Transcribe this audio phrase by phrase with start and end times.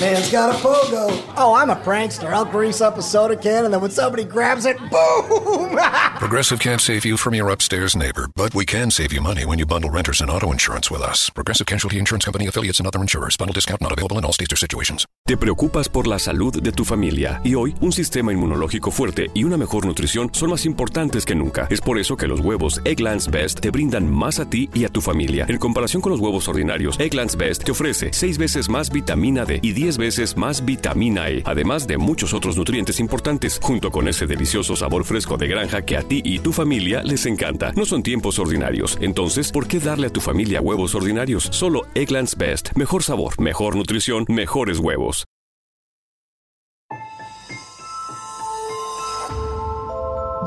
[0.00, 1.08] Man's got a pogo.
[1.36, 2.32] Oh, I'm a prankster.
[2.32, 5.76] I'll grease up a soda can and then when somebody grabs it, boom!
[6.18, 9.58] Progressive can't save you from your upstairs neighbor, but we can save you money when
[9.58, 11.30] you bundle renters and auto insurance with us.
[11.30, 13.36] Progressive Casualty Insurance Company affiliates and other insurers.
[13.36, 15.04] Bundle discount not available in all states or situations.
[15.26, 19.42] Te preocupas por la salud de tu familia y hoy un sistema inmunológico fuerte y
[19.42, 21.66] una mejor nutrición son más importantes que nunca.
[21.70, 24.90] Es por eso que los huevos Egglands Best te brindan más a ti y a
[24.90, 25.46] tu familia.
[25.48, 29.58] En comparación con los huevos ordinarios, Egglands Best te ofrece 6 veces más vitamina D
[29.60, 34.26] y 10 veces más vitamina E, además de muchos otros nutrientes importantes, junto con ese
[34.26, 37.72] delicioso sabor fresco de granja que a ti y tu familia les encanta.
[37.72, 41.48] No son tiempos ordinarios, entonces, ¿por qué darle a tu familia huevos ordinarios?
[41.52, 42.72] Solo Egglands Best.
[42.76, 45.24] Mejor sabor, mejor nutrición, mejores huevos.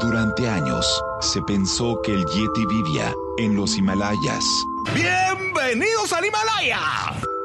[0.02, 4.44] Durante años, se pensó que el Yeti vivía en los Himalayas.
[4.95, 7.30] ¡Bienvenidos al Himalaya!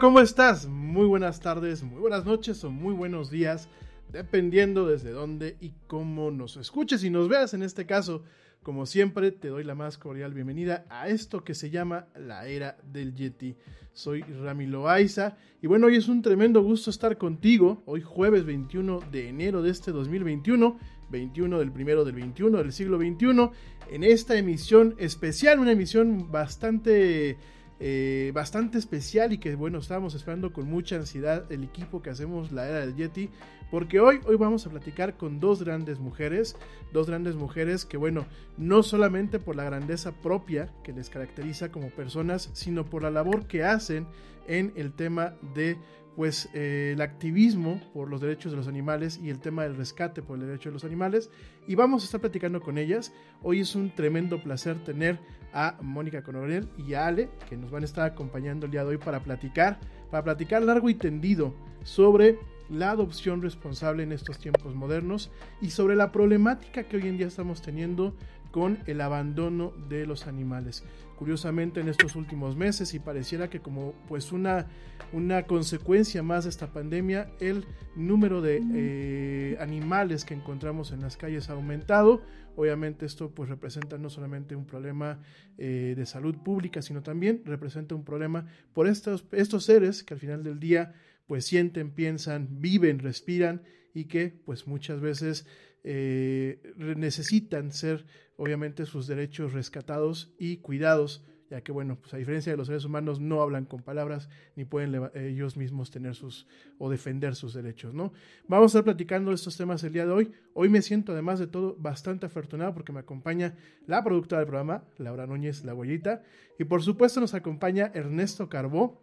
[0.00, 0.68] ¿Cómo estás?
[0.68, 3.68] Muy buenas tardes, muy buenas noches o muy buenos días,
[4.12, 8.22] dependiendo desde dónde y cómo nos escuches y nos veas en este caso.
[8.62, 12.76] Como siempre, te doy la más cordial bienvenida a esto que se llama la era
[12.92, 13.56] del Yeti.
[13.92, 17.82] Soy Rami Loaiza y bueno, hoy es un tremendo gusto estar contigo.
[17.86, 20.78] Hoy jueves 21 de enero de este 2021,
[21.10, 23.52] 21 del primero del 21 del siglo 21,
[23.90, 27.36] en esta emisión especial, una emisión bastante
[27.80, 32.50] eh, bastante especial y que bueno, estábamos esperando con mucha ansiedad el equipo que hacemos
[32.50, 33.30] la era del Yeti,
[33.70, 36.56] porque hoy, hoy vamos a platicar con dos grandes mujeres,
[36.92, 38.26] dos grandes mujeres que bueno,
[38.56, 43.46] no solamente por la grandeza propia que les caracteriza como personas, sino por la labor
[43.46, 44.06] que hacen
[44.48, 45.78] en el tema de
[46.16, 50.20] pues eh, el activismo por los derechos de los animales y el tema del rescate
[50.20, 51.30] por el derecho de los animales.
[51.68, 53.12] Y vamos a estar platicando con ellas.
[53.40, 55.20] Hoy es un tremendo placer tener
[55.52, 58.90] a Mónica Coronel y a Ale, que nos van a estar acompañando el día de
[58.90, 59.78] hoy para platicar,
[60.10, 65.30] para platicar largo y tendido sobre la adopción responsable en estos tiempos modernos
[65.60, 68.14] y sobre la problemática que hoy en día estamos teniendo
[68.50, 70.84] con el abandono de los animales.
[71.18, 74.66] Curiosamente en estos últimos meses y pareciera que como pues una,
[75.12, 77.66] una consecuencia más de esta pandemia, el
[77.96, 82.22] número de eh, animales que encontramos en las calles ha aumentado.
[82.58, 85.20] Obviamente esto pues representa no solamente un problema
[85.58, 90.18] eh, de salud pública, sino también representa un problema por estos, estos seres que al
[90.18, 90.92] final del día
[91.28, 93.62] pues sienten, piensan, viven, respiran
[93.94, 95.46] y que pues muchas veces
[95.84, 102.52] eh, necesitan ser obviamente sus derechos rescatados y cuidados, ya que bueno, pues a diferencia
[102.52, 106.46] de los seres humanos no hablan con palabras ni pueden ellos mismos tener sus
[106.78, 108.12] o defender sus derechos, ¿no?
[108.46, 110.32] Vamos a estar platicando estos temas el día de hoy.
[110.54, 113.54] Hoy me siento además de todo bastante afortunado porque me acompaña
[113.86, 116.22] la productora del programa, Laura Núñez, la huellita,
[116.58, 119.02] y por supuesto nos acompaña Ernesto Carbó,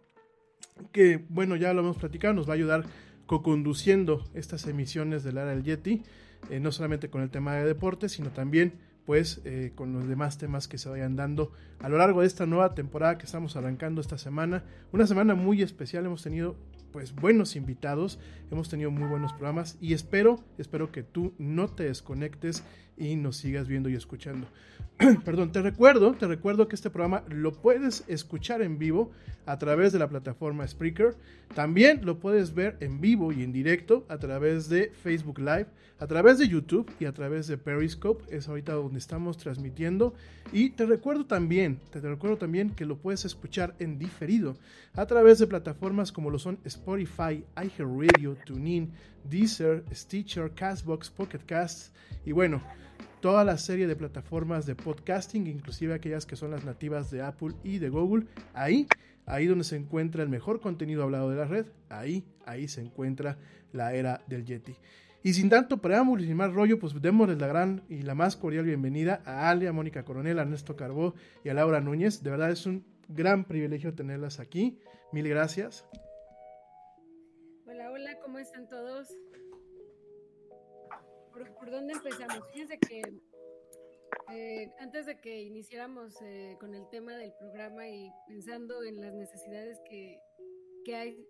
[0.92, 2.84] que bueno, ya lo hemos platicado, nos va a ayudar
[3.26, 6.02] co-conduciendo estas emisiones del Ara del Yeti.
[6.50, 8.74] Eh, no solamente con el tema de deporte, sino también
[9.06, 12.44] pues eh, con los demás temas que se vayan dando a lo largo de esta
[12.44, 14.64] nueva temporada que estamos arrancando esta semana.
[14.92, 16.56] Una semana muy especial, hemos tenido
[16.92, 18.18] pues buenos invitados,
[18.50, 22.64] hemos tenido muy buenos programas y espero, espero que tú no te desconectes
[22.96, 24.46] y nos sigas viendo y escuchando.
[25.24, 29.10] Perdón, te recuerdo, te recuerdo que este programa lo puedes escuchar en vivo
[29.44, 31.14] a través de la plataforma Spreaker.
[31.54, 35.66] También lo puedes ver en vivo y en directo a través de Facebook Live,
[35.98, 38.24] a través de YouTube y a través de Periscope.
[38.34, 40.14] Es ahorita donde estamos transmitiendo.
[40.50, 44.56] Y te recuerdo también, te recuerdo también que lo puedes escuchar en diferido
[44.94, 48.92] a través de plataformas como lo son Spotify, iHeartRadio, TuneIn,
[49.28, 51.92] Deezer, Stitcher, Castbox, Pocket Casts
[52.24, 52.62] y bueno,
[53.20, 57.54] toda la serie de plataformas de podcasting, inclusive aquellas que son las nativas de Apple
[57.64, 58.26] y de Google.
[58.54, 58.86] Ahí,
[59.26, 63.38] ahí donde se encuentra el mejor contenido hablado de la red, ahí, ahí se encuentra
[63.72, 64.76] la era del Yeti.
[65.22, 68.36] Y sin tanto preámbulo y sin más rollo, pues démosles la gran y la más
[68.36, 72.22] cordial bienvenida a Ale, a Mónica Coronel, a Ernesto Carbó y a Laura Núñez.
[72.22, 74.78] De verdad es un gran privilegio tenerlas aquí.
[75.12, 75.84] Mil gracias.
[78.06, 79.08] Hola, ¿cómo están todos?
[81.32, 82.38] ¿Por, dónde empezamos?
[82.52, 83.02] Fíjense que
[84.32, 89.12] eh, antes de que iniciáramos eh, con el tema del programa y pensando en las
[89.12, 90.20] necesidades que,
[90.84, 91.26] que hay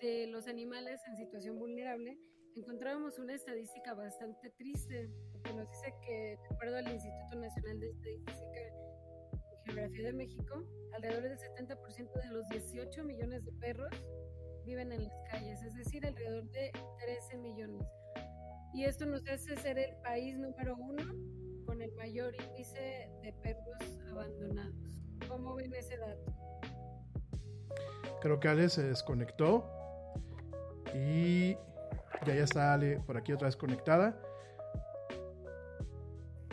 [0.00, 2.16] de los animales en situación vulnerable,
[2.54, 5.10] encontrábamos una estadística bastante triste,
[5.42, 10.68] que nos dice que, de acuerdo al Instituto Nacional de Estadística y Geografía de México,
[10.92, 13.90] alrededor del 70% de los 18 millones de perros
[14.66, 17.86] viven en las calles, es decir, alrededor de 13 millones
[18.76, 21.02] y esto nos hace ser el país número uno
[21.64, 25.00] con el mayor índice de perros abandonados.
[25.26, 26.32] ¿Cómo ven ese dato?
[28.20, 29.64] Creo que Ale se desconectó
[30.94, 31.54] y
[32.26, 34.20] ya ya está Ale por aquí otra vez conectada.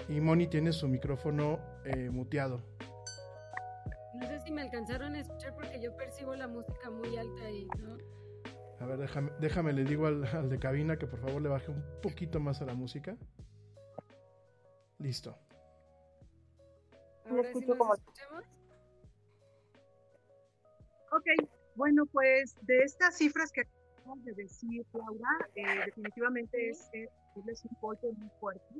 [0.08, 2.62] Y Moni tiene su micrófono eh, muteado.
[4.43, 7.97] Si me alcanzaron a escuchar porque yo percibo la música muy alta ahí, ¿no?
[8.79, 11.83] A ver, déjame, déjame le digo al, de cabina que por favor le baje un
[12.01, 13.15] poquito más a la música.
[15.00, 15.38] Listo.
[17.29, 17.95] Ahora escucho como...
[17.95, 18.43] escuchamos?
[21.12, 27.65] Ok, bueno, pues de estas cifras que acabamos de decir, Laura, eh, definitivamente es, es,
[27.65, 28.75] un golpe muy fuerte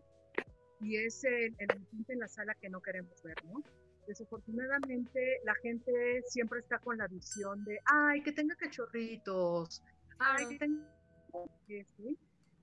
[0.82, 1.70] y es el, el
[2.08, 3.64] en la sala que no queremos ver, ¿no?
[4.08, 9.82] Desafortunadamente, la gente siempre está con la visión de, ay, que tenga cachorritos,
[10.20, 10.84] ay, que tenga...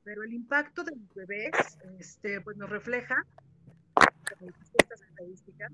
[0.05, 3.17] Pero el impacto de los bebés, este, pues nos refleja,
[4.79, 5.73] estas estadísticas,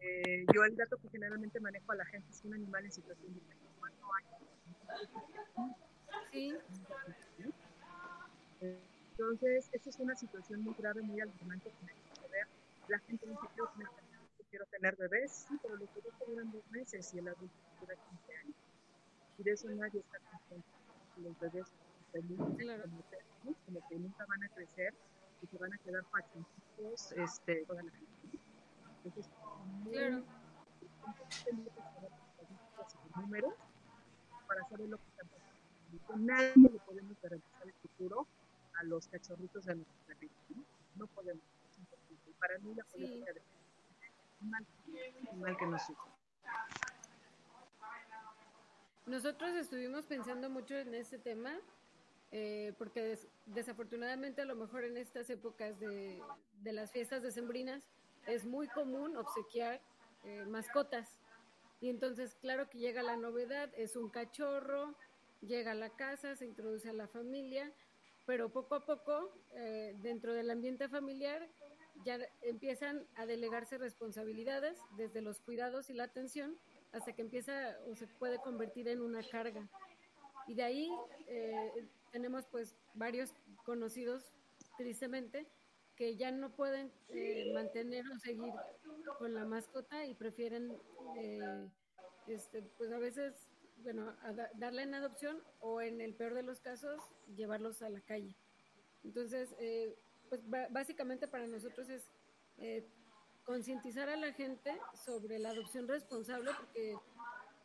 [0.00, 3.34] eh, yo el dato que generalmente manejo a la gente es un animal en situación
[3.34, 3.40] de
[3.78, 4.38] cuatro años.
[6.32, 6.54] Sí.
[9.18, 12.46] Entonces, esa es una situación muy grave, muy alarmante que que ver.
[12.88, 13.88] La gente quiero tener,
[14.50, 18.36] quiero tener bebés, sí, pero los bebés duran dos meses y el adulto dura 15
[18.36, 18.56] años.
[19.38, 20.68] Y de eso nadie está contento.
[21.16, 21.66] Los bebés
[22.12, 22.82] felices, Claro.
[22.84, 24.94] como, como que nunca van a crecer
[25.42, 28.08] y se van a quedar pachoncitos este, toda la vida.
[29.04, 29.30] Entonces,
[29.84, 30.24] muy Claro.
[33.16, 33.54] números
[34.46, 36.24] para saber lo que está pasando.
[36.24, 38.26] Nadie le podemos garantizar el futuro
[38.74, 40.38] a los cachorritos de nuestros perritos.
[40.56, 40.64] ¿no?
[40.96, 41.42] No podemos.
[42.38, 42.90] Para mí la Sí.
[42.92, 43.46] política de un
[44.40, 46.10] mal, que nos sufre.
[49.06, 51.56] Nosotros estuvimos pensando mucho en este tema,
[52.30, 56.22] eh, porque des- desafortunadamente a lo mejor en estas épocas de,
[56.62, 57.88] de las fiestas decembrinas
[58.26, 59.80] es muy común obsequiar
[60.24, 61.08] eh, mascotas.
[61.80, 64.94] Y entonces, claro que llega la novedad, es un cachorro,
[65.40, 67.72] llega a la casa, se introduce a la familia,
[68.26, 71.48] pero poco a poco, eh, dentro del ambiente familiar,
[72.04, 76.56] ya empiezan a delegarse responsabilidades, desde los cuidados y la atención,
[76.92, 79.68] hasta que empieza o se puede convertir en una carga.
[80.46, 80.90] Y de ahí
[81.26, 84.32] eh, tenemos pues varios conocidos,
[84.76, 85.46] tristemente,
[85.96, 88.52] que ya no pueden eh, mantener o seguir
[89.18, 90.72] con la mascota y prefieren,
[91.16, 91.66] eh,
[92.28, 93.34] este, pues a veces,
[93.78, 97.00] bueno, a da- darla en adopción o en el peor de los casos,
[97.36, 98.34] llevarlos a la calle.
[99.04, 99.96] Entonces, eh,
[100.28, 102.06] pues básicamente para nosotros es
[102.58, 102.84] eh,
[103.44, 106.96] concientizar a la gente sobre la adopción responsable, porque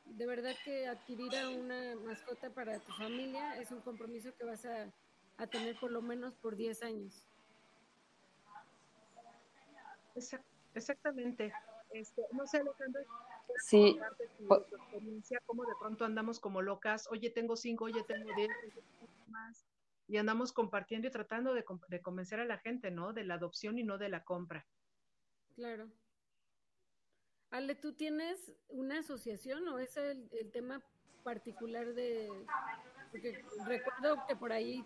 [0.05, 4.65] de verdad que adquirir a una mascota para tu familia es un compromiso que vas
[4.65, 4.93] a,
[5.37, 7.27] a tener por lo menos por 10 años.
[10.15, 11.53] Exact- Exactamente.
[11.91, 13.03] Este, no sé, Alejandra,
[13.45, 17.29] ¿puedes Sí, contar de tu, pu- tu experiencia, cómo de pronto andamos como locas, oye,
[17.29, 18.49] tengo cinco, oye, tengo diez,
[19.27, 19.63] más,
[20.07, 23.13] y andamos compartiendo y tratando de, con- de convencer a la gente, ¿no?
[23.13, 24.65] De la adopción y no de la compra.
[25.55, 25.89] Claro.
[27.51, 30.81] Ale, ¿tú tienes una asociación o es el, el tema
[31.23, 32.29] particular de...
[33.11, 34.83] Porque recuerdo que por ahí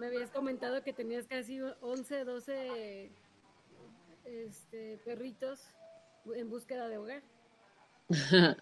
[0.00, 3.12] me habías comentado que tenías casi 11, 12
[4.24, 5.64] este, perritos
[6.34, 7.22] en búsqueda de hogar.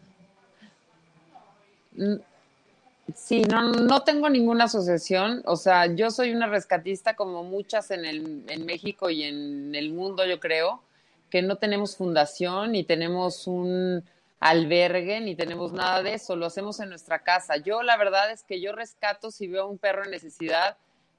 [3.13, 5.43] Sí, no, no tengo ninguna asociación.
[5.47, 9.93] O sea, yo soy una rescatista como muchas en el, en México y en el
[9.93, 10.83] mundo, yo creo,
[11.31, 14.05] que no tenemos fundación, ni tenemos un
[14.41, 16.35] albergue, ni tenemos nada de eso.
[16.37, 17.57] Lo hacemos en nuestra casa.
[17.59, 20.79] Yo, la verdad es que yo rescato si veo a un perro en necesidad,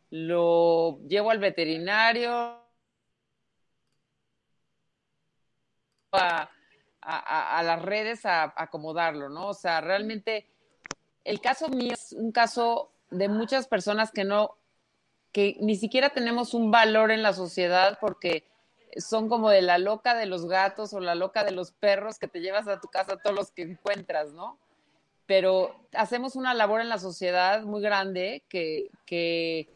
[0.10, 2.60] lo llevo al veterinario,
[6.12, 6.50] a,
[7.02, 9.48] a- las redes a acomodarlo, ¿no?
[9.50, 10.48] O sea, realmente
[11.26, 14.56] el caso mío es un caso de muchas personas que no,
[15.32, 18.46] que ni siquiera tenemos un valor en la sociedad porque
[18.96, 22.28] son como de la loca de los gatos o la loca de los perros que
[22.28, 24.58] te llevas a tu casa todos los que encuentras, ¿no?
[25.26, 29.68] Pero hacemos una labor en la sociedad muy grande que, que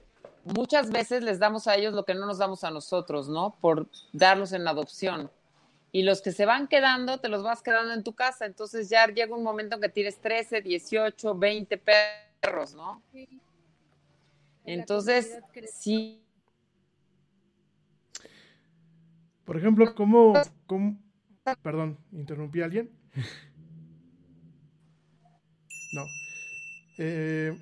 [0.46, 3.58] muchas veces les damos a ellos lo que no nos damos a nosotros, ¿no?
[3.60, 5.32] Por darlos en adopción
[5.92, 8.46] y los que se van quedando, te los vas quedando en tu casa.
[8.46, 13.02] Entonces ya llega un momento en que tienes 13, 18, 20 perros, ¿no?
[13.12, 13.28] Sí.
[14.66, 15.40] Entonces,
[15.74, 16.22] sí,
[19.50, 20.34] Por ejemplo, ¿cómo,
[20.68, 20.96] cómo-
[21.64, 22.92] Perdón, ¿interrumpí a alguien?
[25.92, 26.06] no.
[27.00, 27.58] Eh,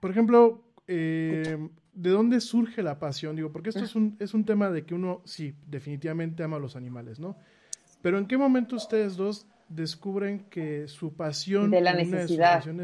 [0.00, 1.56] por ejemplo, eh,
[1.92, 3.36] ¿de dónde surge la pasión?
[3.36, 6.58] Digo, porque esto es un, es un tema de que uno, sí, definitivamente ama a
[6.58, 7.36] los animales, ¿no?
[8.02, 12.04] Pero ¿en qué momento ustedes dos descubren que su pasión De la de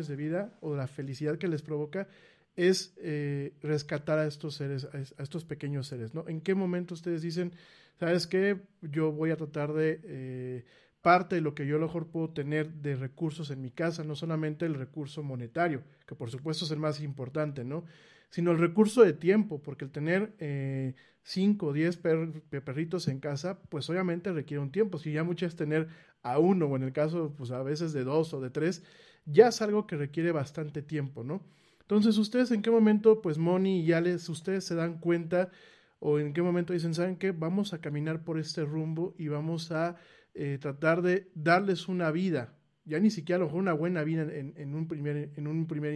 [0.00, 2.06] sus de vida o la felicidad que les provoca
[2.54, 6.26] es eh, rescatar a estos seres, a, es- a estos pequeños seres, ¿no?
[6.28, 7.52] ¿En qué momento ustedes dicen,
[7.98, 10.64] sabes qué, yo voy a tratar de eh,
[11.02, 14.04] parte de lo que yo a lo mejor puedo tener de recursos en mi casa,
[14.04, 17.84] no solamente el recurso monetario, que por supuesto es el más importante, ¿no?
[18.30, 20.94] Sino el recurso de tiempo, porque el tener eh,
[21.26, 24.98] 5 o 10 per- pe- perritos en casa, pues obviamente requiere un tiempo.
[24.98, 25.88] Si ya mucho es tener
[26.22, 28.82] a uno, o en el caso, pues a veces de dos o de tres,
[29.26, 31.42] ya es algo que requiere bastante tiempo, ¿no?
[31.80, 35.50] Entonces, ¿ustedes en qué momento, pues Moni y Alex, ustedes se dan cuenta
[35.98, 37.32] o en qué momento dicen, ¿saben qué?
[37.32, 39.96] Vamos a caminar por este rumbo y vamos a
[40.34, 42.54] eh, tratar de darles una vida,
[42.84, 45.66] ya ni siquiera a lo mejor una buena vida en, en un primer, en un
[45.66, 45.94] primer,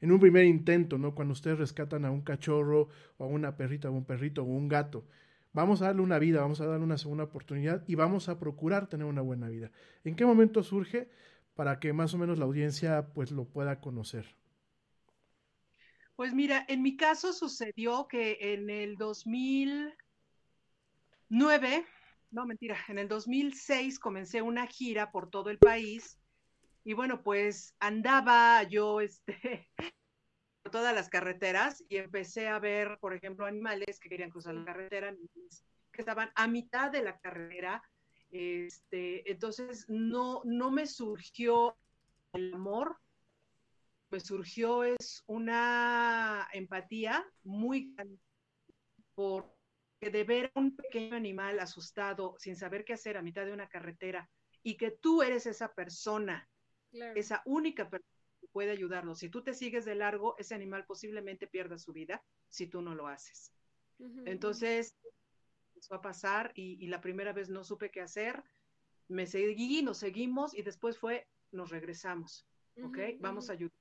[0.00, 1.14] en un primer intento, ¿no?
[1.14, 4.68] Cuando ustedes rescatan a un cachorro o a una perrita o un perrito o un
[4.68, 5.04] gato.
[5.52, 8.86] Vamos a darle una vida, vamos a darle una segunda oportunidad y vamos a procurar
[8.86, 9.70] tener una buena vida.
[10.04, 11.08] ¿En qué momento surge?
[11.58, 14.36] para que más o menos la audiencia pues lo pueda conocer.
[16.14, 21.84] Pues mira, en mi caso sucedió que en el 2009,
[22.30, 26.16] no mentira, en el 2006 comencé una gira por todo el país
[26.84, 29.68] y bueno, pues andaba yo este,
[30.62, 34.64] por todas las carreteras y empecé a ver, por ejemplo, animales que querían cruzar la
[34.64, 35.14] carretera,
[35.92, 37.82] que estaban a mitad de la carretera.
[38.30, 41.76] Este, entonces no, no me surgió
[42.32, 42.98] el amor
[44.10, 48.18] me surgió es una empatía muy grande
[49.14, 53.52] porque de ver a un pequeño animal asustado sin saber qué hacer a mitad de
[53.52, 54.30] una carretera
[54.62, 56.48] y que tú eres esa persona,
[56.92, 59.14] esa única persona que puede ayudarlo.
[59.14, 62.94] Si tú te sigues de largo, ese animal posiblemente pierda su vida si tú no
[62.94, 63.52] lo haces.
[64.26, 64.96] Entonces,
[65.74, 68.44] empezó a pasar y, y, la primera vez no supe qué hacer,
[69.08, 72.46] me seguí, nos seguimos y después fue, nos regresamos,
[72.82, 72.98] ¿ok?
[73.18, 73.72] Vamos a ayudar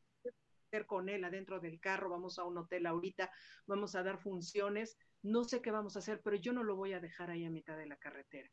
[0.86, 3.32] con él adentro del carro, vamos a un hotel ahorita,
[3.66, 6.94] vamos a dar funciones, no sé qué vamos a hacer, pero yo no lo voy
[6.94, 8.50] a dejar ahí a mitad de la carretera.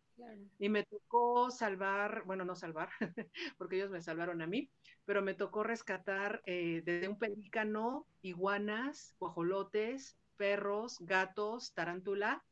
[0.58, 2.88] Y me tocó salvar, bueno, no salvar,
[3.58, 4.70] porque ellos me salvaron a mí,
[5.04, 12.42] pero me tocó rescatar eh, desde un pelícano, iguanas, guajolotes, perros, gatos, tarántula,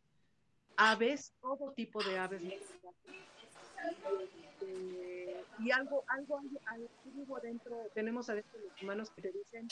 [0.76, 2.42] aves, todo tipo de aves
[5.58, 9.68] y algo, algo, algo, adentro, tenemos adentro los humanos que te dicen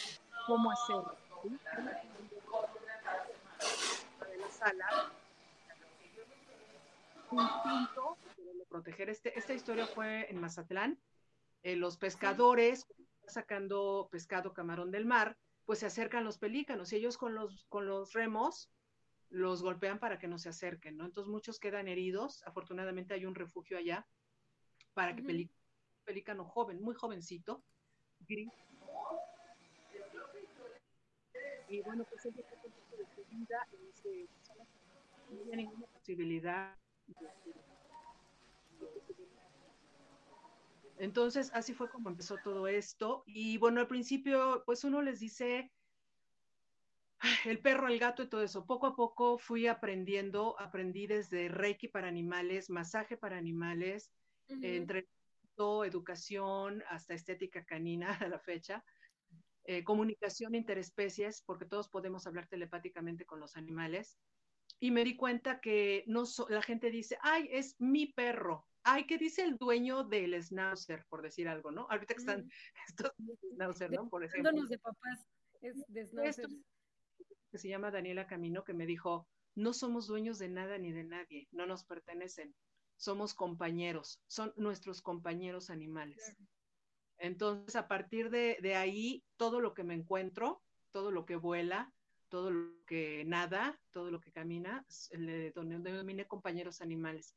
[0.47, 1.17] cómo hacerlo.
[1.43, 1.59] ¿sí?
[4.61, 5.13] Sala,
[7.33, 9.09] instinto de proteger.
[9.09, 10.99] Este, esta historia fue en Mazatlán.
[11.63, 12.87] Eh, los pescadores,
[13.27, 17.87] sacando pescado camarón del mar, pues se acercan los pelícanos y ellos con los, con
[17.87, 18.71] los remos
[19.31, 21.07] los golpean para que no se acerquen, ¿no?
[21.07, 22.43] Entonces muchos quedan heridos.
[22.47, 24.07] Afortunadamente hay un refugio allá
[24.93, 25.61] para que pelícanos
[26.05, 27.63] pelícano joven, muy jovencito,
[28.27, 28.51] gris.
[31.71, 32.45] Y bueno, pues él de
[33.15, 36.77] su vida y no había ninguna posibilidad.
[40.99, 43.23] Entonces, así fue como empezó todo esto.
[43.27, 45.71] Y bueno, al principio, pues uno les dice
[47.45, 48.67] el perro, el gato y todo eso.
[48.67, 54.11] Poco a poco fui aprendiendo, aprendí desde Reiki para animales, masaje para animales,
[54.49, 55.09] entre
[55.85, 58.83] educación, hasta estética canina a la fecha,
[59.71, 64.19] eh, comunicación interespecies, porque todos podemos hablar telepáticamente con los animales.
[64.81, 68.67] Y me di cuenta que no la gente dice, ay, es mi perro.
[68.83, 71.87] Ay, ¿qué dice el dueño del schnauzer, por decir algo, ¿no?
[71.89, 72.51] Ahorita que están
[72.89, 73.13] estos
[73.55, 74.09] schnauzer, ¿no?
[74.09, 74.67] Por ejemplo.
[74.67, 75.25] de papás,
[75.61, 76.49] es de schnauzer.
[77.53, 81.05] que se llama Daniela Camino, que me dijo, no somos dueños de nada ni de
[81.05, 82.57] nadie, no nos pertenecen
[82.97, 86.37] somos compañeros, son nuestros compañeros animales.
[87.21, 91.93] Entonces, a partir de, ahí, todo lo que me encuentro, todo lo que vuela,
[92.31, 97.37] todo lo que nada, todo lo que camina, le denominé compañeros animales.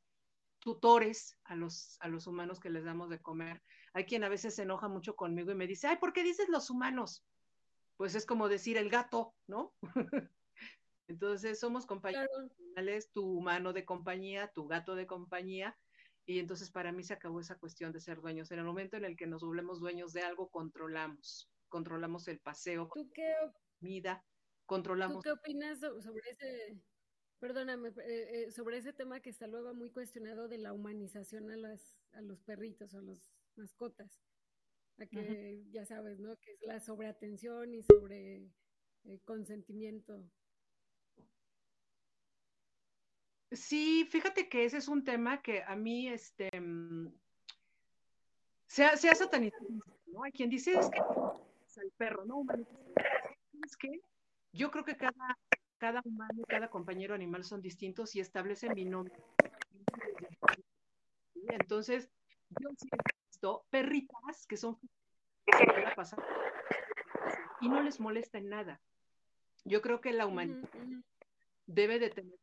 [0.60, 3.62] Tutores a los, a los humanos que les damos de comer.
[3.92, 6.48] Hay quien a veces se enoja mucho conmigo y me dice, ay, ¿por qué dices
[6.48, 7.26] los humanos?
[7.98, 9.74] Pues es como decir el gato, ¿no?
[11.10, 15.78] Entonces somos compañeros animales, tu humano de compañía, tu gato de compañía,
[16.26, 18.52] y entonces para mí se acabó esa cuestión de ser dueños.
[18.52, 22.90] En el momento en el que nos volvemos dueños de algo, controlamos, controlamos el paseo,
[22.94, 23.34] ¿Tú qué,
[23.80, 24.24] comida,
[24.66, 25.18] controlamos.
[25.18, 26.82] ¿Tú qué opinas sobre ese,
[27.40, 31.58] perdóname, eh, eh, sobre ese tema que está luego muy cuestionado de la humanización a,
[31.58, 34.22] las, a los perritos, a las mascotas?
[35.00, 36.38] A que ya sabes, ¿no?
[36.38, 38.52] Que es la sobreatención y sobre
[39.06, 40.30] eh, consentimiento
[43.54, 47.14] Sí, fíjate que ese es un tema que a mí, este, mm,
[48.68, 49.68] se ha, satanizado,
[50.08, 50.24] ¿no?
[50.24, 51.00] Hay quien dice, es que
[51.68, 52.44] es el perro, ¿no?
[53.64, 54.02] Es que
[54.52, 55.38] yo creo que cada,
[55.78, 59.14] cada humano, cada compañero animal son distintos y establecen binomio.
[61.50, 62.10] Entonces,
[62.60, 62.98] yo sí he
[63.30, 64.80] visto perritas que son
[67.62, 68.82] y no les molesta en nada.
[69.66, 70.68] Yo creo que la humanidad
[71.68, 72.40] debe de tener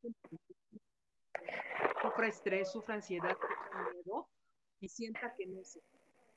[2.03, 4.29] sufra estrés, sufra ansiedad, sufra miedo
[4.81, 5.81] y sienta que no sé.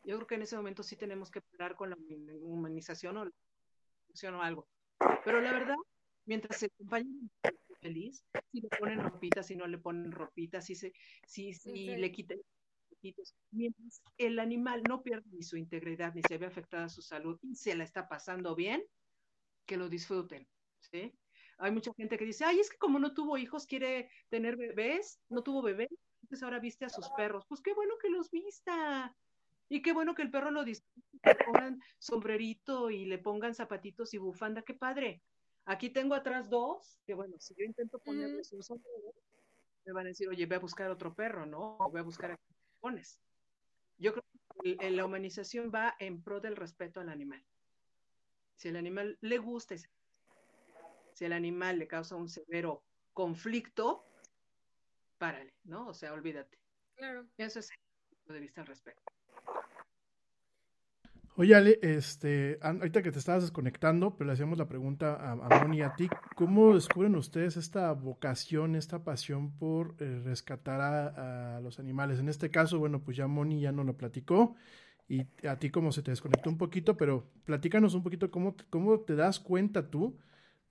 [0.06, 1.98] Yo creo que en ese momento sí tenemos que parar con la
[2.42, 4.68] humanización o, o algo.
[5.24, 5.78] Pero la verdad,
[6.26, 10.94] mientras compañero es feliz, si le ponen ropitas, si no le ponen ropitas, si, se,
[11.26, 12.42] si, si le quiten
[13.52, 17.56] mientras el animal no pierde ni su integridad ni se ve afectada su salud y
[17.56, 18.84] se la está pasando bien,
[19.66, 20.48] que lo disfruten,
[20.80, 21.14] ¿sí?
[21.58, 25.20] Hay mucha gente que dice, ay, es que como no tuvo hijos, quiere tener bebés,
[25.30, 25.90] no tuvo bebés,
[26.22, 27.46] entonces ahora viste a sus perros.
[27.48, 29.16] Pues qué bueno que los vista.
[29.70, 34.14] Y qué bueno que el perro lo disfrute, le pongan sombrerito y le pongan zapatitos
[34.14, 35.24] y bufanda, qué padre.
[35.66, 39.14] Aquí tengo atrás dos, que bueno, si yo intento ponerles un sombrero,
[39.86, 41.78] me van a decir, oye, voy a buscar otro perro, ¿no?
[41.78, 42.40] O voy a buscar a
[42.82, 43.20] pones.
[43.98, 44.24] Yo creo
[44.62, 47.44] que la humanización va en pro del respeto al animal.
[48.58, 49.76] Si el animal le gusta,
[51.14, 54.06] si el animal le causa un severo conflicto,
[55.18, 55.88] párale, ¿no?
[55.88, 56.58] O sea, olvídate.
[56.96, 57.26] Claro.
[57.38, 57.78] Eso es el
[58.18, 59.14] punto de vista al respecto.
[61.36, 65.62] Oye, Ale, este, ahorita que te estabas desconectando, pero le hacíamos la pregunta a, a
[65.62, 71.58] Moni y a ti, ¿cómo descubren ustedes esta vocación, esta pasión por eh, rescatar a,
[71.58, 72.20] a, los animales?
[72.20, 74.56] En este caso, bueno, pues ya Moni ya nos lo platicó
[75.08, 79.00] y a ti como se te desconectó un poquito, pero platícanos un poquito cómo, cómo
[79.00, 80.20] te das cuenta tú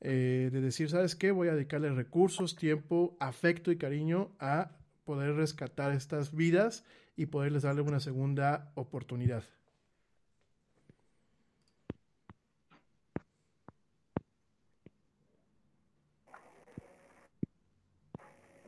[0.04, 1.30] eh, de decir, ¿sabes qué?
[1.30, 4.72] Voy a dedicarle recursos, tiempo, afecto y cariño a
[5.04, 6.84] poder rescatar estas vidas
[7.16, 9.44] y poderles darle una segunda oportunidad.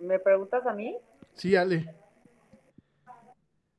[0.00, 0.96] ¿Me preguntas a mí?
[1.34, 1.92] Sí, Ale.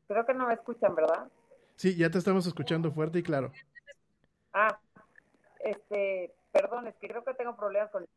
[0.08, 1.30] Creo que no me escuchan, ¿verdad?
[1.78, 3.52] Sí, ya te estamos escuchando fuerte y claro.
[4.52, 4.78] Ah,
[5.64, 8.08] este, perdón, es que creo que tengo problemas con...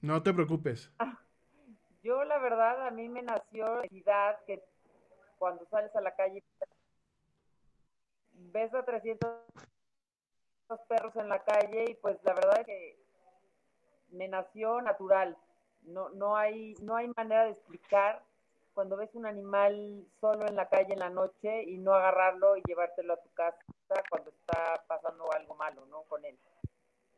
[0.00, 0.90] No te preocupes.
[2.02, 4.60] Yo, la verdad, a mí me nació la idea que
[5.38, 6.42] cuando sales a la calle
[8.32, 9.30] ves a 300
[10.88, 12.98] perros en la calle y pues la verdad es que
[14.08, 15.38] me nació natural.
[15.82, 18.20] No, no, hay, no hay manera de explicar
[18.74, 22.62] cuando ves un animal solo en la calle en la noche y no agarrarlo y
[22.66, 23.58] llevártelo a tu casa
[24.10, 26.02] cuando está pasando algo malo, ¿no?
[26.02, 26.36] Con él.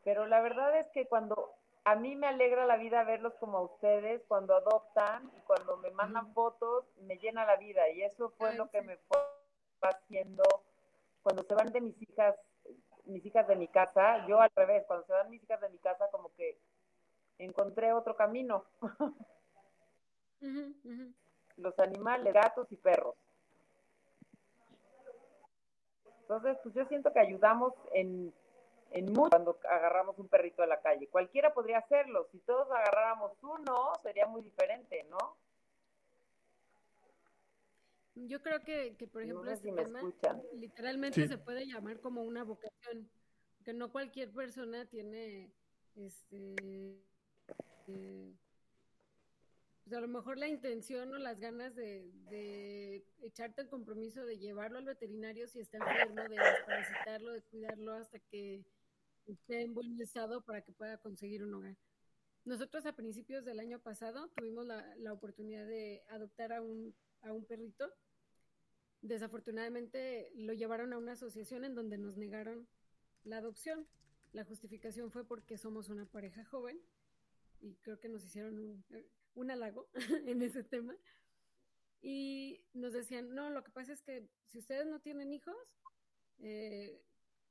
[0.07, 3.63] Pero la verdad es que cuando a mí me alegra la vida verlos como a
[3.63, 8.55] ustedes, cuando adoptan y cuando me mandan fotos, me llena la vida y eso fue
[8.55, 9.19] lo que me fue
[9.83, 10.45] haciendo
[11.25, 12.37] cuando se van de mis hijas,
[13.07, 15.79] mis hijas de mi casa, yo al revés, cuando se van mis hijas de mi
[15.79, 16.57] casa como que
[17.39, 18.65] encontré otro camino.
[21.57, 23.17] Los animales, gatos y perros.
[26.21, 28.33] Entonces, pues yo siento que ayudamos en,
[28.99, 31.09] en mucho cuando agarramos un perrito de la calle.
[31.09, 32.27] Cualquiera podría hacerlo.
[32.33, 35.37] Si todos agarráramos uno, sería muy diferente, ¿no?
[38.15, 40.43] Yo creo que, que por ejemplo, No sé este si tema escuchan.
[40.55, 41.29] literalmente Sí.
[41.29, 43.11] se puede llamar como una vocación,
[43.63, 45.51] que no cualquier persona tiene,
[45.97, 46.57] este,
[47.89, 48.33] eh,
[49.85, 54.39] pues a lo mejor la intención o las ganas de, de echarte el compromiso de
[54.39, 58.65] llevarlo al veterinario si está enfermo, de desparasitarlo, de cuidarlo hasta que
[59.27, 61.77] esté en buen estado para que pueda conseguir un hogar.
[62.45, 67.33] Nosotros a principios del año pasado tuvimos la, la oportunidad de adoptar a un, a
[67.33, 67.93] un perrito.
[69.03, 72.69] Desafortunadamente lo llevaron a una asociación en donde nos negaron
[73.25, 73.87] la adopción.
[74.33, 76.81] La justificación fue porque somos una pareja joven
[77.61, 78.85] y creo que nos hicieron un,
[79.35, 79.89] un halago
[80.27, 80.97] en ese tema.
[82.01, 85.57] Y nos decían, no, lo que pasa es que si ustedes no tienen hijos,
[86.39, 87.03] eh,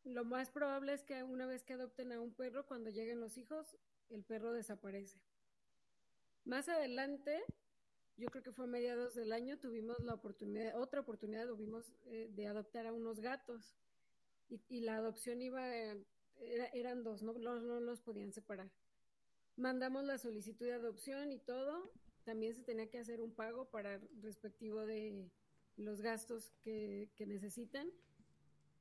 [0.05, 3.37] lo más probable es que una vez que adopten a un perro, cuando lleguen los
[3.37, 3.75] hijos,
[4.09, 5.19] el perro desaparece.
[6.45, 7.43] Más adelante,
[8.17, 12.29] yo creo que fue a mediados del año, tuvimos la oportunidad, otra oportunidad tuvimos eh,
[12.31, 13.75] de adoptar a unos gatos.
[14.69, 18.69] Y, la adopción iba, era- eran dos, no, no, los podían separar.
[19.57, 21.91] Mandamos la solicitud de adopción y todo.
[22.25, 25.31] También se tenía que hacer un pago para respectivo de
[25.77, 27.91] los gastos que necesitan,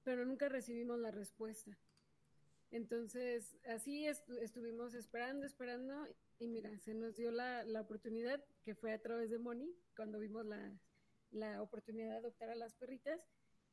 [0.05, 1.77] pero nunca recibimos la respuesta.
[2.71, 6.07] Entonces, así estu- estuvimos esperando, esperando,
[6.39, 10.19] y mira, se nos dio la, la oportunidad, que fue a través de Moni, cuando
[10.19, 10.79] vimos la,
[11.31, 13.21] la oportunidad de adoptar a las perritas.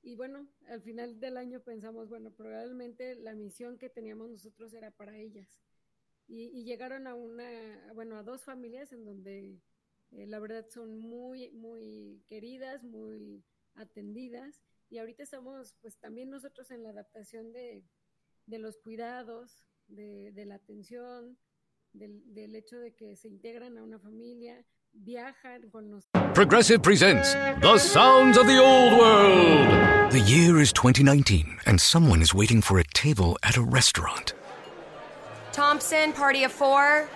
[0.04, 4.91] Y bueno, al final del año pensamos, bueno, probablemente la misión que teníamos nosotros era
[4.91, 5.62] para ellas.
[6.28, 9.60] Y, y llegaron a una, bueno, a dos familias en donde
[10.12, 13.44] eh, la verdad son muy, muy queridas, muy
[13.76, 14.62] atendidas.
[14.91, 17.82] Y ahorita estamos, pues también nosotros en la adaptación de,
[18.45, 21.38] de los cuidados, de, de la atención,
[21.93, 26.34] del, del hecho de que se integran a una familia, viajan con nosotros.
[26.34, 30.12] Progressive presents The Sounds of the Old World.
[30.12, 34.34] The year is 2019, and someone is waiting for a table at a restaurant.
[35.54, 37.08] Thompson, party of four.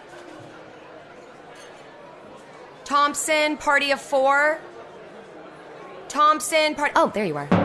[2.85, 4.59] Thompson, party of four.
[6.07, 6.93] Thompson, part.
[6.95, 7.64] Oh, there you are.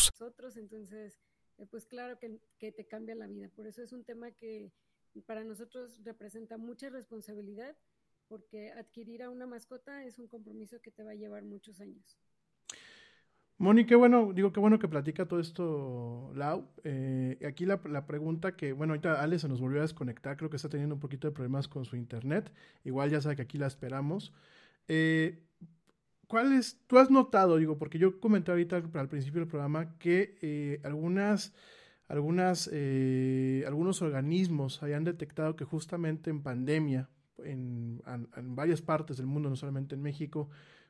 [0.09, 1.19] nosotros, entonces,
[1.57, 3.49] eh, pues claro que, que, te cambia la vida.
[3.55, 4.71] Por eso es un tema que
[5.25, 7.75] para nosotros representa mucha responsabilidad,
[8.27, 12.17] porque adquirir a una mascota es un compromiso que te va a llevar muchos años.
[13.57, 16.67] Moni, qué bueno, digo, qué bueno que platica todo esto, Lau.
[16.83, 20.49] Eh, aquí la, la, pregunta que, bueno, ahorita Ale se nos volvió a desconectar, creo
[20.49, 22.51] que está teniendo un poquito de problemas con su internet.
[22.83, 24.33] Igual ya sabe que aquí la esperamos.
[24.87, 25.43] Eh,
[26.31, 30.79] ¿cuáles, tú has notado, digo, porque yo comenté ahorita al, principio del programa que eh,
[30.85, 31.53] algunas,
[32.07, 37.09] algunas, eh, algunos organismos hayan detectado que justamente en pandemia,
[37.43, 38.01] en,
[38.55, 40.49] varias partes del mundo, no solamente en México,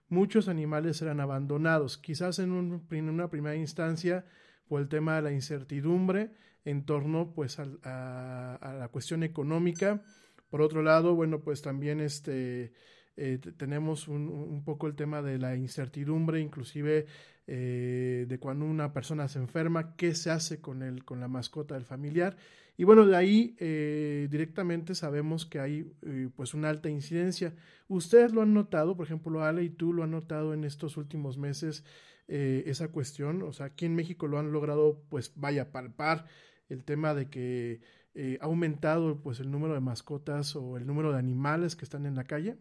[0.10, 4.28] muchos animales eran abandonados, quizás en, un, en una primera instancia
[4.68, 6.34] por el tema de la incertidumbre
[6.66, 10.04] en torno pues a la cuestión económica.
[10.52, 12.74] Por otro lado, bueno, pues también este
[13.18, 17.06] eh, tenemos un, poco el tema de la incertidumbre, inclusive
[17.48, 21.76] eh, de cuando una persona se enferma, qué se hace con, el, con la mascota
[21.76, 22.38] del familiar.
[22.78, 27.54] Y bueno, de ahí eh, directamente sabemos que hay eh, pues una alta incidencia.
[27.88, 31.38] Ustedes lo han notado, por ejemplo, Ale y tú lo han notado en estos últimos
[31.38, 31.84] meses
[32.28, 33.44] eh, esa cuestión.
[33.44, 36.26] O sea, aquí en México lo han logrado, pues vaya, palpar
[36.70, 37.82] el tema de que
[38.16, 42.06] eh, ha aumentado pues el número de mascotas o el número de animales que están
[42.06, 42.58] en la calle.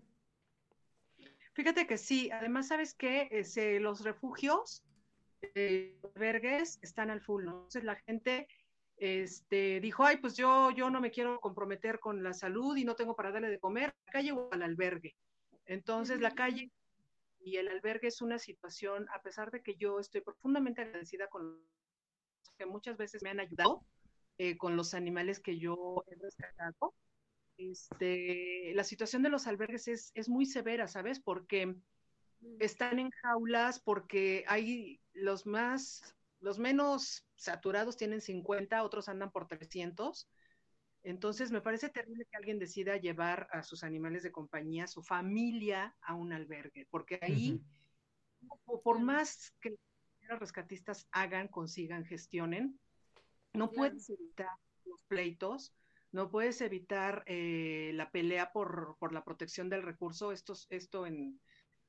[1.52, 3.28] Fíjate que sí, además, ¿sabes qué?
[3.30, 4.84] Este, los refugios,
[5.54, 7.52] eh, albergues están al full, ¿no?
[7.52, 8.46] Entonces la gente
[8.96, 12.94] este, dijo, ay, pues yo, yo no me quiero comprometer con la salud y no
[12.94, 15.16] tengo para darle de comer, a la calle o al albergue.
[15.66, 16.70] Entonces la calle
[17.40, 21.52] y el albergue es una situación, a pesar de que yo estoy profundamente agradecida con
[21.52, 23.82] los que muchas veces me han ayudado
[24.38, 26.94] eh, con los animales que yo he rescatado,
[27.60, 31.20] este, la situación de los albergues es, es muy severa, ¿sabes?
[31.20, 31.76] Porque mm.
[32.58, 39.46] están en jaulas, porque hay los más, los menos saturados tienen 50, otros andan por
[39.46, 40.28] 300.
[41.02, 45.96] Entonces, me parece terrible que alguien decida llevar a sus animales de compañía, su familia,
[46.02, 47.62] a un albergue, porque ahí,
[48.42, 48.82] uh -huh.
[48.82, 49.76] por más que
[50.28, 52.78] los rescatistas hagan, consigan, gestionen,
[53.52, 54.48] no puedes evitar
[54.84, 55.74] los pleitos,
[56.12, 61.40] no puedes evitar eh, la pelea por, por, la protección del recurso, esto, esto en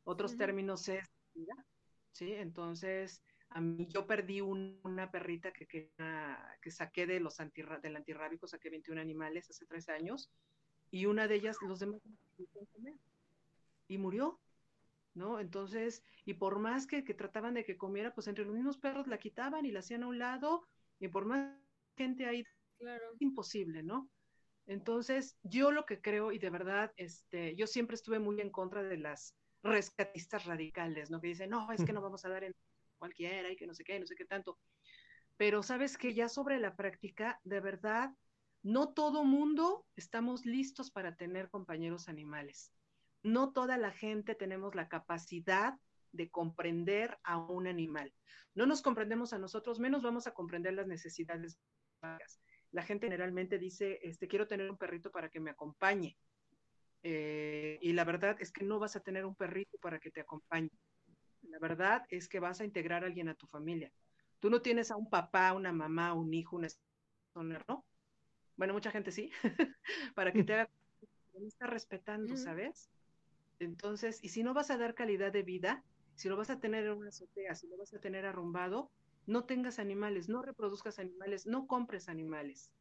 [0.04, 0.38] otros uh -huh.
[0.38, 1.10] términos es,
[2.12, 2.34] ¿sí?
[2.34, 5.92] Entonces, a mí yo perdí un, una perrita que, que,
[6.62, 10.32] que saqué de los antirra, del antirrábico, saqué 21 animales hace tres años,
[10.92, 12.02] y una de ellas, los demás
[13.88, 14.40] y murió,
[15.14, 15.40] ¿no?
[15.40, 19.08] Entonces, y por más que, que trataban de que comiera, pues entre los mismos perros
[19.08, 20.66] la quitaban y la hacían a un lado,
[21.00, 21.58] y por más
[21.98, 22.46] gente ahí
[22.82, 23.15] Claro.
[23.20, 24.10] imposible, ¿no?
[24.65, 28.82] Entonces, yo lo que creo, y de verdad, este, yo siempre estuve muy en contra
[28.84, 31.22] de las rescatistas radicales, ¿no?
[31.22, 32.56] Que dicen, no, es que no vamos a dar en
[32.98, 34.60] cualquiera y que no sé qué, no sé qué tanto.
[35.38, 38.12] Pero sabes que ya sobre la práctica, de verdad,
[38.63, 42.72] no todo mundo estamos listos para tener compañeros animales.
[43.24, 45.76] No toda la gente tenemos la capacidad
[46.12, 48.13] de comprender a un animal.
[48.54, 51.60] No nos comprendemos a nosotros, menos vamos a comprender las necesidades
[52.72, 56.18] la gente generalmente dice, este, quiero tener un perrito para que me acompañe.
[57.04, 60.22] Eh, y la verdad es que no vas a tener un perrito para que te
[60.22, 60.72] acompañe.
[61.44, 63.92] La verdad es que vas a integrar a alguien a tu familia.
[64.40, 66.68] Tú no tienes a un papá, una mamá, un hijo, una
[67.68, 67.86] ¿no?
[68.56, 69.32] Bueno, mucha gente sí,
[70.16, 70.70] para que te haga,
[71.34, 72.90] no está respetando, ¿sabes?
[73.60, 75.84] Entonces, y si no vas a dar calidad de vida,
[76.16, 78.92] si lo vas a tener en una azotea, si lo vas a tener arrumbado,
[79.26, 82.72] no tengas animales, no reproduzcas animales, no compres animales.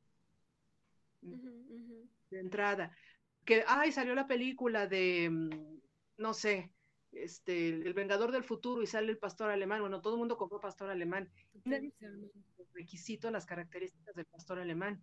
[1.22, 2.08] Uh -huh, uh -huh.
[2.30, 2.96] De entrada.
[3.44, 5.30] Que, ay, salió la película de,
[6.16, 6.72] no sé,
[7.12, 9.80] este, El Vengador del Futuro y sale el pastor alemán.
[9.80, 11.30] Bueno, todo el mundo compró pastor alemán.
[11.64, 11.92] Nadie
[12.72, 15.02] requisitos, las características del pastor alemán.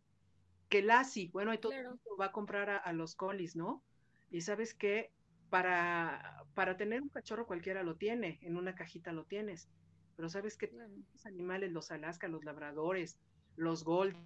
[0.70, 1.90] Que Lassie, bueno, ahí todo claro.
[1.90, 3.84] el mundo va a comprar a, a los colis, ¿no?
[4.30, 5.12] Y sabes que
[5.50, 9.70] para, para tener un cachorro cualquiera lo tiene, en una cajita lo tienes
[10.18, 10.74] pero sabes que
[11.14, 13.18] los animales, los Alaska, los labradores,
[13.56, 14.18] los gold,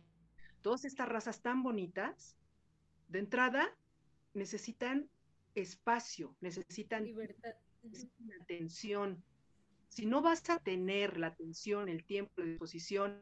[0.62, 2.38] todas estas razas tan bonitas,
[3.10, 3.70] de entrada
[4.34, 5.10] necesitan
[5.54, 7.56] espacio, necesitan, Libertad.
[7.84, 9.24] necesitan atención,
[9.90, 13.22] Si no vas a tener la atención, el tiempo, la disposición,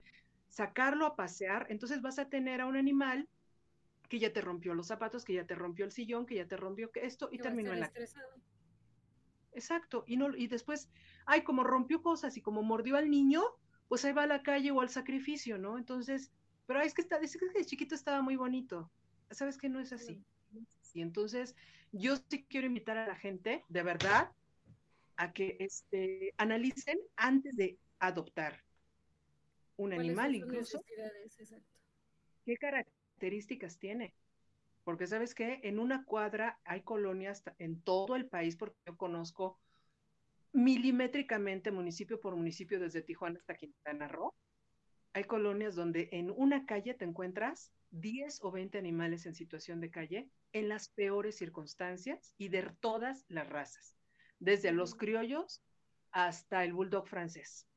[0.49, 3.27] sacarlo a pasear, entonces vas a tener a un animal
[4.09, 6.57] que ya te rompió los zapatos, que ya te rompió el sillón, que ya te
[6.57, 7.91] rompió esto y terminó en la
[9.53, 10.89] Exacto, y no y después,
[11.25, 13.43] ay, como rompió cosas y como mordió al niño,
[13.87, 15.77] pues ahí va a la calle o al sacrificio, ¿no?
[15.77, 16.31] Entonces,
[16.67, 18.91] pero es que está, es que de chiquito estaba muy bonito.
[19.31, 20.23] ¿Sabes que no es así?
[20.93, 21.55] Y entonces,
[21.91, 24.31] yo sí quiero invitar a la gente, de verdad,
[25.17, 28.63] a que este, analicen antes de adoptar
[29.77, 30.83] un animal, incluso.
[32.45, 34.13] ¿Qué características tiene?
[34.89, 39.59] Porque sabes que en una cuadra hay colonias en todo el país, porque yo conozco
[40.51, 44.33] milimétricamente, municipio por municipio, desde Tijuana hasta Quintana Roo,
[45.13, 49.91] hay colonias donde en una calle te encuentras 10 o 20 animales en situación de
[49.91, 53.95] calle en las peores circunstancias y de todas las razas,
[54.39, 55.61] desde los criollos
[56.09, 57.67] hasta el bulldog francés.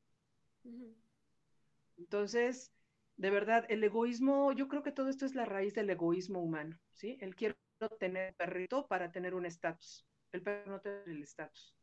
[1.95, 2.72] Entonces,
[3.17, 6.79] de verdad, el egoísmo, yo creo que todo esto es la raíz del egoísmo humano,
[6.93, 7.17] ¿sí?
[7.21, 7.55] El quiero
[7.99, 11.75] tener perrito para tener un estatus, el perro no tiene el estatus.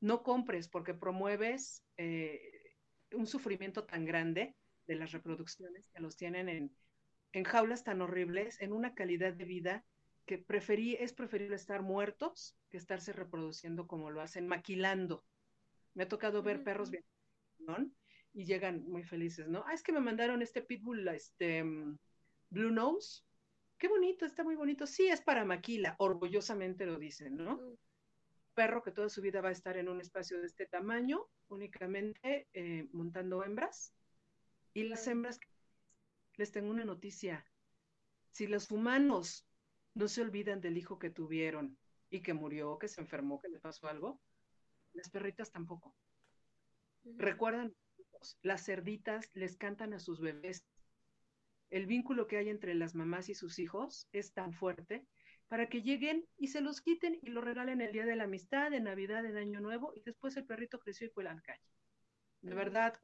[0.00, 2.40] No compres porque promueves eh,
[3.12, 4.54] un sufrimiento tan grande
[4.86, 6.76] de las reproducciones que los tienen en,
[7.32, 9.84] en jaulas tan horribles, en una calidad de vida
[10.26, 15.24] que preferí, es preferible estar muertos que estarse reproduciendo como lo hacen, maquilando.
[15.94, 17.04] Me ha tocado ver perros bien.
[18.36, 19.64] Y llegan muy felices, ¿no?
[19.66, 21.98] Ah, es que me mandaron este pitbull, este mm,
[22.50, 23.22] Blue Nose.
[23.78, 24.86] Qué bonito, está muy bonito.
[24.86, 27.58] Sí, es para maquila, orgullosamente lo dicen, ¿no?
[28.52, 32.46] Perro que toda su vida va a estar en un espacio de este tamaño, únicamente
[32.52, 33.94] eh, montando hembras.
[34.74, 35.40] Y las hembras,
[36.34, 37.42] les tengo una noticia.
[38.32, 39.46] Si los humanos
[39.94, 41.78] no se olvidan del hijo que tuvieron
[42.10, 44.20] y que murió, que se enfermó, que le pasó algo,
[44.92, 45.94] las perritas tampoco.
[47.04, 47.74] Recuerdan,
[48.42, 50.64] las cerditas les cantan a sus bebés.
[51.70, 55.06] El vínculo que hay entre las mamás y sus hijos es tan fuerte
[55.48, 58.70] para que lleguen y se los quiten y lo regalen el día de la amistad,
[58.70, 61.62] de Navidad, de Año Nuevo, y después el perrito creció y fue a la calle.
[62.42, 62.98] De verdad,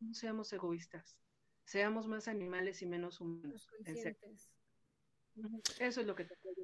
[0.00, 1.16] no seamos egoístas,
[1.64, 3.68] seamos más animales y menos humanos.
[5.78, 6.56] Eso es lo que te puedo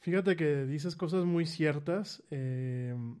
[0.00, 2.22] Fíjate que dices cosas muy ciertas.
[2.30, 3.20] Eh, en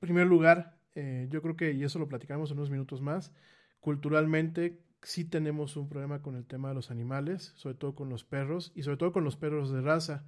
[0.00, 3.32] primer lugar, eh, yo creo que, y eso lo platicamos en unos minutos más,
[3.80, 8.24] culturalmente sí tenemos un problema con el tema de los animales, sobre todo con los
[8.24, 10.24] perros y sobre todo con los perros de raza.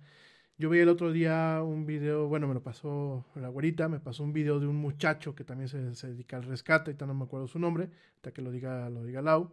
[0.58, 4.24] Yo vi el otro día un video, bueno, me lo pasó la güerita, me pasó
[4.24, 7.24] un video de un muchacho que también se, se dedica al rescate, ahorita no me
[7.24, 9.50] acuerdo su nombre, hasta que lo diga, lo diga Lau,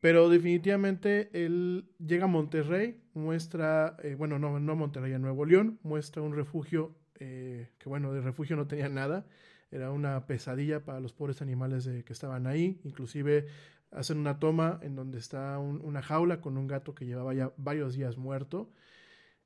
[0.00, 5.78] pero definitivamente él llega a Monterrey, muestra, eh, bueno, no, no Monterrey, a Nuevo León,
[5.82, 9.26] muestra un refugio, eh, que bueno, de refugio no tenía nada,
[9.72, 13.46] era una pesadilla para los pobres animales que estaban ahí, inclusive
[13.90, 17.94] hacen una toma en donde está una jaula con un gato que llevaba ya varios
[17.94, 18.70] días muerto.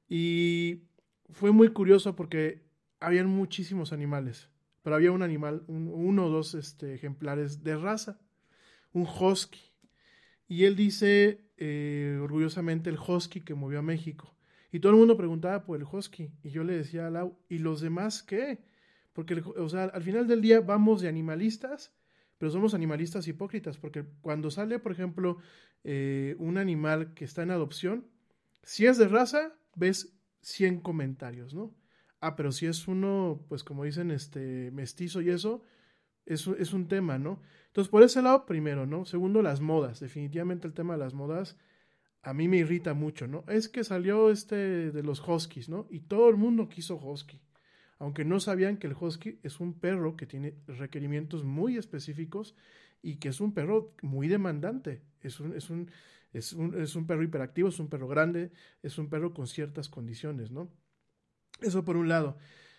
[0.09, 0.83] Y
[1.31, 2.63] fue muy curioso porque
[3.01, 4.51] habían muchísimos animales,
[4.83, 8.21] pero había un animal, uno o dos este, ejemplares de raza,
[8.93, 9.77] un husky
[10.49, 14.35] y él dice eh, orgullosamente el husky que movió a México.
[14.71, 16.31] Y todo el mundo preguntaba por el husky.
[16.43, 18.61] Y yo le decía a Lau, ¿y los demás qué?
[19.17, 21.91] Porque, o sea, al final del día vamos de animalistas,
[22.37, 23.79] pero somos animalistas hipócritas.
[23.79, 25.39] Porque cuando sale, por ejemplo,
[25.85, 28.07] eh, un animal que está en adopción,
[28.63, 31.75] si es de raza, ves 100 comentarios, ¿no?
[32.21, 35.63] Ah, pero si es uno, pues como dicen, este, mestizo y eso,
[36.27, 37.41] eso es un tema, ¿no?
[37.69, 39.07] Entonces, por ese lado, primero, ¿no?
[39.07, 39.99] Segundo, las modas.
[39.99, 41.57] Definitivamente el tema de las modas
[42.21, 43.45] a mí me irrita mucho, ¿no?
[43.49, 45.87] Es que salió este de los huskies, ¿no?
[45.89, 47.41] Y todo el mundo quiso husky.
[47.99, 52.55] Aunque no sabían que el husky es un perro que tiene requerimientos muy específicos
[53.03, 55.03] y que es un perro muy demandante.
[55.23, 55.91] Es un, es un,
[56.33, 59.89] es un, es un perro hiperactivo, es un perro grande, es un perro con ciertas
[59.89, 60.71] condiciones, ¿no?
[61.61, 62.37] Eso por un lado.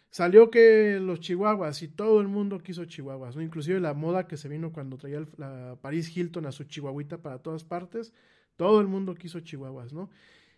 [0.09, 3.41] Salió que los chihuahuas y todo el mundo quiso chihuahuas, ¿no?
[3.41, 7.39] Inclusive la moda que se vino cuando traía la Paris Hilton a su chihuahuita para
[7.39, 8.13] todas partes,
[8.55, 10.09] todo el mundo quiso chihuahuas, ¿no?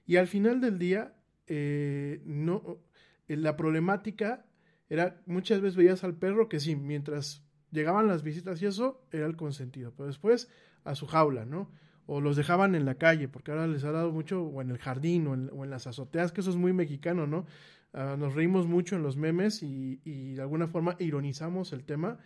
[0.05, 1.13] Y al final del día,
[1.47, 2.79] eh, no,
[3.27, 4.45] eh, la problemática
[4.89, 9.25] era, muchas veces veías al perro que sí, mientras llegaban las visitas y eso, era
[9.25, 10.49] el consentido, pero después
[10.83, 11.71] a su jaula, ¿no?
[12.07, 14.79] O los dejaban en la calle, porque ahora les ha dado mucho, o en el
[14.79, 17.45] jardín, o en, o en las azoteas, que eso es muy mexicano, ¿no?
[17.93, 19.95] Ah, nos reímos mucho en los memes y,
[20.35, 22.19] de alguna forma ironizamos el tema,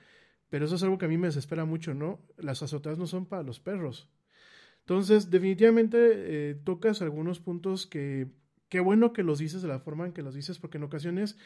[0.49, 2.20] pero eso es algo que a mí me desespera mucho, ¿no?
[2.38, 4.09] Las azoteas no son para los perros.
[4.82, 5.97] Entonces, definitivamente
[6.49, 8.28] eh, tocas algunos puntos que,
[8.68, 11.38] qué bueno que los dices de la forma en que los dices, porque en ocasiones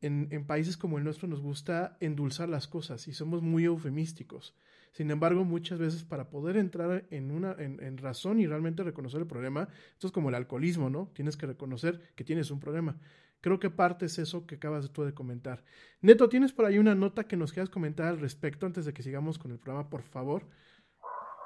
[0.00, 4.54] en, en, países como el nuestro nos gusta endulzar las cosas y somos muy eufemísticos.
[4.96, 9.26] Sin embargo, muchas veces para poder entrar en, una, en, razón y realmente reconocer el
[9.26, 11.10] problema, esto es como el alcoholismo, ¿no?
[11.12, 12.98] Tienes que reconocer que tienes un problema.
[13.42, 15.62] Creo que parte es eso que acabas tú de comentar.
[16.00, 19.02] Neto, ¿tienes por ahí una nota que nos quieras comentar al respecto antes de que
[19.02, 20.46] sigamos con el programa, por favor?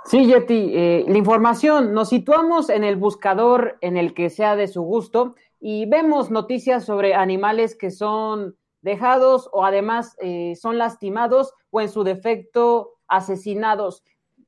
[0.05, 4.69] Sí, Yeti, eh, la información, nos situamos en el buscador en el que sea de
[4.69, 11.53] su gusto y vemos noticias sobre animales que son dejados o además eh, son lastimados
[11.71, 14.03] o en su defecto asesinados.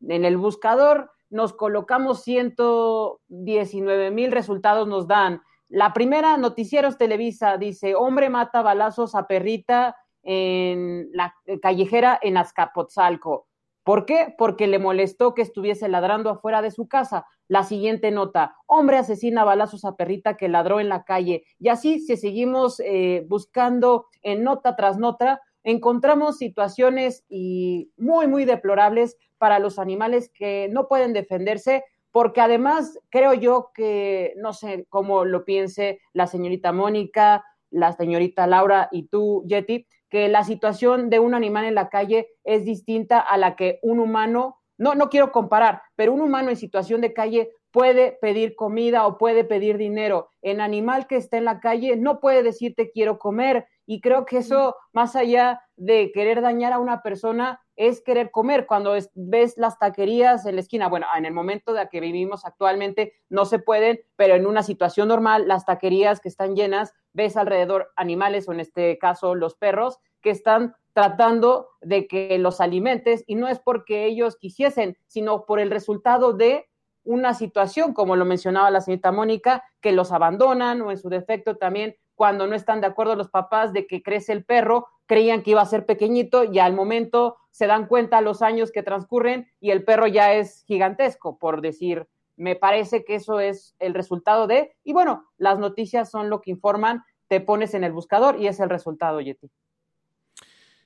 [0.08, 5.42] En el buscador nos colocamos 119 mil resultados, nos dan.
[5.68, 13.48] La primera, Noticieros Televisa, dice, hombre mata balazos a perrita en la callejera en Azcapotzalco.
[13.85, 14.35] ¿Por qué?
[14.39, 17.26] Porque le molestó que estuviese ladrando afuera de su casa.
[17.49, 21.45] La siguiente nota, hombre asesina balazos a perrita que ladró en la calle.
[21.59, 28.45] Y así, si seguimos eh, buscando en nota tras nota, encontramos situaciones y muy, muy
[28.45, 34.87] deplorables para los animales que no pueden defenderse, porque además creo yo que, no sé
[34.89, 41.08] cómo lo piense la señorita Mónica, la señorita Laura y tú, Yeti, que la situación
[41.08, 45.08] de un animal en la calle es distinta a la que un humano, no, no
[45.08, 49.78] quiero comparar, pero un humano en situación de calle puede pedir comida o puede pedir
[49.78, 50.28] dinero.
[50.42, 53.66] En animal que está en la calle no puede decirte quiero comer.
[53.86, 58.66] Y creo que eso, más allá de querer dañar a una persona, es querer comer.
[58.66, 63.14] Cuando ves las taquerías en la esquina, bueno, en el momento de que vivimos actualmente
[63.30, 67.92] no se pueden, pero en una situación normal, las taquerías que están llenas, ves alrededor
[67.96, 73.34] animales, o en este caso los perros, que están tratando de que los alimentes, y
[73.34, 76.68] no es porque ellos quisiesen, sino por el resultado de
[77.04, 81.56] una situación, como lo mencionaba la señorita Mónica, que los abandonan o en su defecto
[81.56, 85.52] también cuando no están de acuerdo los papás de que crece el perro, creían que
[85.52, 89.70] iba a ser pequeñito y al momento se dan cuenta los años que transcurren y
[89.70, 92.06] el perro ya es gigantesco, por decir,
[92.37, 96.51] me parece que eso es el resultado de, y bueno, las noticias son lo que
[96.51, 99.51] informan, te pones en el buscador y es el resultado, Yeti.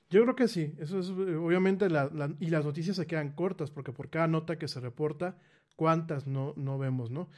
[0.09, 3.71] Yo creo que sí, eso es obviamente la, la, y las noticias se quedan cortas
[3.71, 5.37] porque por cada nota que se reporta,
[5.75, 7.29] cuántas no, no vemos, ¿no?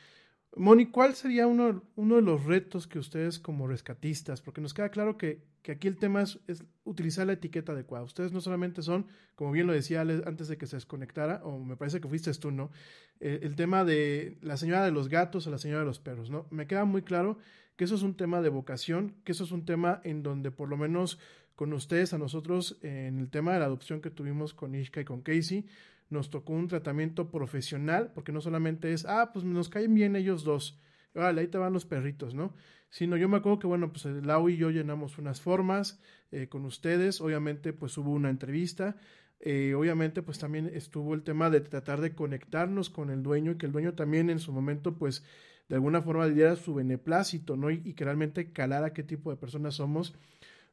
[0.56, 5.18] Moni, ¿cuál sería uno, de los retos que ustedes como rescatistas, porque nos queda claro
[5.18, 8.04] que, aquí el tema es, es, utilizar la etiqueta adecuada.
[8.04, 11.78] Ustedes no solamente son, como bien lo decía antes de que se desconectara, o me
[11.78, 12.72] parece que fuiste tú, ¿no?
[13.20, 16.32] Eh, el tema de la señora de los gatos o la señora de los perros,
[16.32, 16.48] ¿no?
[16.50, 17.38] Me queda muy claro
[17.76, 20.68] que eso es un tema de vocación, que eso es un tema en donde por
[20.68, 21.20] lo menos
[21.60, 25.04] con ustedes, a nosotros, en el tema de la adopción que tuvimos con Ishka y
[25.04, 25.66] con Casey,
[26.10, 30.46] nos tocó un tratamiento profesional, porque no solamente es, ah, pues nos caen bien ellos
[30.46, 30.80] dos,
[31.14, 32.54] vale, ahí te van los perritos, ¿no?
[32.90, 36.00] Sino yo me acuerdo que, bueno, pues Lau y yo llenamos unas formas
[36.32, 38.96] eh, con ustedes, obviamente, pues hubo una entrevista,
[39.42, 43.58] eh, obviamente, pues también estuvo el tema de tratar de conectarnos con el dueño y
[43.58, 45.26] que el dueño también en su momento, pues,
[45.68, 47.70] de alguna forma diera su beneplácito, ¿no?
[47.70, 50.16] Y, y que realmente calara qué tipo de personas somos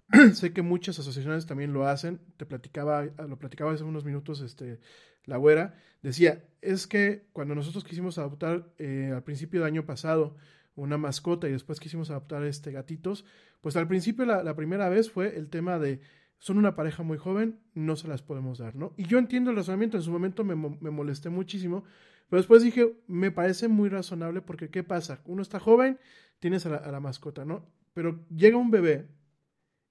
[0.34, 2.20] sé que muchas asociaciones también lo hacen.
[2.36, 4.80] Te platicaba, lo platicaba hace unos minutos, este,
[5.24, 5.74] la güera.
[6.02, 10.36] Decía, es que cuando nosotros quisimos adoptar eh, al principio del año pasado
[10.76, 13.24] una mascota y después quisimos adoptar este gatitos,
[13.60, 16.00] pues al principio la, primera vez fue el tema de
[16.38, 18.92] son una pareja muy joven, no se las podemos dar, ¿no?
[18.98, 21.82] Y yo entiendo el razonamiento, en su momento me, molesté muchísimo,
[22.28, 25.22] pero después dije, me parece muy razonable porque ¿qué pasa?
[25.24, 25.98] Uno está joven,
[26.40, 27.64] tienes a la mascota, ¿no?
[27.94, 29.08] Pero llega un bebé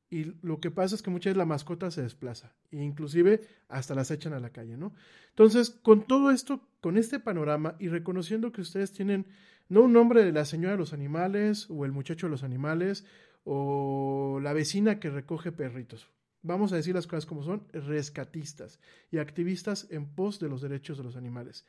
[0.09, 3.95] y lo que pasa es que muchas veces la mascota se desplaza e inclusive hasta
[3.95, 4.93] las echan a la calle, ¿no?
[5.29, 9.25] Entonces, con todo esto, con este panorama y reconociendo que ustedes tienen
[9.67, 13.05] no un nombre de la señora de los animales o el muchacho de los animales
[13.43, 16.09] o la vecina que recoge perritos.
[16.43, 18.79] Vamos a decir las cosas como son, rescatistas
[19.09, 21.65] y activistas en pos de los derechos de los animales.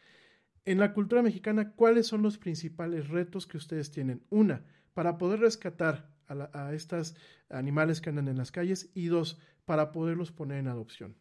[0.67, 4.23] En la cultura mexicana, ¿cuáles son los principales retos que ustedes tienen?
[4.29, 7.17] Una, para poder rescatar a, la, a estos
[7.49, 11.17] animales que andan en las calles y dos, para poderlos poner en adopción?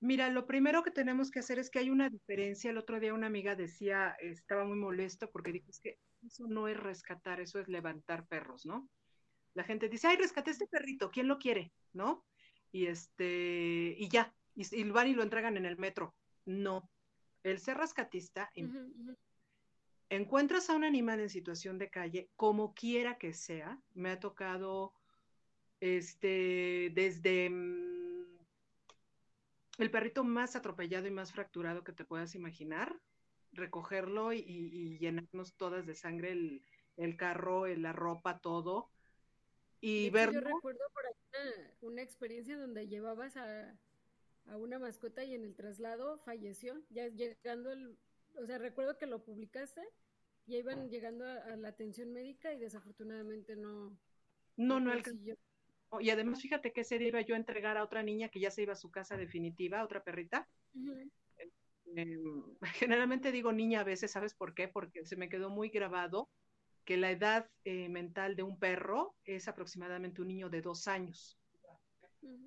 [0.00, 2.70] Mira, lo primero que tenemos que hacer es que hay una diferencia.
[2.70, 6.68] El otro día una amiga decía, estaba muy molesto porque dijo, es que eso no
[6.68, 8.88] es rescatar, eso es levantar perros, ¿no?
[9.54, 11.72] La gente dice, ay, rescaté este perrito, ¿quién lo quiere?
[11.92, 12.26] ¿No?
[12.72, 16.14] Y este, y ya, y, y van y lo entregan en el metro.
[16.44, 16.90] No.
[17.42, 19.16] El ser rescatista uh -huh
[20.08, 24.92] encuentras a un animal en situación de calle, como quiera que sea, me ha tocado
[25.80, 28.38] este, desde mmm,
[29.78, 33.00] el perrito más atropellado y más fracturado que te puedas imaginar,
[33.52, 36.62] recogerlo y, y llenarnos todas de sangre el,
[36.96, 38.90] el carro, la ropa, todo.
[39.80, 40.40] y verlo.
[40.40, 43.78] Yo recuerdo por ahí una, una experiencia donde llevabas a,
[44.46, 46.80] a una mascota y en el traslado falleció.
[46.88, 47.98] Ya llegando el,
[48.40, 49.82] o sea, recuerdo que lo publicaste,
[50.46, 53.96] ya iban llegando a, a la atención médica y desafortunadamente no.
[54.56, 55.36] No, no alcanzó.
[56.00, 58.50] Y además, fíjate que ese día iba yo a entregar a otra niña que ya
[58.50, 60.48] se iba a su casa definitiva, a otra perrita.
[61.96, 62.18] Eh,
[62.74, 64.68] generalmente digo niña a veces, ¿sabes por qué?
[64.68, 66.30] Porque se me quedó muy grabado
[66.84, 71.38] que la edad eh, mental de un perro es aproximadamente un niño de dos años.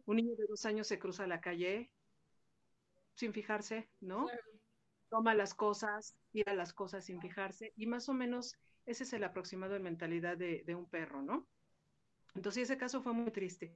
[0.05, 1.91] Un niño de dos años se cruza la calle
[3.15, 4.25] sin fijarse, ¿no?
[4.25, 4.56] Claro.
[5.09, 8.55] Toma las cosas, tira las cosas sin fijarse, y más o menos
[8.85, 11.47] ese es el aproximado de mentalidad de, de un perro, ¿no?
[12.35, 13.73] Entonces ese caso fue muy triste.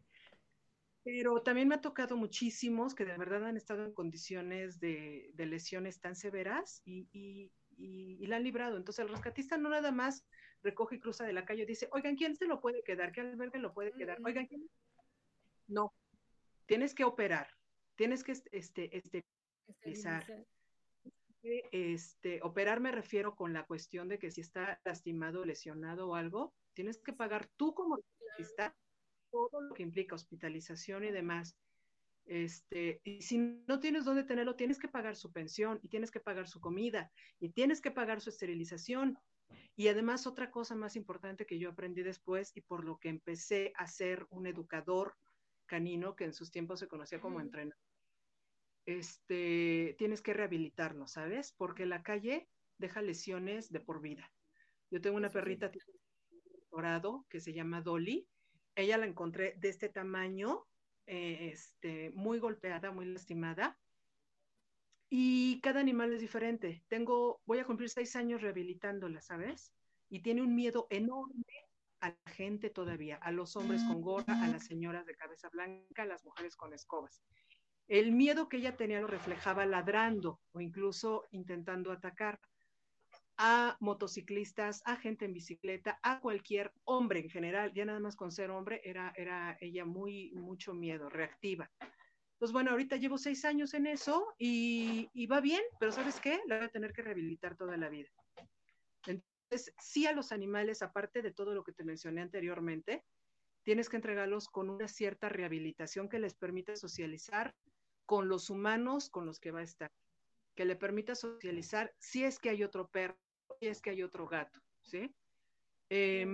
[1.04, 5.46] Pero también me ha tocado muchísimos que de verdad han estado en condiciones de, de
[5.48, 8.78] lesiones tan severas y, y, y, y la han librado.
[8.78, 10.28] Entonces el rescatista no nada más
[10.62, 13.12] recoge y cruza de la calle y dice, oigan, ¿quién se lo puede quedar?
[13.12, 14.20] ¿Qué albergue lo puede quedar?
[14.20, 14.26] Mm.
[14.26, 14.70] Oigan, ¿quién?
[15.68, 15.92] No,
[16.68, 17.48] tienes que operar,
[17.96, 19.26] tienes que este, este,
[19.68, 20.46] esterilizar.
[21.44, 26.54] Este, operar me refiero con la cuestión de que si está lastimado, lesionado o algo,
[26.74, 28.76] tienes que pagar tú como rescatista
[29.32, 31.58] todo lo que implica hospitalización y demás.
[32.26, 33.38] Este, y si
[33.68, 37.12] no tienes dónde tenerlo, tienes que pagar su pensión y tienes que pagar su comida
[37.40, 39.18] y tienes que pagar su esterilización.
[39.76, 43.74] Y además otra cosa más importante que yo aprendí después y por lo que empecé
[43.76, 45.16] a ser un educador
[45.66, 47.78] canino, que en sus tiempos se conocía como entrenador,
[48.86, 51.54] este, tienes que rehabilitarlo, ¿sabes?
[51.58, 54.32] Porque la calle deja lesiones de por vida.
[54.90, 55.34] Yo tengo una sí.
[55.34, 55.72] perrita
[56.72, 58.28] dorado que se llama Dolly.
[58.76, 60.66] Ella la encontré de este tamaño,
[61.06, 63.78] eh, este, muy golpeada, muy lastimada.
[65.10, 66.84] Y cada animal es diferente.
[66.88, 69.74] Tengo, voy a cumplir seis años rehabilitándola, ¿sabes?
[70.10, 71.44] Y tiene un miedo enorme
[72.00, 76.04] a la gente todavía, a los hombres con gorra, a las señoras de cabeza blanca,
[76.04, 77.22] a las mujeres con escobas.
[77.88, 82.40] El miedo que ella tenía lo reflejaba ladrando o incluso intentando atacar
[83.38, 88.32] a motociclistas, a gente en bicicleta, a cualquier hombre en general, ya nada más con
[88.32, 91.70] ser hombre, era, era ella muy, mucho miedo, reactiva.
[92.38, 96.40] Pues bueno, ahorita llevo seis años en eso y, y va bien, pero ¿sabes qué?
[96.48, 98.10] La voy a tener que rehabilitar toda la vida.
[99.08, 103.04] Entonces, sí a los animales, aparte de todo lo que te mencioné anteriormente,
[103.64, 107.56] tienes que entregarlos con una cierta rehabilitación que les permita socializar
[108.12, 109.90] con los humanos con los que va a estar,
[110.54, 113.18] que le permita socializar si es que hay otro perro,
[113.58, 115.16] si es que hay otro gato, ¿sí?
[115.90, 116.26] Eh,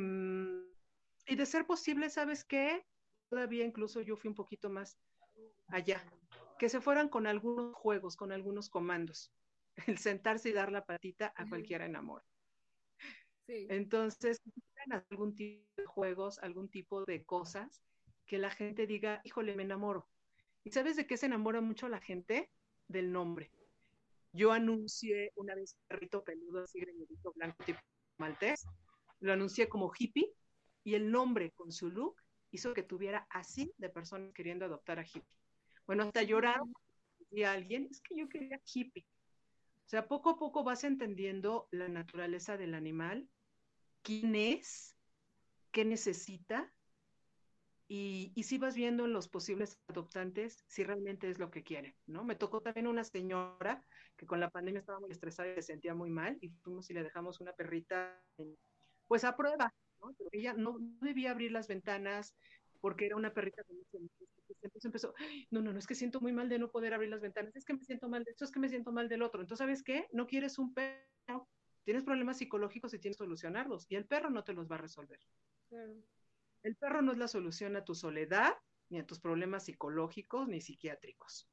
[1.28, 2.84] y de ser posible, ¿sabes qué?
[3.30, 4.98] Todavía incluso yo fui un poquito más
[5.68, 6.04] allá,
[6.58, 9.32] que se fueran con algunos juegos, con algunos comandos.
[9.86, 12.26] El sentarse y dar la patita a cualquiera enamora.
[13.46, 13.68] Sí.
[13.70, 14.42] Entonces,
[15.12, 17.84] algún tipo de juegos, algún tipo de cosas
[18.26, 20.10] que la gente diga, híjole, me enamoro.
[20.64, 22.52] ¿Y sabes de qué se enamora mucho la gente?
[22.88, 23.52] Del nombre.
[24.34, 27.80] Yo anuncié una vez un perrito peludo, así greñudito, blanco, tipo
[28.18, 28.66] maltés,
[29.20, 30.34] lo anuncié como hippie,
[30.84, 35.04] y el nombre con su look hizo que tuviera así de personas queriendo adoptar a
[35.04, 35.38] hippie.
[35.86, 36.74] Bueno, hasta lloraron
[37.32, 39.06] y a alguien, es que yo quería hippie.
[39.86, 43.28] O sea, poco a poco vas entendiendo la naturaleza del animal,
[44.02, 44.96] quién es,
[45.72, 46.74] qué necesita,
[47.88, 51.96] y, y si vas viendo en los posibles adoptantes si realmente es lo que quieren,
[52.06, 52.24] ¿no?
[52.24, 53.84] Me tocó también una señora
[54.18, 56.94] que con la pandemia estaba muy estresada y se sentía muy mal, y fuimos y
[56.94, 58.58] le dejamos una perrita, en,
[59.08, 60.14] pues a prueba, ¿no?
[60.32, 62.36] Ella no, debía abrir las ventanas
[62.82, 63.64] porque era una perrita
[64.62, 65.14] entonces empezó,
[65.52, 67.66] no, no, no, es que siento muy mal de no poder abrir las ventanas, es
[67.66, 69.42] que me siento mal de esto, es que me siento mal del otro.
[69.42, 70.08] Entonces, ¿sabes qué?
[70.12, 71.48] No quieres un perro,
[71.84, 74.80] tienes problemas psicológicos y tienes que solucionarlos, y el perro no te los va a
[74.80, 75.20] resolver.
[75.70, 75.96] Claro.
[76.64, 78.54] El perro no es la solución a tu soledad,
[78.90, 81.50] ni a tus problemas psicológicos, ni psiquiátricos.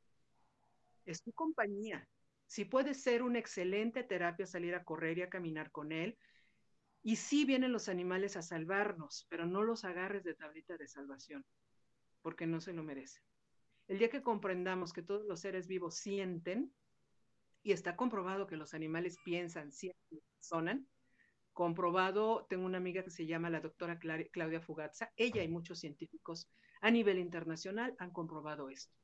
[1.05, 2.09] Es tu compañía.
[2.47, 6.19] Si puede ser una excelente terapia salir a correr y a caminar con él,
[7.03, 11.45] y sí vienen los animales a salvarnos, pero no los agarres de tablita de salvación
[12.23, 13.21] porque no se lo merece.
[13.87, 16.75] El día que comprendamos que todos los seres vivos sienten,
[17.63, 20.89] y está comprobado que los animales piensan, sienten, sonan,
[21.55, 26.51] comprobado, tengo una amiga que se llama la doctora Claudia Fugazza, ella y muchos científicos
[26.83, 28.95] a nivel internacional han comprobado esto.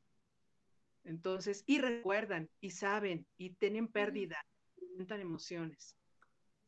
[1.05, 4.45] Entonces, y recuerdan, y saben, y tienen pérdida,
[4.77, 5.97] experimentan emociones.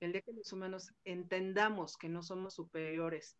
[0.01, 3.37] El día que los humanos entendamos que no somos superiores,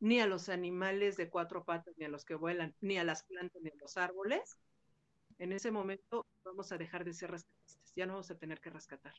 [0.00, 3.22] ni a los animales de cuatro patas, ni a los que vuelan, ni a las
[3.22, 4.58] plantas, ni a los árboles,
[5.38, 8.70] en ese momento vamos a dejar de ser rescatistas, ya no vamos a tener que
[8.70, 9.14] rescatar.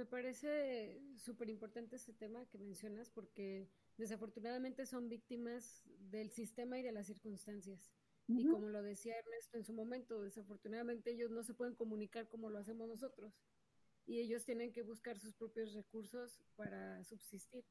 [0.00, 6.82] Me parece súper importante este tema que mencionas porque desafortunadamente son víctimas del sistema y
[6.82, 7.92] de las circunstancias.
[8.26, 12.48] Y como lo decía Ernesto en su momento, desafortunadamente ellos no se pueden comunicar como
[12.48, 13.42] lo hacemos nosotros.
[14.06, 17.66] Y ellos tienen que buscar sus propios recursos para subsistir.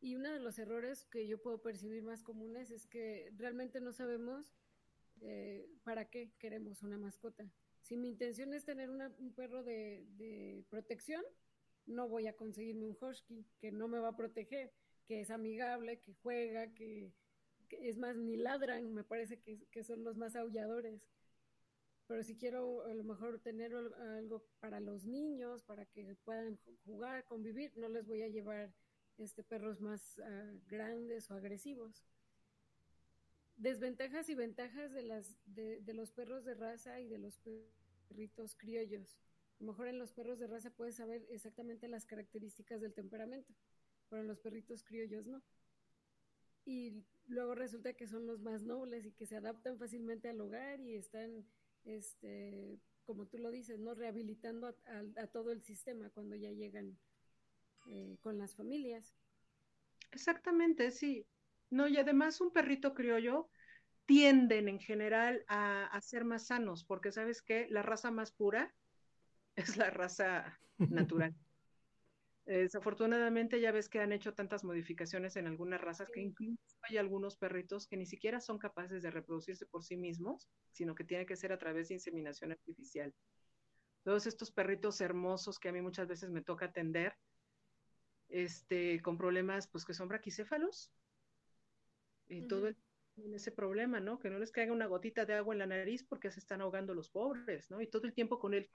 [0.00, 3.92] Y uno de los errores que yo puedo percibir más comunes es que realmente no
[3.92, 4.54] sabemos
[5.20, 7.52] eh, para qué queremos una mascota.
[7.86, 11.22] Si mi intención es tener un perro de, protección,
[11.86, 14.72] no voy a conseguirme un husky que no me va a proteger,
[15.06, 17.12] que es amigable, que juega, que,
[17.70, 21.00] es más, ni ladran, me parece que, que, son los más aulladores.
[22.08, 27.24] Pero si quiero a lo mejor tener algo para los niños, para que puedan jugar,
[27.26, 28.74] convivir, no les voy a llevar
[29.16, 32.02] este, perros más ah, grandes o agresivos.
[33.56, 37.40] Desventajas y ventajas de, las, de, los perros de raza y de los
[38.08, 39.16] perritos criollos.
[39.58, 43.54] A lo mejor en los perros de raza puedes saber exactamente las características del temperamento,
[44.10, 45.42] pero en los perritos criollos no.
[46.66, 50.80] Y luego resulta que son los más nobles y que se adaptan fácilmente al hogar
[50.80, 51.46] y están,
[51.84, 53.94] este, como tú lo dices, ¿no?
[53.94, 54.76] Rehabilitando
[55.16, 56.98] a todo el sistema cuando ya llegan
[57.86, 59.14] eh, con las familias.
[60.10, 61.24] Exactamente, sí.
[61.70, 63.48] No, y además un perrito criollo
[64.06, 68.72] tienden en general a, ser más sanos, porque sabes que la raza más pura
[69.56, 71.34] es la raza natural.
[72.44, 77.36] desafortunadamente ya ves que han hecho tantas modificaciones en algunas razas que incluso hay algunos
[77.36, 81.34] perritos que ni siquiera son capaces de reproducirse por sí mismos, sino que tiene que
[81.34, 83.12] ser a través de inseminación artificial.
[84.04, 87.16] Todos estos perritos hermosos que a mí muchas veces me toca atender,
[88.28, 90.92] este, con problemas, pues que son braquicéfalos.
[92.28, 92.76] Y todo el,
[93.34, 94.18] ese problema, ¿no?
[94.18, 96.94] Que no les caiga una gotita de agua en la nariz porque se están ahogando
[96.94, 97.80] los pobres, ¿no?
[97.80, 98.68] Y todo el tiempo con él.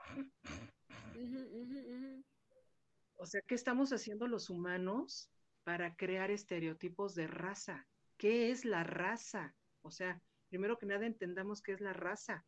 [3.16, 5.30] O sea, ¿qué estamos haciendo los humanos
[5.64, 7.88] para crear estereotipos de raza?
[8.18, 9.54] ¿Qué es la raza?
[9.84, 12.44] O sea, primero que nada entendamos qué es la raza.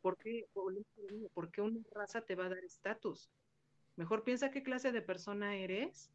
[0.00, 0.46] ¿Por qué,
[1.34, 3.30] ¿Por qué una raza te va a dar estatus?
[3.96, 6.10] Mejor piensa qué clase de persona eres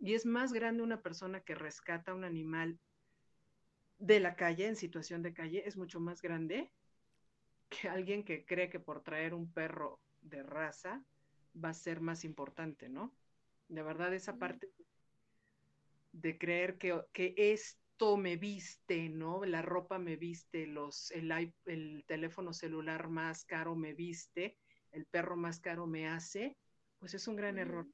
[0.00, 2.78] y es más grande una persona que rescata un animal
[4.02, 6.72] de la calle, en situación de calle, es mucho más grande
[7.68, 11.04] que alguien que cree que por traer un perro de raza
[11.54, 13.14] va a ser más importante, ¿no?
[13.68, 14.68] De verdad, esa parte
[16.10, 19.44] de creer que, que esto me viste, ¿no?
[19.44, 24.58] La ropa me viste, los, el, el teléfono celular más caro me viste,
[24.90, 26.56] el perro más caro me hace,
[26.98, 27.86] pues es un gran error.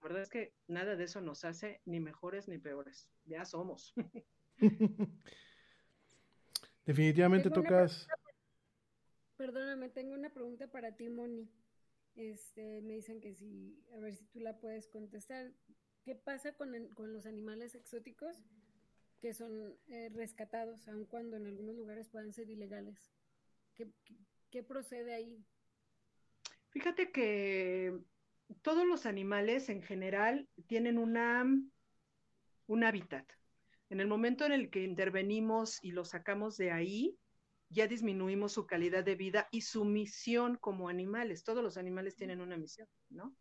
[0.00, 3.08] La verdad es que nada de eso nos hace ni mejores ni peores.
[3.26, 3.94] Ya somos.
[6.84, 8.08] Definitivamente tocas.
[9.36, 11.48] Perdóname, tengo una pregunta para ti, Moni.
[12.14, 15.52] Este, me dicen que si, a ver si tú la puedes contestar.
[16.04, 18.36] ¿Qué pasa con, con los animales exóticos
[19.20, 23.12] que son eh, rescatados, aun cuando en algunos lugares puedan ser ilegales?
[23.74, 23.88] ¿Qué,
[24.50, 25.44] qué procede ahí?
[26.70, 27.96] Fíjate que
[28.62, 31.44] todos los animales en general tienen una,
[32.66, 33.30] un hábitat.
[33.92, 37.18] En el momento en el que intervenimos y los sacamos de ahí,
[37.68, 41.44] ya disminuimos su calidad de vida y su misión como animales.
[41.44, 43.36] Todos los animales tienen una misión, ¿no?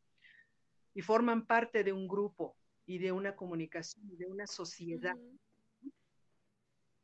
[0.94, 5.16] Y forman parte de un grupo y de una comunicación, de una sociedad.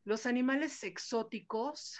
[0.03, 1.97] Los animales exóticos,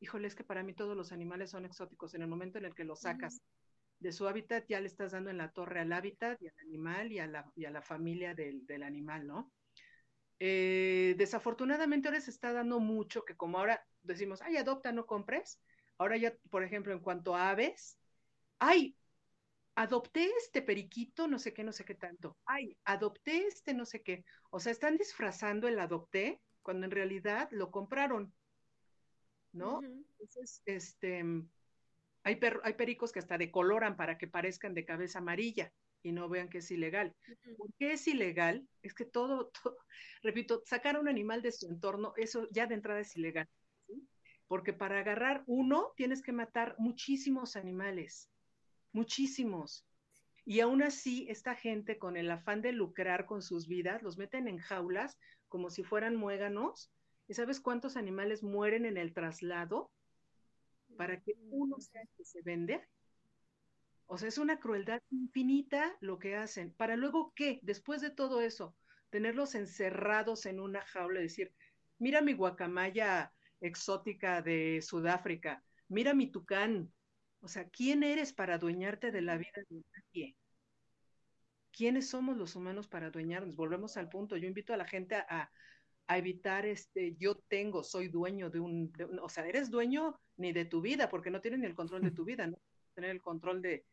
[0.00, 2.14] híjole, es que para mí todos los animales son exóticos.
[2.14, 3.42] En el momento en el que los sacas
[3.98, 7.12] de su hábitat, ya le estás dando en la torre al hábitat y al animal
[7.12, 9.52] y a la, y a la familia del, del, animal, ¿no?
[10.42, 15.60] Eh, desafortunadamente ahora se está dando mucho que como ahora decimos, ay, adopta, no compres.
[15.98, 17.98] Ahora ya, por ejemplo, en cuanto a aves,
[18.58, 18.96] ay,
[19.74, 22.38] adopté este periquito, no sé qué, no sé qué tanto.
[22.46, 24.24] Ay, adopté este, no sé qué.
[24.50, 28.32] O sea, están disfrazando el adopté cuando en realidad lo compraron,
[29.52, 29.82] ¿no?
[29.82, 31.22] Entonces, este,
[32.22, 35.70] hay, hay pericos que hasta decoloran para que parezcan de cabeza amarilla
[36.02, 37.14] y no vean que es ilegal.
[37.56, 38.66] ¿Por qué es ilegal?
[38.82, 39.50] Es que todo,
[40.22, 43.48] repito, sacar a un animal de su entorno, eso ya de entrada es ilegal.
[44.46, 48.28] Porque para agarrar uno tienes que matar muchísimos animales,
[48.92, 49.86] muchísimos.
[50.44, 54.48] Y aún así, esta gente con el afán de lucrar con sus vidas, los meten
[54.48, 56.90] en jaulas como si fueran muéganos.
[57.28, 59.92] ¿Y sabes cuántos animales mueren en el traslado?
[60.96, 62.86] para que uno sea el que se vende.
[64.12, 66.74] O sea, es una crueldad infinita lo que hacen.
[66.74, 67.60] Para luego, ¿qué?
[67.62, 68.76] Después de todo eso,
[69.08, 71.54] tenerlos encerrados en una jaula y decir,
[71.98, 76.92] mira mi guacamaya exótica de Sudáfrica, mira mi tucán.
[77.40, 80.36] O sea, ¿quién eres para adueñarte de la vida de nadie?
[81.70, 83.54] ¿quiénes somos los humanos para adueñarnos?
[83.54, 84.36] Volvemos al punto.
[84.36, 85.50] Yo invito a la gente a,
[86.08, 90.20] a evitar este, yo tengo, soy dueño de un, de un, o sea, eres dueño
[90.36, 92.58] ni de tu vida, porque no tienes ni el control de tu vida, no
[92.94, 93.86] tener el control de.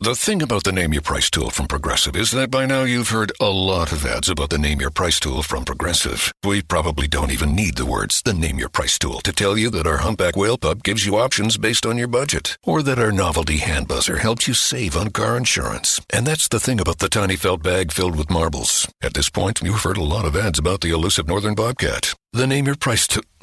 [0.00, 3.10] The thing about the Name Your Price tool from Progressive is that by now you've
[3.10, 6.32] heard a lot of ads about the Name Your Price tool from Progressive.
[6.42, 9.68] We probably don't even need the words the Name Your Price tool to tell you
[9.70, 13.12] that our humpback whale pup gives you options based on your budget, or that our
[13.12, 16.00] novelty hand buzzer helps you save on car insurance.
[16.10, 18.88] And that's the thing about the tiny felt bag filled with marbles.
[19.02, 22.14] At this point, you've heard a lot of ads about the elusive northern bobcat.
[22.32, 23.24] The Name Your Price tool.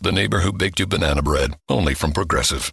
[0.00, 1.56] the neighbor who baked you banana bread.
[1.68, 2.72] Only from Progressive.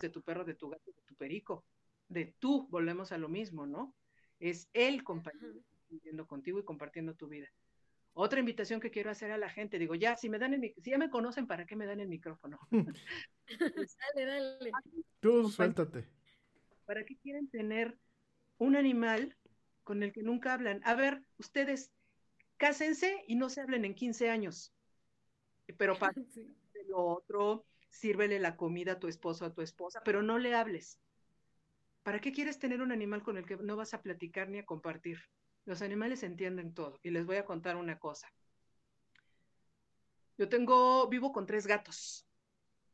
[0.00, 1.64] De tu perro, de tu gato, de tu perico,
[2.08, 3.94] de tú, volvemos a lo mismo, ¿no?
[4.38, 5.54] Es el compañero
[5.88, 7.48] viviendo contigo y compartiendo tu vida.
[8.14, 10.90] Otra invitación que quiero hacer a la gente, digo, ya, si me dan el, si
[10.90, 12.58] ya me conocen, ¿para qué me dan el micrófono?
[13.46, 14.72] dale, dale.
[15.20, 16.06] Tú suéltate.
[16.84, 17.98] ¿Para qué quieren tener
[18.58, 19.36] un animal
[19.84, 20.80] con el que nunca hablan?
[20.84, 21.92] A ver, ustedes,
[22.56, 24.72] cásense y no se hablen en 15 años.
[25.76, 26.56] Pero para sí.
[26.88, 31.00] lo otro, sírvele la comida a tu esposo a tu esposa, pero no le hables.
[32.02, 34.66] ¿Para qué quieres tener un animal con el que no vas a platicar ni a
[34.66, 35.20] compartir?
[35.64, 38.32] Los animales entienden todo y les voy a contar una cosa.
[40.38, 42.26] Yo tengo, vivo con tres gatos,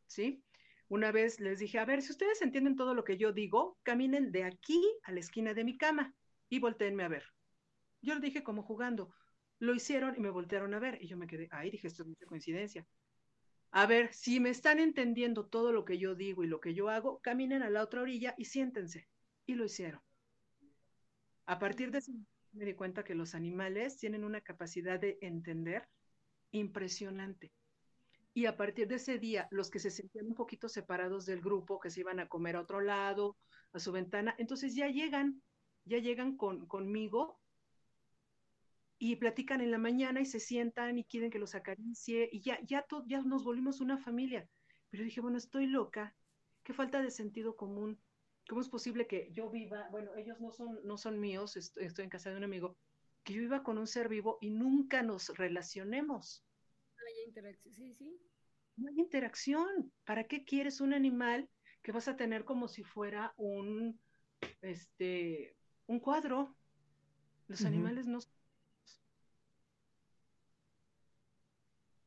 [0.06, 0.42] ¿sí?
[0.88, 4.32] Una vez les dije, a ver, si ustedes entienden todo lo que yo digo, caminen
[4.32, 6.14] de aquí a la esquina de mi cama
[6.48, 7.24] y volteenme a ver.
[8.00, 9.14] Yo lo dije como jugando.
[9.58, 12.08] Lo hicieron y me voltearon a ver y yo me quedé, ay, dije, esto es
[12.08, 12.86] mucha coincidencia
[13.76, 16.90] a ver, si me están entendiendo todo lo que yo digo y lo que yo
[16.90, 19.08] hago, caminen a la otra orilla y siéntense.
[19.46, 20.00] Y lo hicieron.
[21.46, 22.12] A partir de eso
[22.52, 25.88] me di cuenta que los animales tienen una capacidad de entender
[26.52, 27.50] impresionante.
[28.32, 31.80] Y a partir de ese día, los que se sentían un poquito separados del grupo,
[31.80, 33.36] que se iban a comer a otro lado,
[33.72, 35.42] a su ventana, entonces ya llegan,
[35.84, 37.40] ya llegan con, conmigo
[39.04, 42.58] y platican en la mañana y se sientan y quieren que los acaricie y ya,
[42.62, 44.48] ya, to, ya nos volvimos una familia.
[44.88, 46.16] Pero dije, bueno, estoy loca,
[46.62, 48.00] qué falta de sentido común.
[48.48, 52.04] ¿Cómo es posible que yo viva, bueno, ellos no son, no son míos, estoy, estoy
[52.04, 52.78] en casa de un amigo,
[53.24, 56.42] que yo viva con un ser vivo y nunca nos relacionemos?
[56.96, 58.18] No hay interacción, sí, sí.
[58.76, 59.92] No hay interacción.
[60.06, 61.50] ¿Para qué quieres un animal
[61.82, 64.00] que vas a tener como si fuera un,
[64.62, 65.54] este,
[65.88, 66.56] un cuadro?
[67.48, 67.68] Los uh -huh.
[67.68, 68.20] animales no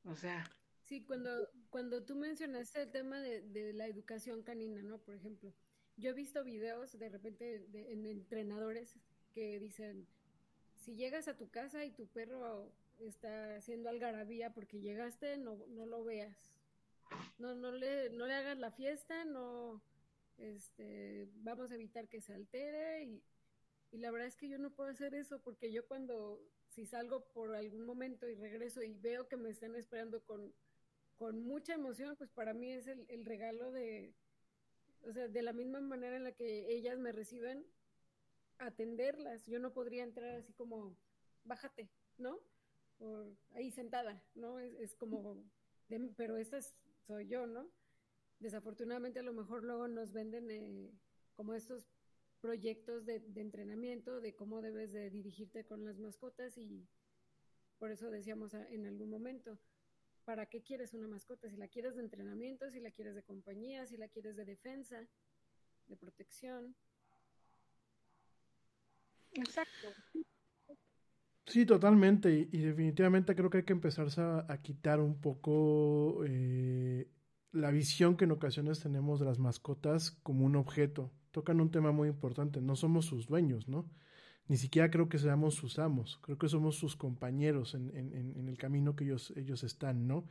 [0.08, 0.50] O sea.
[0.84, 5.00] Sí, cuando, cuando tú mencionaste el tema de, de, la educación canina, ¿no?
[5.00, 5.54] Por ejemplo,
[5.98, 8.98] yo he visto videos de repente de, en entrenadores
[9.34, 10.08] que dicen,
[10.76, 15.86] si llegas a tu casa y tu perro está haciendo algarabía porque llegaste, no, no
[15.86, 16.54] lo veas.
[17.38, 19.82] No, no le, no le hagas la fiesta, no,
[20.38, 23.24] este, vamos a evitar que se altere y,
[23.92, 26.42] y la verdad es que yo no puedo hacer eso porque yo cuando
[26.78, 30.54] si salgo por algún momento y regreso y veo que me están esperando con,
[31.16, 34.14] con mucha emoción, pues para mí es el, el, regalo de,
[35.02, 37.66] o sea, de la misma manera en la que ellas me reciben,
[38.60, 39.48] atenderlas.
[39.48, 40.96] Yo no podría entrar así como,
[41.46, 42.40] bájate, ¿no?
[43.56, 44.60] Ahí sentada, ¿no?
[44.60, 45.44] Es, como,
[46.16, 46.76] pero esta es,
[47.08, 47.72] soy yo, ¿no?
[48.38, 50.92] Desafortunadamente a lo mejor luego nos venden eh,
[51.34, 51.88] como estos
[52.42, 56.88] proyectos de, de, entrenamiento, de cómo debes de dirigirte con las mascotas y
[57.80, 59.60] por eso decíamos en algún momento,
[60.26, 61.50] ¿para qué quieres una mascota?
[61.50, 65.08] Si la quieres de entrenamiento, si la quieres de compañía, si la quieres de defensa,
[65.88, 66.76] de protección.
[69.34, 69.94] Exacto.
[71.46, 72.34] Sí, totalmente.
[72.34, 77.10] Y, y, definitivamente creo que hay que empezarse a, a quitar un poco eh,
[77.52, 81.92] la visión que en ocasiones tenemos de las mascotas como un objeto tocan un tema
[81.92, 82.62] muy importante.
[82.62, 83.86] No somos sus dueños, ¿no?
[84.48, 86.18] Ni siquiera creo que seamos sus amos.
[86.24, 90.26] Creo que somos sus compañeros en, en, el camino que ellos, ellos están, ¿no?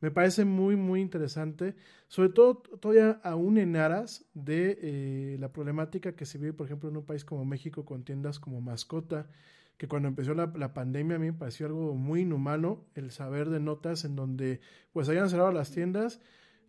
[0.00, 1.76] Me parece muy, muy interesante,
[2.08, 6.88] sobre todo todavía aún en aras de eh, la problemática que se vive, por ejemplo,
[6.88, 9.28] en un país como México con tiendas como mascota,
[9.76, 13.48] que cuando empezó la, la, pandemia a mí me pareció algo muy inhumano el saber
[13.48, 14.60] de notas en donde
[14.92, 16.20] pues habían cerrado las tiendas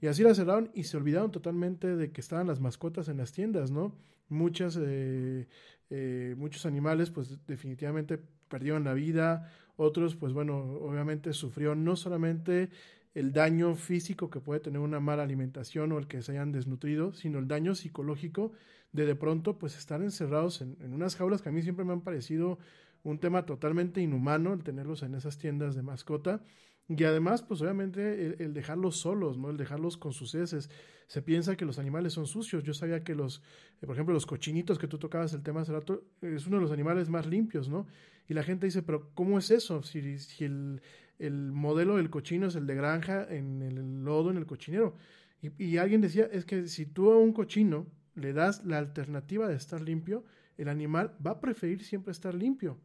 [0.01, 3.31] y así las cerraron y se olvidaron totalmente de que estaban las mascotas en las
[3.31, 3.95] tiendas, ¿no?
[4.29, 5.47] muchas, eh,
[5.89, 12.69] eh, muchos animales pues definitivamente perdieron la vida, otros pues bueno, obviamente sufrieron no solamente
[13.15, 17.13] el daño físico que puede tener una mala alimentación o el que se hayan desnutrido,
[17.13, 18.51] sino el daño psicológico
[18.91, 21.93] de de pronto pues estar encerrados en, en unas jaulas que a mí siempre me
[21.93, 22.59] han parecido
[23.03, 26.41] un tema totalmente inhumano el tenerlos en esas tiendas de mascota
[26.89, 29.51] y además, pues obviamente el, dejarlos solos, ¿no?
[29.51, 30.71] El dejarlos con sus heces.
[31.05, 32.63] Se piensa que los animales son sucios.
[32.63, 33.43] Yo sabía que los,
[33.79, 36.63] eh, por ejemplo, los cochinitos que tú tocabas el tema hace rato, es uno de
[36.63, 37.85] los animales más limpios, ¿no?
[38.27, 39.83] Y la gente dice, pero ¿cómo es eso?
[39.83, 40.81] Si, si el,
[41.19, 44.95] el modelo del cochino es el de granja en el lodo, en el cochinero.
[45.43, 47.85] Y, y alguien decía, es que si tú a un cochino
[48.15, 50.25] le das la alternativa de estar limpio,
[50.57, 52.79] el animal va a preferir siempre estar limpio.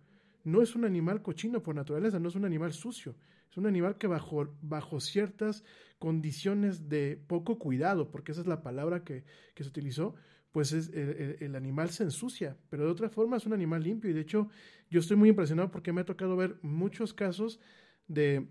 [0.45, 3.15] No es un animal cochino por naturaleza, no es un animal sucio
[3.51, 5.64] es un animal que bajo, bajo ciertas
[5.99, 9.24] condiciones de poco cuidado, porque esa es la palabra que,
[9.57, 10.14] se utilizó,
[10.53, 14.11] pues es, el, animal se ensucia, pero de otra forma es un animal limpio.
[14.11, 14.49] Y de hecho,
[14.90, 17.61] yo estoy muy impresionado porque me ha tocado ver muchos casos
[18.07, 18.49] de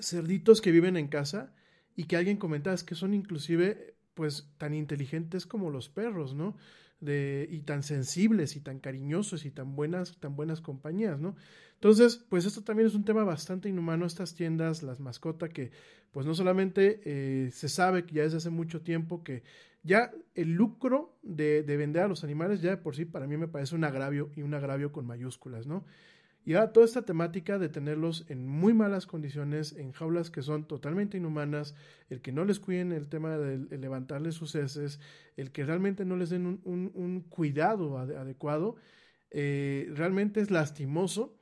[0.00, 1.52] cerditos que viven en casa
[1.96, 6.56] y que alguien comentaba es que son inclusive pues tan inteligentes como los perros, ¿no?
[7.00, 11.34] De, y tan sensibles y tan cariñosos y tan buenas, tan buenas compañías, ¿no?
[11.74, 15.70] Entonces, pues esto también es un tema bastante inhumano, estas tiendas, las mascotas, que
[16.12, 19.42] pues no solamente eh, se sabe que ya desde hace mucho tiempo que
[19.82, 23.48] ya el lucro de, de, vender a los animales ya por sí para mí me
[23.48, 25.86] parece un agravio y un agravio con mayúsculas, ¿no?
[26.44, 30.66] Y ahora toda esta temática de tenerlos en muy malas condiciones, en jaulas que son
[30.66, 31.74] totalmente inhumanas,
[32.08, 35.00] el que no les cuiden el tema de, levantarles sus heces,
[35.36, 38.76] el que realmente no les den un, un, cuidado adecuado,
[39.30, 41.36] eh, realmente es lastimoso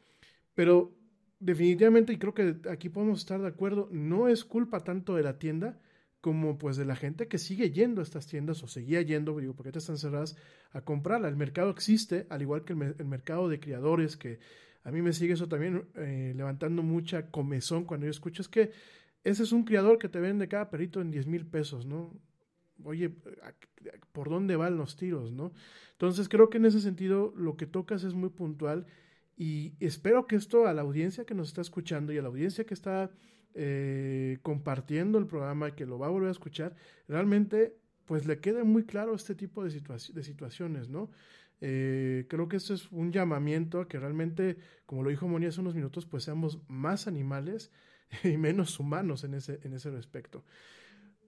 [0.59, 0.93] pero
[1.39, 5.39] definitivamente, y creo que aquí podemos estar de acuerdo, no es culpa tanto de la
[5.39, 5.81] tienda
[6.21, 9.55] como pues de la gente que sigue yendo a estas tiendas o seguía yendo, digo,
[9.55, 10.37] porque están cerradas,
[10.73, 11.29] a comprarla.
[11.29, 14.41] El mercado existe, al igual que el, mercado de criadores, que
[14.85, 18.73] a mí me sigue eso también eh, levantando mucha comezón cuando yo escucho, es que
[19.25, 22.15] ese es un criador que te vende cada perrito en 10 mil pesos, ¿no?
[22.85, 23.11] Oye,
[24.13, 25.53] ¿por dónde van los tiros, no?
[25.93, 28.87] Entonces creo que en ese sentido lo que tocas es muy puntual
[29.37, 32.65] y espero que esto a la audiencia que nos está escuchando y a la audiencia
[32.65, 33.11] que está
[33.55, 36.77] eh, compartiendo el programa que lo va a volver a escuchar,
[37.09, 41.11] realmente pues le quede muy claro este tipo de situaciones, ¿no?
[41.61, 45.61] Eh, creo que esto es un llamamiento a que realmente, como lo dijo Moni hace
[45.61, 47.73] unos minutos, pues seamos más animales
[48.25, 50.45] y menos humanos en ese, en ese respecto.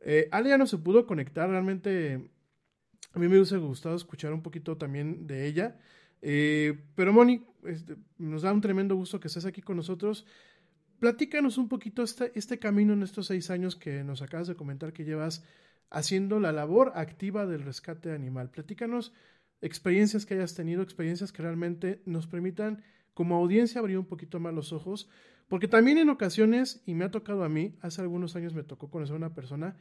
[0.00, 2.30] Eh, Ale ya no se pudo conectar, realmente
[3.12, 5.78] a mí me hubiese gustado escuchar un poquito también de ella.
[6.22, 10.26] Eh, pero Moni, este, nos da un tremendo gusto que estés aquí con nosotros.
[11.00, 14.92] Platícanos un poquito este, este camino en estos seis años que nos acabas de comentar
[14.92, 15.42] que llevas
[15.88, 18.50] haciendo la labor activa del rescate animal.
[18.50, 19.12] Platícanos
[19.60, 22.82] experiencias que hayas tenido, experiencias que realmente nos permitan
[23.14, 25.08] como audiencia abrir un poquito más los ojos,
[25.48, 28.88] porque también en ocasiones, y me ha tocado a mí, hace algunos años me tocó
[28.90, 29.76] conocer a una persona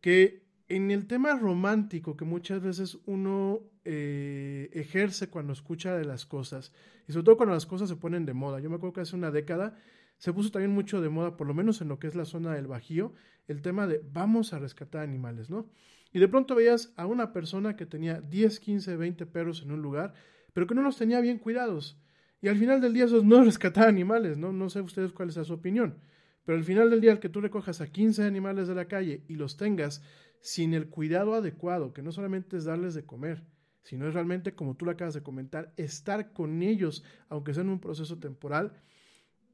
[0.00, 6.26] que en el tema romántico que muchas veces uno eh, ejerce cuando escucha de las
[6.26, 6.72] cosas,
[7.08, 8.60] y sobre todo cuando las cosas se ponen de moda.
[8.60, 9.76] Yo me acuerdo que hace una década
[10.18, 12.54] se puso también mucho de moda, por lo menos en lo que es la zona
[12.54, 13.14] del Bajío,
[13.48, 15.66] el tema de vamos a rescatar animales, ¿no?
[16.12, 19.82] Y de pronto veías a una persona que tenía 10, 15, 20 perros en un
[19.82, 20.14] lugar,
[20.52, 22.00] pero que no los tenía bien cuidados.
[22.42, 24.52] Y al final del día esos no rescatar animales, ¿no?
[24.52, 25.98] No sé ustedes cuál es su opinión.
[26.44, 29.24] Pero al final del día, el que tú recojas a 15 animales de la calle
[29.28, 30.02] y los tengas
[30.40, 33.44] sin el cuidado adecuado, que no solamente es darles de comer,
[33.82, 37.68] sino es realmente, como tú lo acabas de comentar, estar con ellos, aunque sea en
[37.68, 38.72] un proceso temporal.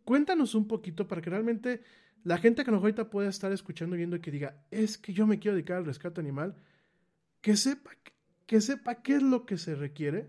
[0.04, 1.82] Cuéntanos un poquito para que realmente
[2.26, 5.28] la gente que nos ahorita pueda estar escuchando y viendo que diga, es que yo
[5.28, 6.56] me quiero dedicar al rescate animal,
[7.40, 7.92] que sepa,
[8.46, 10.26] que sepa qué es lo que se requiere,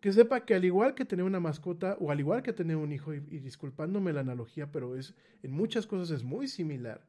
[0.00, 2.92] que sepa que al igual que tener una mascota o al igual que tener un
[2.92, 7.04] hijo, y, disculpándome la analogía, pero es en muchas cosas es muy similar,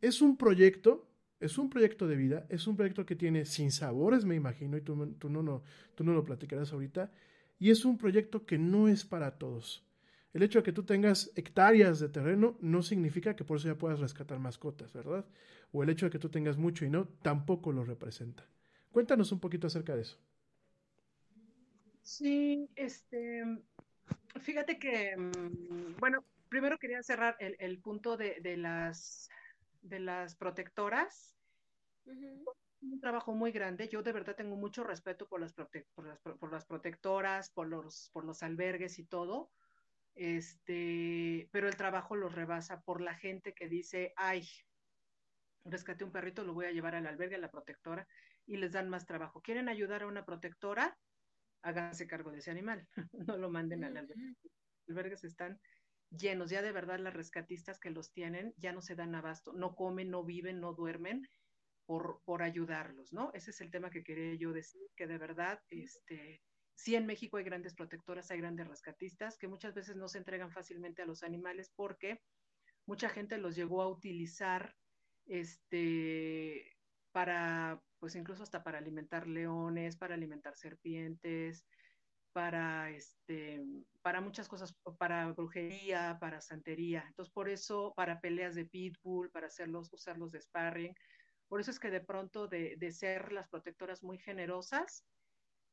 [0.00, 1.10] es un proyecto
[1.40, 4.80] es un proyecto de vida, es un proyecto que tiene sin sabores, me imagino, y
[4.80, 5.62] tú, no, no,
[5.96, 7.10] tú no lo platicarás ahorita,
[7.58, 9.87] y es un proyecto que no es para todos.
[10.38, 13.74] El hecho de que tú tengas hectáreas de terreno no significa que por eso ya
[13.74, 15.26] puedas rescatar mascotas, ¿verdad?
[15.72, 18.46] O el hecho de que tú tengas mucho y no, tampoco lo representa.
[18.92, 20.16] Cuéntanos un poquito acerca de eso.
[22.02, 23.42] Sí, este,
[24.38, 29.28] fíjate que, mm, bueno, primero quería cerrar el, punto de las
[29.82, 31.34] de las protectoras.
[32.80, 33.88] Un trabajo muy grande.
[33.88, 38.10] Yo de verdad tengo mucho respeto por las, por las, por las protectoras, por los,
[38.12, 39.50] por los albergues y todo.
[40.14, 44.48] Este, pero el trabajo los rebasa por la gente que dice, ay,
[45.64, 48.06] rescate un perrito, lo voy a llevar al albergue, a la protectora.
[48.46, 49.42] y les dan más trabajo.
[49.42, 50.98] ¿Quieren ayudar a una protectora?
[51.62, 54.34] Háganse cargo de ese animal, no lo manden al albergue.
[54.86, 55.60] Los albergues están
[56.10, 59.74] llenos, ya de verdad las rescatistas que los tienen ya no se dan abasto, no
[59.74, 61.28] comen, no viven, no duermen
[61.84, 63.30] por, por ayudarlos, ¿no?
[63.34, 66.42] Ese es el tema que quería yo decir, que de verdad, este,
[66.78, 70.52] sí en México hay grandes protectoras, hay grandes rescatistas que muchas veces no se entregan
[70.52, 72.22] fácilmente a los animales porque
[72.86, 74.76] mucha gente los llegó a utilizar
[75.26, 76.78] este,
[77.10, 81.66] para, pues incluso hasta para alimentar leones, para alimentar serpientes,
[82.32, 83.60] para, este,
[84.00, 87.04] para muchas cosas, para brujería, para santería.
[87.08, 90.94] Entonces, por eso, para peleas de pitbull, para hacerlos, usarlos de sparring.
[91.48, 95.04] Por eso es que de pronto de, de ser las protectoras muy generosas,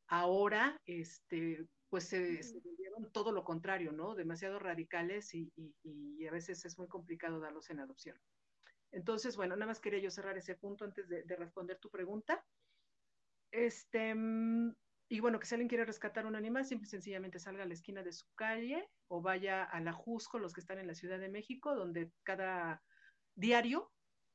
[0.08, 4.16] ahora, este, pues se, se, volvieron todo lo contrario, ¿no?
[4.16, 8.20] Demasiado radicales y, y, y, a veces es muy complicado darlos en adopción.
[8.91, 12.43] Entonces, bueno, nada más quería yo cerrar ese punto antes de, de responder tu pregunta.
[13.51, 14.14] Este,
[15.08, 17.74] y bueno, que si alguien quiere rescatar un animal, simple y sencillamente salga a la
[17.74, 21.20] esquina de su calle o vaya a la Jusco, los que están en la Ciudad
[21.20, 22.82] de México, donde cada
[23.36, 23.91] diario,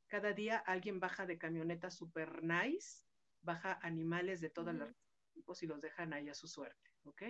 [0.06, 3.04] cada día alguien baja de camioneta super nice,
[3.42, 4.94] baja animales de todas las
[5.40, 7.22] tipos y los dejan ahí a su suerte, ¿ok?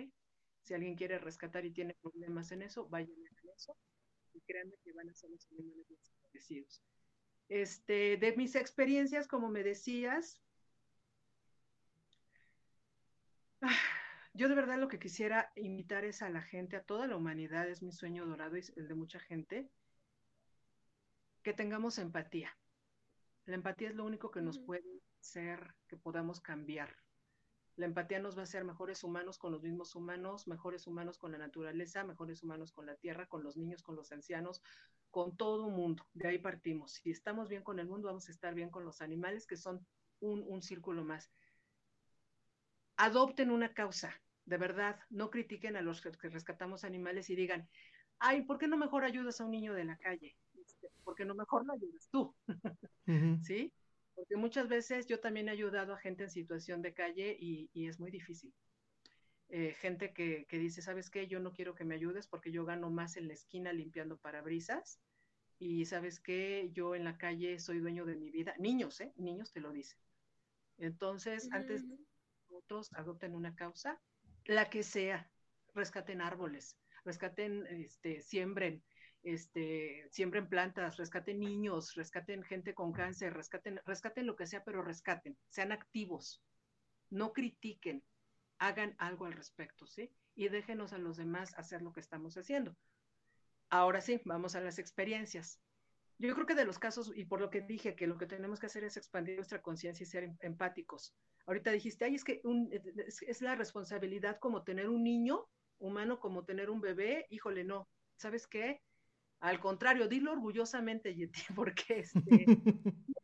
[0.63, 3.77] Si alguien quiere rescatar y tiene problemas en eso, vayan a eso
[4.33, 6.83] y créanme que van a ser los animales más agradecidos.
[7.47, 10.41] Este, de mis experiencias, como me decías,
[14.33, 17.69] yo de verdad lo que quisiera invitar es a la gente, a toda la humanidad,
[17.69, 19.69] es mi sueño dorado y el de mucha gente,
[21.43, 22.55] que tengamos empatía.
[23.45, 26.95] La empatía es lo único que nos puede hacer que podamos cambiar.
[27.81, 31.31] La empatía nos va a hacer mejores humanos con los mismos humanos, mejores humanos con
[31.31, 34.61] la naturaleza, mejores humanos con la tierra, con los niños, con los ancianos,
[35.09, 36.05] con todo el mundo.
[36.13, 36.93] De ahí partimos.
[36.93, 39.85] Si estamos bien con el mundo, vamos a estar bien con los animales, que son
[40.19, 41.31] un, un círculo más
[43.01, 44.13] adopten una causa,
[44.45, 47.67] de verdad, no critiquen a los que rescatamos animales y digan,
[48.19, 50.37] ay, ¿por qué no mejor ayudas a un niño de la calle?
[50.53, 52.35] Este, ¿Por qué no mejor lo ayudas tú?
[53.07, 53.43] Uh -huh.
[53.43, 53.73] ¿Sí?
[54.21, 57.87] Porque muchas veces yo también he ayudado a gente en situación de calle y, y
[57.87, 58.53] es muy difícil.
[59.49, 61.25] Eh, gente que, que, dice, ¿sabes qué?
[61.25, 65.01] Yo no quiero que me ayudes porque yo gano más en la esquina limpiando parabrisas
[65.57, 66.69] y ¿sabes qué?
[66.71, 68.53] Yo en la calle soy dueño de mi vida.
[68.59, 69.11] Niños, ¿eh?
[69.15, 69.99] Niños te lo dicen.
[70.77, 71.55] Entonces, uh -huh.
[71.55, 71.83] antes
[72.49, 73.99] otros adopten una causa,
[74.45, 75.31] la que sea,
[75.73, 78.83] rescaten árboles, rescaten, este, siembren,
[79.23, 84.81] este, siembren plantas, rescaten niños, rescaten gente con cáncer, rescaten, rescaten lo que sea, pero
[84.81, 86.41] rescaten, sean activos,
[87.09, 88.03] no critiquen,
[88.57, 90.11] hagan algo al respecto, ¿sí?
[90.35, 92.75] Y déjenos a los demás hacer lo que estamos haciendo.
[93.69, 95.59] Ahora sí, vamos a las experiencias.
[96.19, 98.59] Yo creo que de los casos, y por lo que dije, que lo que tenemos
[98.59, 101.15] que hacer es expandir nuestra conciencia y ser em, empáticos.
[101.47, 102.41] Ahorita dijiste, ay, es que
[103.07, 105.47] es, es, la responsabilidad como tener un niño
[105.79, 107.25] humano, como tener un bebé.
[107.29, 107.89] Híjole, no.
[108.17, 108.81] ¿Sabes qué?
[109.41, 112.45] Al contrario, dilo orgullosamente, Yeti, porque, este,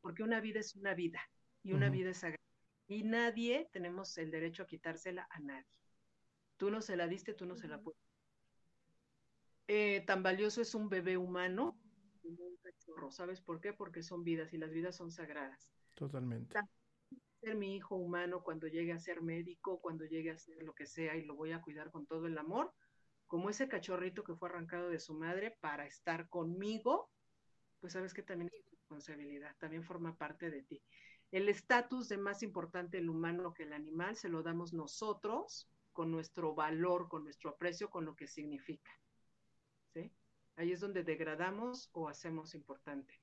[0.00, 1.20] porque una vida es una vida
[1.62, 1.92] y una uh -huh.
[1.92, 2.42] vida es sagrada.
[2.88, 5.66] Y nadie tenemos el derecho a quitársela a nadie.
[6.56, 7.60] Tú no se la diste, tú no uh -huh.
[7.60, 8.00] se la puedes.
[9.66, 11.78] Eh, tan valioso es un bebé humano
[12.22, 13.10] como un cachorro.
[13.10, 13.74] ¿Sabes por qué?
[13.74, 15.70] Porque son vidas y las vidas son sagradas.
[15.94, 16.58] Totalmente.
[17.42, 20.86] Ser mi hijo humano cuando llegue a ser médico, cuando llegue a ser lo que
[20.86, 22.72] sea y lo voy a cuidar con todo el amor,
[23.28, 27.10] como ese cachorrito que fue arrancado de su madre para estar conmigo,
[27.78, 30.82] pues sabes que también es responsabilidad, también forma parte de ti.
[31.30, 36.10] El estatus de más importante el humano que el animal se lo damos nosotros con
[36.10, 38.90] nuestro valor, con nuestro aprecio, con lo que significa.
[39.92, 40.10] ¿sí?
[40.56, 43.20] Ahí es donde degradamos o hacemos importante.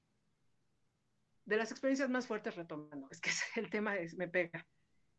[1.45, 4.67] De las experiencias más fuertes, retomando, es que el tema es, me pega.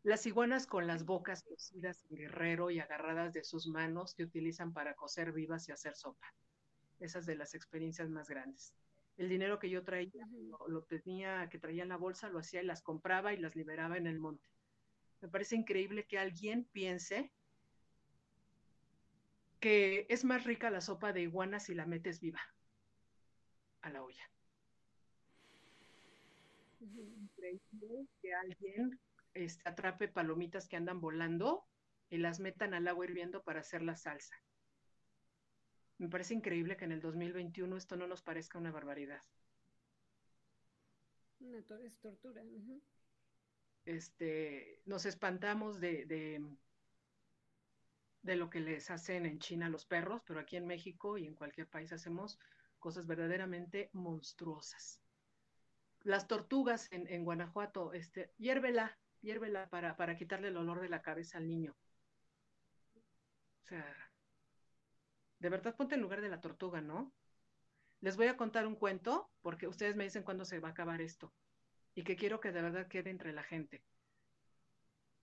[0.06, 4.72] Las iguanas con las bocas cocidas en guerrero y agarradas de sus manos que utilizan
[4.72, 6.32] para cocer vivas y hacer sopa.
[7.00, 8.72] Esas de las experiencias más grandes.
[9.16, 12.62] El dinero que yo traía, lo, lo tenía, que traía en la bolsa, lo hacía
[12.62, 14.48] y las compraba y las liberaba en el monte.
[15.22, 17.32] Me parece increíble que alguien piense
[19.58, 22.40] que es más rica la sopa de iguana si la metes viva
[23.80, 24.30] a la olla.
[26.78, 29.00] Increíble que alguien
[29.36, 31.66] este, atrape palomitas que andan volando
[32.10, 34.36] y las metan al agua hirviendo para hacer la salsa.
[35.98, 39.20] Me parece increíble que en el 2021 esto no nos parezca una barbaridad.
[41.40, 42.42] Una to es tortura.
[42.42, 42.82] Uh -huh.
[43.86, 46.44] Este, nos espantamos de, de,
[48.22, 51.26] de lo que les hacen en China a los perros, pero aquí en México y
[51.26, 52.38] en cualquier país hacemos
[52.78, 55.00] cosas verdaderamente monstruosas.
[56.04, 61.02] las tortugas en, en Guanajuato, este, hiérvela, hiérvela para, para quitarle el olor de la
[61.02, 61.74] cabeza al niño.
[63.62, 63.84] O sea,
[65.40, 67.12] de verdad ponte en lugar de la tortuga, ¿no?
[68.00, 71.00] Les voy a contar un cuento porque ustedes me dicen cuándo se va a acabar
[71.00, 71.32] esto
[71.94, 73.82] y que quiero que de verdad quede entre la gente.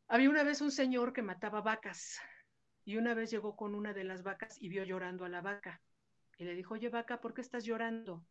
[0.07, 2.19] Había una vez un señor que mataba vacas
[2.83, 5.81] y una vez llegó con una de las vacas y vio llorando a la vaca
[6.37, 8.25] y le dijo, oye vaca, ¿por qué estás llorando?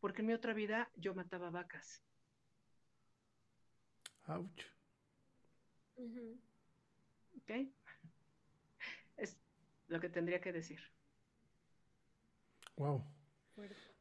[0.00, 2.02] Porque en mi otra vida yo mataba vacas.
[5.96, 7.50] ¿Ok?
[9.16, 9.38] Es
[9.88, 10.80] lo que tendría que decir.
[12.76, 13.04] Wow.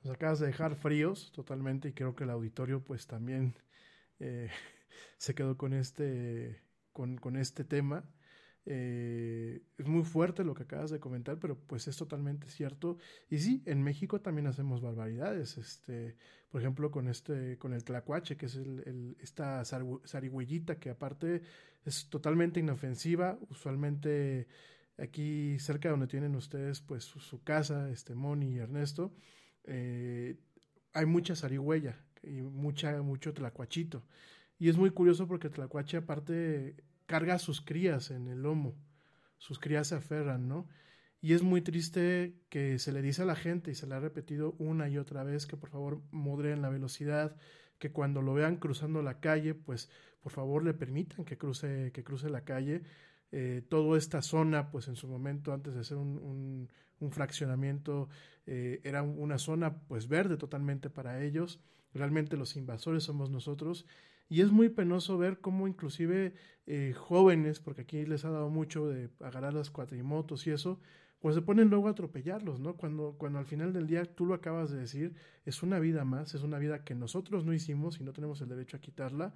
[0.03, 3.55] Nos acabas de dejar fríos totalmente y creo que el auditorio pues también
[4.19, 4.49] eh,
[5.17, 6.63] se quedó con este,
[6.93, 8.03] con, con este tema.
[8.65, 12.97] Eh, es muy fuerte lo que acabas de comentar, pero pues es totalmente cierto.
[13.29, 15.57] Y sí, en México también hacemos barbaridades.
[15.57, 16.15] Este,
[16.49, 21.41] por ejemplo, con este, con el tlacuache, que es el, el, esta zarigüeyita que aparte
[21.85, 23.37] es totalmente inofensiva.
[23.49, 24.47] Usualmente
[24.97, 29.13] aquí cerca donde tienen ustedes pues su, casa, este Moni y Ernesto,
[29.63, 30.37] eh,
[30.93, 34.03] hay mucha zarigüeya y mucha, mucho tlacuachito.
[34.59, 36.75] Y es muy curioso porque tlacuache aparte
[37.07, 38.75] carga a sus crías en el lomo,
[39.37, 40.67] sus crías se aferran, ¿no?
[41.19, 43.99] Y es muy triste que se le dice a la gente, y se le ha
[43.99, 47.35] repetido una y otra vez, que por favor moderen la velocidad,
[47.81, 49.89] que cuando lo vean cruzando la calle, pues
[50.21, 52.83] por favor le permitan que cruce, que cruce la calle.
[53.31, 56.69] Eh, toda esta zona, pues en su momento, antes de un, un,
[56.99, 58.07] un fraccionamiento,
[58.45, 61.59] eh, era una zona pues verde totalmente para ellos.
[61.95, 63.87] Realmente los invasores somos nosotros.
[64.29, 66.35] Y es muy penoso ver cómo inclusive
[66.67, 70.79] eh, jóvenes, porque aquí les ha dado mucho de agarrar las cuatrimotos y eso,
[71.21, 72.75] pues se ponen luego a atropellarlos, ¿no?
[72.75, 75.13] Cuando, cuando al final del día, tú lo acabas de decir,
[75.45, 78.49] es una vida más, es una vida que nosotros no hicimos y no tenemos el
[78.49, 79.35] derecho a quitarla.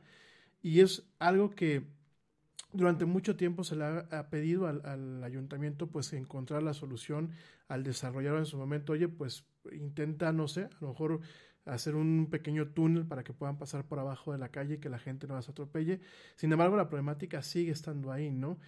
[0.64, 1.84] Y es algo que
[2.74, 7.32] durante mucho tiempo se le ha, pedido al, al, ayuntamiento pues encontrar la solución
[7.68, 11.22] al desarrollar en su momento, oye, pues intenta, no sé, a lo mejor
[11.66, 14.90] hacer un pequeño túnel para que puedan pasar por abajo de la calle y que
[14.90, 16.00] la gente no las atropelle.
[16.36, 18.60] Sin embargo, la problemática sigue estando ahí, ¿no?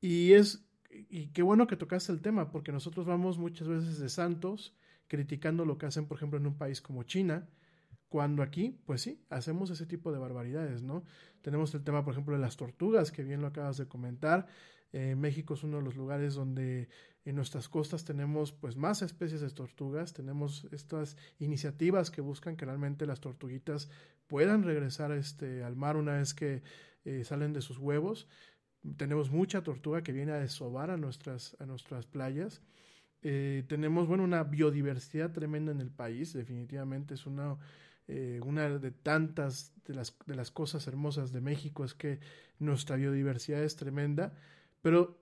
[0.00, 0.64] Y es,
[1.08, 4.74] y qué bueno que tocaste el tema, porque nosotros vamos muchas veces de santos
[5.08, 7.48] criticando lo que hacen, por ejemplo, en un país como China,
[8.08, 11.04] cuando aquí, pues sí, hacemos ese tipo de barbaridades, ¿no?
[11.42, 14.46] Tenemos el tema, por ejemplo, de las tortugas, que bien lo acabas de comentar.
[14.92, 16.88] Eh, México es uno de los lugares donde
[17.24, 22.66] en nuestras costas tenemos pues más especies de tortugas, tenemos estas iniciativas que buscan que
[22.66, 23.90] realmente las tortuguitas
[24.28, 26.62] puedan regresar este, al mar una vez que
[27.04, 28.28] eh, salen de sus huevos.
[28.96, 32.62] Tenemos mucha tortuga que viene a desovar a nuestras, a nuestras playas.
[33.22, 37.56] Eh, tenemos, bueno, una biodiversidad tremenda en el país, definitivamente es una
[38.06, 42.20] eh, una de tantas de las, de las cosas hermosas de México es que
[42.58, 44.34] nuestra biodiversidad es tremenda,
[44.82, 45.18] pero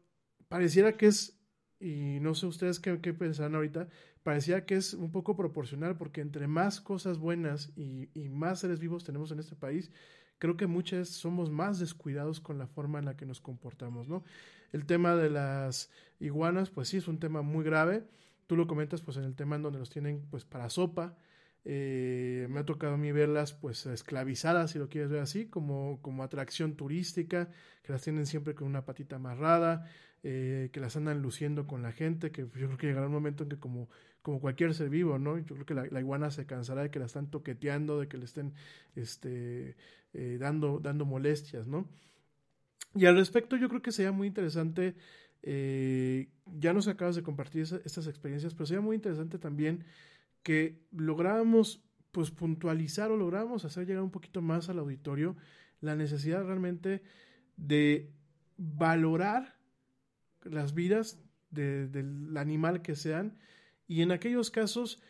[0.48, 1.38] pareciera que es,
[1.78, 3.88] y no sé ustedes qué, qué pensarán ahorita,
[4.24, 8.80] parecía que es un poco proporcional, porque entre más cosas buenas y, y más seres
[8.80, 9.92] vivos tenemos en este país,
[10.42, 14.24] creo que muchas somos más descuidados con la forma en la que nos comportamos, ¿no?
[14.72, 15.88] El tema de las
[16.18, 18.02] iguanas, pues sí, es un tema muy grave.
[18.48, 21.14] Tú lo comentas, pues en el tema en donde los tienen, pues para sopa,
[21.64, 26.00] eh, me ha tocado a mí verlas pues esclavizadas, si lo quieres ver así, como,
[26.02, 27.50] como atracción turística,
[27.82, 29.86] que las tienen siempre con una patita amarrada,
[30.24, 33.44] eh, que las andan luciendo con la gente, que yo creo que llegará un momento
[33.44, 33.88] en que como,
[34.22, 35.38] como cualquier ser vivo, ¿no?
[35.38, 38.24] Yo creo que la, iguana se cansará de que la están toqueteando, de que le
[38.24, 38.54] estén
[38.94, 39.76] este,
[40.12, 41.88] eh, dando, dando molestias, ¿no?
[42.94, 44.94] Y al respecto yo creo que sería muy interesante,
[45.42, 49.84] eh, ya nos acabas de compartir esa, estas experiencias, pero sería muy interesante también
[50.42, 55.36] que lográramos pues puntualizar o lográramos hacer llegar un poquito más al auditorio
[55.80, 57.02] la necesidad realmente
[57.56, 58.12] de
[58.56, 59.56] valorar
[60.44, 61.20] las vidas
[61.50, 63.38] de, del animal que sean.
[63.86, 65.02] Y en aquellos casos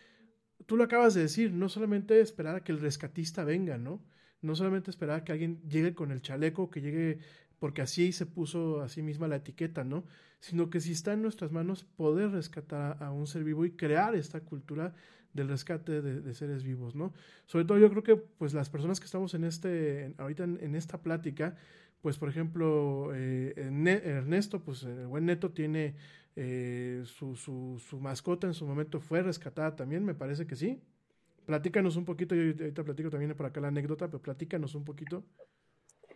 [0.67, 4.01] tú lo acabas de decir no solamente esperar a que el rescatista venga no
[4.43, 7.19] no solamente esperar a que alguien llegue con el chaleco que llegue
[7.59, 10.05] porque así se puso a sí misma la etiqueta no
[10.41, 13.73] sino que si está en nuestras manos poder rescatar a, a un ser vivo y
[13.73, 14.95] crear esta cultura
[15.33, 17.13] del rescate de, seres vivos, ¿no?
[17.47, 20.99] Sobre todo yo creo que pues las personas que estamos en este, ahorita en, esta
[20.99, 21.57] plática,
[22.01, 25.95] pues por ejemplo, eh, Ernesto, pues el buen Neto tiene
[26.35, 30.81] eh, su, su, mascota en su momento fue rescatada también, me parece que sí.
[31.47, 35.25] Platícanos un poquito, yo ahorita platico también por acá la anécdota, pero platícanos un poquito.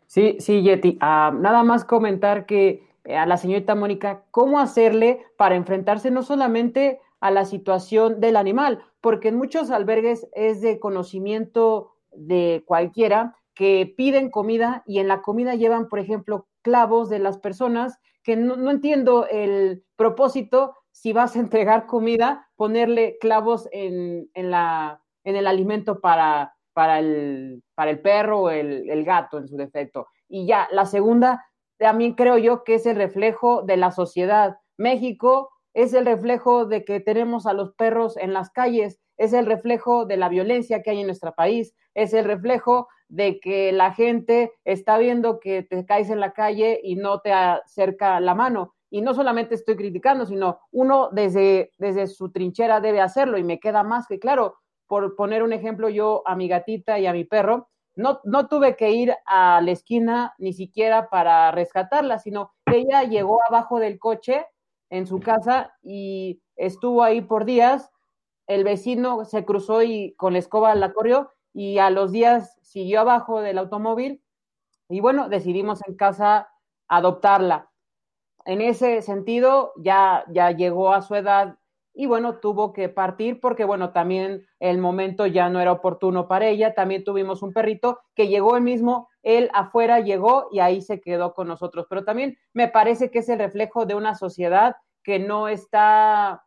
[0.06, 0.98] Sí, sí, Yeti.
[1.00, 6.22] Uh, nada más comentar que eh, a la señorita Mónica, ¿cómo hacerle para enfrentarse no
[6.22, 13.34] solamente a la situación del animal, porque en muchos albergues es de conocimiento de cualquiera
[13.52, 18.36] que piden comida y en la comida llevan, por ejemplo, clavos de las personas que
[18.36, 25.34] no, entiendo el propósito si vas a entregar comida, ponerle clavos en, en, la, en
[25.34, 30.06] el alimento para, para, el, para el perro o el, el gato en su defecto.
[30.28, 31.44] Y ya, la segunda,
[31.76, 34.58] también creo yo que es el reflejo de la sociedad.
[34.76, 39.44] México es el reflejo de que tenemos a los perros en las calles, es el
[39.44, 43.92] reflejo de la violencia que hay en nuestro país, es el reflejo de que la
[43.92, 48.74] gente está viendo que te caes en la calle y no te acerca la mano.
[48.88, 53.60] Y no solamente estoy criticando, sino uno desde, desde su trinchera debe hacerlo y me
[53.60, 54.56] queda más que claro.
[54.86, 58.76] Por poner un ejemplo, yo a mi gatita y a mi perro, no, no tuve
[58.76, 64.46] que ir a la esquina ni siquiera para rescatarla, sino ella llegó abajo del coche
[64.90, 67.90] en su casa y estuvo ahí por días.
[68.46, 73.00] El vecino se cruzó y con la escoba la corrió y a los días siguió
[73.00, 74.22] abajo del automóvil
[74.88, 76.48] y bueno, decidimos en casa
[76.88, 77.70] adoptarla.
[78.44, 81.58] En ese sentido, ya, ya llegó a su edad
[81.92, 86.46] y bueno, tuvo que partir porque bueno, también el momento ya no era oportuno para
[86.46, 86.74] ella.
[86.74, 91.34] También tuvimos un perrito que llegó el mismo, él afuera llegó y ahí se quedó
[91.34, 91.86] con nosotros.
[91.90, 96.44] Pero también me parece que es el reflejo de una sociedad que no está,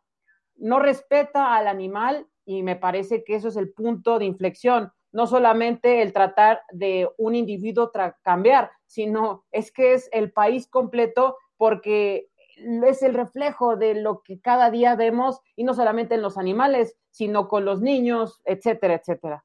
[0.56, 5.26] no respeta al animal y me parece que eso es el punto de inflexión no
[5.26, 7.90] solamente el tratar de un individuo
[8.22, 12.28] cambiar, sino es que es el país completo porque
[12.86, 16.96] es el reflejo de lo que cada día vemos y no solamente en los animales,
[17.10, 19.44] sino con los niños, etcétera, etcétera.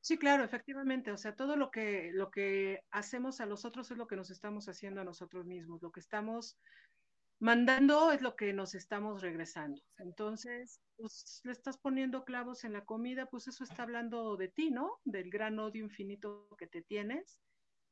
[0.00, 1.12] Sí, claro, efectivamente.
[1.12, 4.30] O sea, todo lo que, lo que hacemos a los otros es lo que nos
[4.30, 5.82] estamos haciendo a nosotros mismos.
[5.82, 6.58] Lo que estamos
[7.40, 9.82] mandando es lo que nos estamos regresando.
[9.98, 14.70] Entonces, pues le estás poniendo clavos en la comida, pues eso está hablando de ti,
[14.70, 15.00] ¿no?
[15.04, 17.38] Del gran odio infinito que te tienes,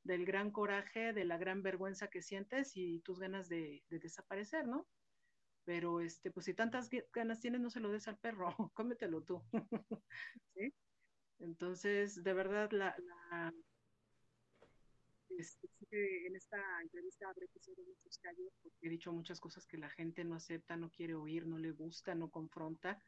[0.04, 4.86] del gran coraje, de la gran vergüenza que sientes y tus ganas de, desaparecer, ¿no?
[5.64, 9.42] Pero, este, pues si tantas ganas tienes, no se lo des al perro, cómetelo tú.
[10.54, 10.72] ¿Sí?
[11.40, 13.52] Entonces, de verdad, la, la
[15.30, 19.90] este, en esta entrevista habré pisado muchos callos porque he dicho muchas cosas que la
[19.90, 23.02] gente no acepta, no quiere oír, no le gusta, no confronta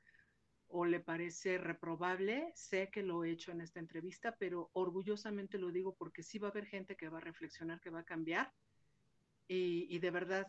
[0.68, 2.52] o le parece reprobable.
[2.54, 6.48] Sé que lo he hecho en esta entrevista, pero orgullosamente lo digo porque sí va
[6.48, 8.52] a haber gente que va a reflexionar, que va a cambiar
[9.48, 10.46] y, y de verdad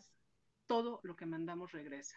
[0.66, 2.16] todo lo que mandamos regresa.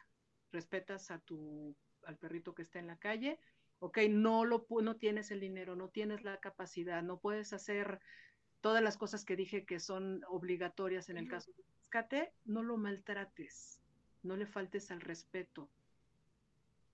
[0.51, 3.39] Respetas a tu al perrito que está en la calle,
[3.85, 7.99] ok, no lo no tienes el dinero, no tienes la capacidad, no puedes hacer
[8.59, 12.77] todas las cosas que dije que son obligatorias en el caso de rescate, no lo
[12.77, 13.79] maltrates,
[14.23, 15.69] no le faltes al respeto,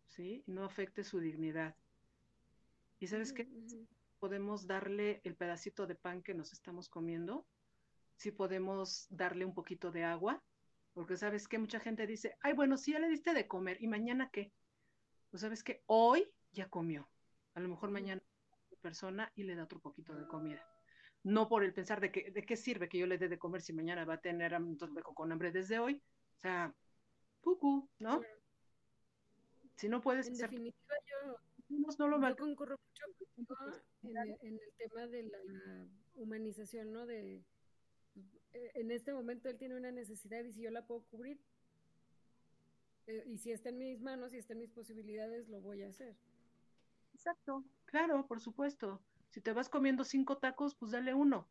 [0.09, 0.43] ¿sí?
[0.47, 1.77] No afecte su dignidad.
[2.99, 3.47] ¿Y sabes qué?
[4.19, 7.47] Podemos darle el pedacito de pan que nos estamos comiendo,
[8.17, 10.43] si podemos darle un poquito de agua,
[10.93, 13.87] porque sabes que mucha gente dice, ay, bueno, sí, ya le diste de comer, ¿y
[13.87, 14.51] mañana qué?
[15.29, 17.09] Pues sabes que hoy ya comió,
[17.53, 18.21] a lo mejor mañana
[18.81, 20.65] persona y le da otro poquito de comida
[21.23, 23.61] no por el pensar de que de qué sirve que yo le dé de comer
[23.61, 26.01] si mañana va a tener entonces con hambre desde hoy.
[26.37, 26.73] O sea,
[27.41, 28.21] cucu, ¿no?
[29.75, 31.37] Si no puedes en definitiva yo,
[31.69, 33.49] no lo yo concurro mucho
[34.03, 35.39] en, en, el tema de la
[36.15, 37.05] humanización, ¿no?
[37.05, 37.43] De
[38.53, 41.39] eh, en este momento él tiene una necesidad y si yo la puedo cubrir
[43.07, 45.87] eh, y si está en mis manos y está en mis posibilidades lo voy a
[45.87, 46.15] hacer.
[47.21, 48.99] Exacto, claro, por supuesto.
[49.29, 51.47] Si te vas comiendo cinco tacos, pues dale uno,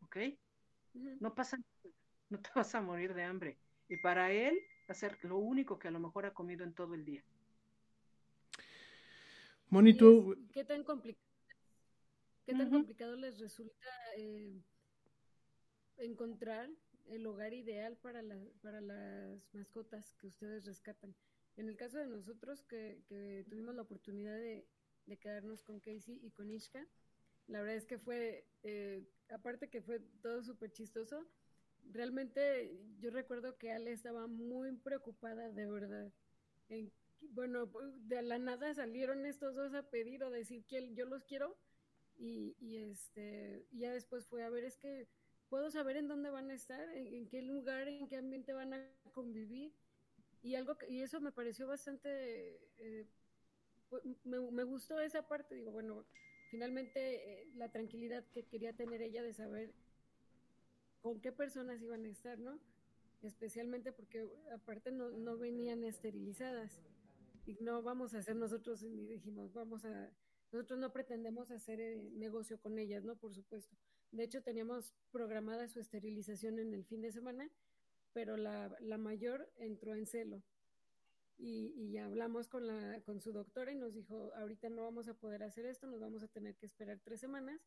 [0.00, 0.16] ¿ok?
[1.20, 1.94] No pasa nada,
[2.30, 3.56] no te vas a morir de hambre.
[3.88, 4.58] Y para él,
[4.88, 7.24] hacer lo único que a lo mejor ha comido en todo el día.
[9.68, 10.34] Monito.
[10.52, 11.24] ¿Qué tan, complicado,
[12.44, 13.86] qué tan complicado les resulta
[14.16, 14.60] eh,
[15.98, 16.68] encontrar
[17.06, 18.20] el hogar ideal para,
[18.62, 21.14] para las mascotas que ustedes rescatan?
[21.56, 24.66] En el caso de nosotros, que, que tuvimos la oportunidad de,
[25.06, 26.86] de, quedarnos con Casey y con Ishka,
[27.46, 31.26] la verdad es que fue, eh, aparte que fue todo súper chistoso,
[31.90, 36.12] realmente yo recuerdo que Ale estaba muy preocupada de verdad.
[37.20, 37.70] bueno,
[38.06, 41.56] de la nada salieron estos dos a pedir o decir que yo los quiero
[42.16, 45.08] y, y este ya después fue a ver, es que
[45.48, 48.90] puedo saber en dónde van a estar, en, qué lugar, en qué ambiente van a
[49.12, 49.72] convivir
[50.42, 53.06] y algo y eso me pareció bastante eh,
[54.24, 56.04] me, gustó esa parte digo bueno
[56.50, 59.74] finalmente eh, la tranquilidad que quería tener ella de saber
[61.04, 62.58] con qué personas iban a estar, ¿no?
[63.20, 66.80] Especialmente porque aparte no, no venían esterilizadas.
[67.44, 70.10] Y no vamos a hacer nosotros, y dijimos, vamos a,
[70.50, 73.16] nosotros no pretendemos hacer eh, negocio con ellas, ¿no?
[73.16, 73.76] Por supuesto.
[74.12, 77.50] De hecho, teníamos programada su esterilización en el fin de semana,
[78.14, 80.42] pero la, la mayor entró en celo.
[81.36, 85.14] Y, y, hablamos con, la, con su doctora y nos dijo, ahorita no vamos a
[85.14, 87.60] poder hacer esto, nos vamos a tener que esperar tres semanas,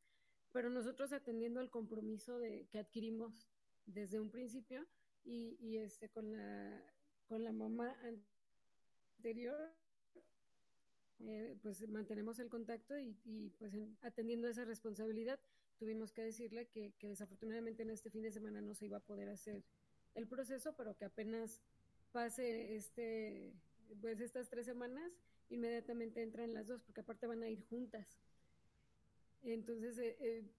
[0.53, 3.49] pero nosotros atendiendo al compromiso de, que adquirimos
[3.85, 4.88] desde un principio
[5.26, 6.81] y, y este, con, la,
[7.27, 7.94] con la mamá
[9.18, 9.73] anterior,
[11.19, 15.39] eh, pues mantenemos el contacto y, y pues en, atendiendo esa responsabilidad
[15.77, 19.03] tuvimos que decirle que, que desafortunadamente en este fin de semana no se iba a
[19.03, 19.64] poder hacer
[20.14, 21.61] el proceso, pero que apenas
[22.18, 23.53] pase este,
[24.02, 25.11] pues estas tres semanas,
[25.49, 28.07] inmediatamente entran las dos, porque aparte van a ir juntas.
[29.44, 30.52] Entonces, eh, eh,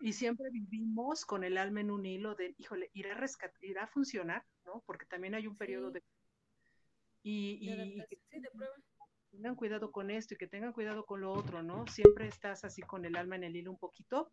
[0.00, 3.84] y siempre vivimos con el alma en un hilo de, híjole, irá a rescat- irá
[3.84, 4.82] a funcionar, ¿no?
[4.86, 5.94] Porque también hay un periodo Sí.
[5.94, 6.02] de
[7.22, 8.74] y, De que sí, de prueba.
[9.32, 11.86] tengan cuidado con esto y que tengan cuidado con lo otro, ¿no?
[11.88, 14.30] Siempre estás así con el alma en el hilo un poquito.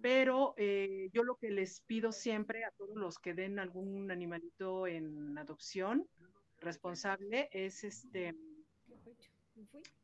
[0.00, 4.86] Pero eh, yo lo que les pido siempre a todos los que den algún animalito
[4.86, 6.06] en adopción
[6.58, 8.34] responsable es este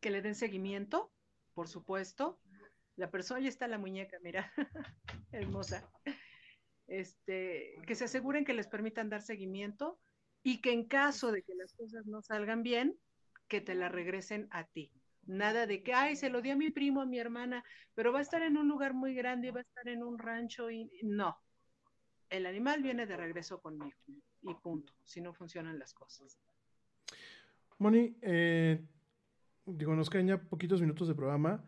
[0.01, 1.13] que le den seguimiento,
[1.55, 2.41] por supuesto.
[3.01, 4.53] La persona, ahí está la muñeca, mira,
[5.33, 5.91] hermosa.
[6.87, 9.99] Este, que se aseguren que les permitan dar seguimiento
[10.43, 12.99] y que en caso de que las cosas no salgan bien,
[13.49, 14.93] que te la regresen a ti.
[15.25, 17.65] Nada de que, ay, se lo di a mi primo, a mi hermana,
[17.95, 20.71] pero va a estar en un lugar muy grande, va a estar en un rancho
[20.71, 21.39] y no.
[22.29, 23.97] El animal viene de regreso conmigo
[24.43, 26.39] y punto, si no funcionan las cosas.
[27.79, 28.85] Moni, eh,
[29.65, 31.65] digo, nos quedan ya poquitos minutos de programa.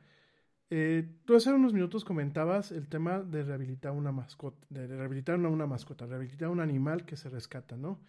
[0.75, 5.67] Eh, tú hace unos minutos comentabas el tema de rehabilitar una mascota, de rehabilitar una,
[5.67, 8.01] mascota, rehabilitar un animal que se rescata, ¿no?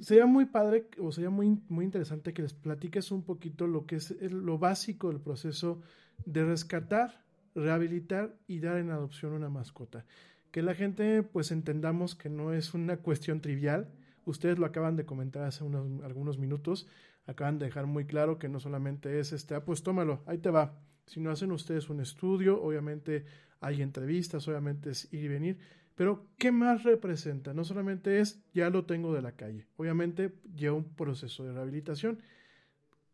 [0.00, 3.94] Sería muy padre o sería muy, muy interesante que les platiques un poquito lo que
[3.94, 5.82] es lo básico del proceso
[6.26, 7.22] de rescatar,
[7.54, 10.04] rehabilitar y dar en adopción una mascota.
[10.50, 13.88] Que la gente pues entendamos que no es una cuestión trivial.
[14.24, 16.88] Ustedes lo acaban de comentar hace unos, algunos minutos.
[17.28, 20.50] Acaban de dejar muy claro que no solamente es este, ah, pues tómalo, ahí te
[20.50, 20.74] va.
[21.06, 23.24] Si no hacen ustedes un estudio, obviamente
[23.60, 25.58] hay entrevistas, obviamente es ir y venir.
[25.94, 27.54] Pero, ¿qué más representa?
[27.54, 29.66] No solamente es, ya lo tengo de la calle.
[29.76, 32.20] Obviamente lleva un proceso de rehabilitación.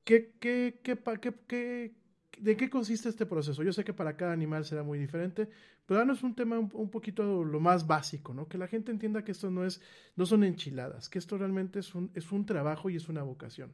[0.04, 0.98] ¿Qué, qué, qué,
[1.46, 1.94] qué-
[2.38, 3.62] ¿De qué consiste este proceso?
[3.62, 5.48] Yo sé que para cada animal será muy diferente,
[5.86, 8.48] pero danos un tema un, un poquito lo más básico, ¿no?
[8.48, 9.82] Que la gente entienda que esto no es,
[10.16, 13.72] no son enchiladas, que esto realmente es un, es un trabajo y es una vocación.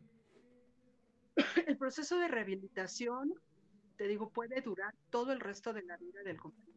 [1.67, 3.35] El proceso de rehabilitación,
[3.97, 6.77] te digo, puede durar todo el resto de la vida del compañero.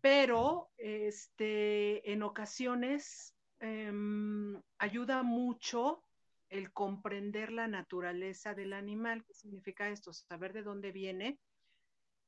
[0.00, 6.02] Pero este, en ocasiones em, ayuda mucho
[6.48, 9.24] el comprender la naturaleza del animal.
[9.24, 10.12] ¿Qué significa esto?
[10.12, 11.38] Saber de dónde viene,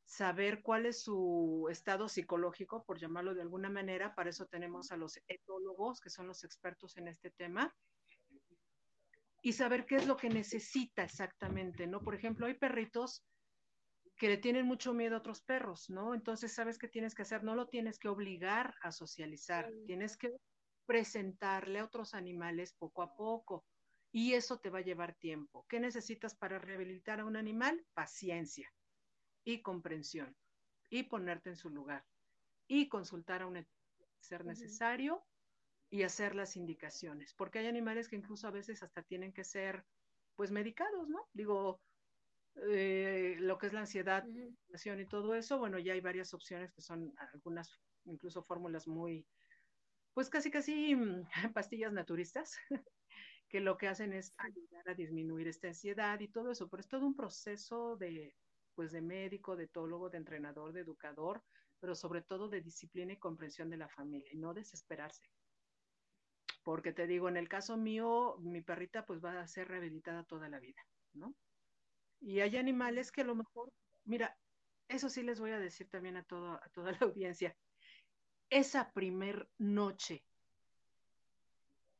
[0.04, 4.14] saber cuál es su estado psicológico, por llamarlo de alguna manera.
[4.14, 7.74] Para eso tenemos a los etólogos, que son los expertos en este tema.
[9.42, 12.00] Y saber qué es lo que necesita exactamente, ¿no?
[12.00, 13.24] Por ejemplo, hay perritos
[14.16, 16.14] que le tienen mucho miedo a otros perros, ¿no?
[16.14, 17.42] Entonces, ¿sabes qué tienes que hacer?
[17.42, 20.30] No lo tienes que obligar a socializar, tienes que
[20.86, 23.66] presentarle a otros animales poco a poco.
[24.12, 25.66] Y eso te va a llevar tiempo.
[25.68, 27.84] ¿Qué necesitas para rehabilitar a un animal?
[27.94, 28.70] Paciencia
[29.44, 30.36] y comprensión
[30.90, 32.04] y ponerte en su lugar
[32.68, 33.66] y consultar a un
[34.20, 35.24] ser necesario
[35.92, 39.84] y hacer las indicaciones, porque hay animales que incluso a veces hasta tienen que ser
[40.34, 41.28] pues medicados, ¿no?
[41.34, 41.82] Digo,
[42.66, 44.56] eh, lo que es la ansiedad, uh
[44.98, 49.28] y todo eso, bueno, ya hay varias opciones que son algunas, incluso fórmulas muy,
[50.14, 52.56] pues casi casi mm, pastillas naturistas,
[53.50, 56.88] que lo que hacen es ayudar a disminuir esta ansiedad y todo eso, pero es
[56.88, 58.34] todo un proceso de,
[58.74, 61.44] pues de médico, de etólogo, de entrenador, de educador,
[61.80, 65.28] pero sobre todo de disciplina y comprensión de la familia y no desesperarse.
[66.62, 70.48] Porque te digo, en el caso mío, mi perrita pues va a ser rehabilitada toda
[70.48, 70.80] la vida,
[71.12, 71.34] ¿no?
[72.20, 73.72] Y hay animales que a lo mejor,
[74.04, 74.36] mira,
[74.88, 77.56] eso sí les voy a decir también a, todo, a toda la audiencia.
[78.48, 80.24] Esa primer noche,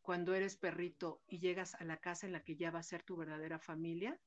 [0.00, 3.02] cuando eres perrito y llegas a la casa en la que ya va a ser
[3.02, 4.20] tu verdadera familia,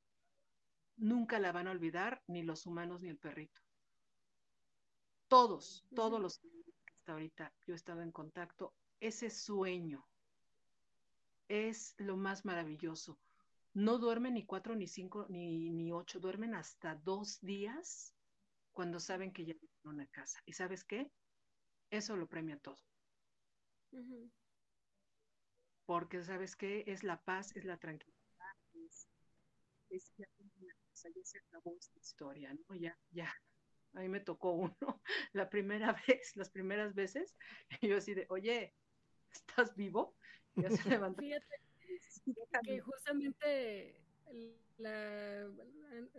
[0.96, 3.60] nunca la van a olvidar ni los humanos ni el perrito.
[5.28, 6.48] Todos, todos los que
[6.92, 10.06] hasta ahorita yo he estado en contacto, ese sueño
[11.48, 13.18] es lo más maravilloso
[13.76, 18.14] no duermen ni cuatro, ni cinco, ni, ni ocho, duermen hasta dos días
[18.72, 20.40] cuando saben que ya tienen una casa.
[20.46, 21.12] ¿Y sabes qué?
[21.90, 22.78] Eso lo premia todo.
[25.84, 26.84] Porque sabes qué?
[26.86, 29.06] Es la paz, es la tranquilidad, es,
[29.90, 30.26] es ya,
[30.62, 30.74] ya
[31.22, 32.74] se acabó esta historia, ¿no?
[32.76, 33.30] Ya, ya.
[33.92, 34.76] A mí me tocó uno
[35.34, 37.36] la primera vez, las primeras veces,
[37.82, 38.74] y yo así de, oye,
[39.30, 40.16] ¿estás vivo?
[40.56, 41.22] Y ya se levantó
[42.64, 43.94] que justamente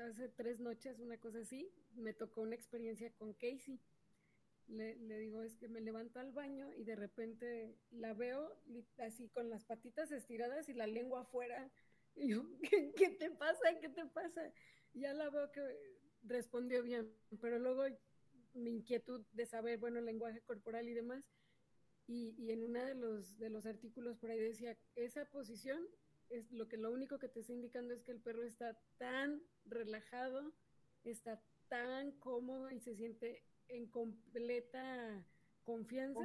[0.02, 3.80] hace tres noches, una cosa así, me tocó una experiencia con Casey.
[4.68, 8.62] Le, digo, es que me levanto al baño y de repente la veo
[8.98, 11.70] así con las patitas estiradas y la lengua afuera.
[12.20, 12.44] Y yo,
[12.96, 13.80] ¿qué, te pasa?
[13.80, 14.52] ¿Qué te pasa?
[14.96, 15.62] ya la veo que
[16.24, 17.84] respondió bien, pero luego
[18.56, 21.24] mi inquietud de saber, bueno, el lenguaje corporal y demás,
[22.08, 25.86] y, en uno de los, de los artículos por ahí decía, esa posición
[26.30, 29.42] es lo que lo único que te está indicando es que el perro está tan
[29.66, 30.54] relajado,
[31.04, 35.26] está tan cómodo y se siente en completa
[35.64, 36.22] confianza.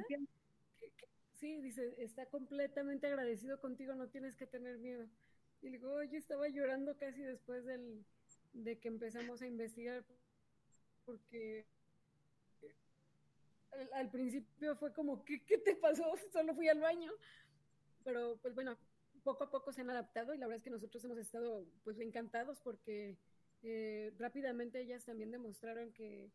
[1.33, 5.09] sí, dice, está completamente agradecido contigo, no tienes que tener miedo.
[5.61, 8.05] Y le digo, yo estaba llorando casi después del,
[8.53, 10.05] de que empezamos a investigar,
[11.05, 11.65] porque
[13.93, 16.03] al, principio fue como, ¿qué, ¿qué, te pasó?
[16.33, 17.11] Solo fui al baño.
[18.03, 18.77] Pero pues bueno,
[19.23, 21.99] poco a poco se han adaptado y la verdad es que nosotros hemos estado pues
[21.99, 23.17] encantados porque
[23.63, 26.29] eh, rápidamente ellas también demostraron que,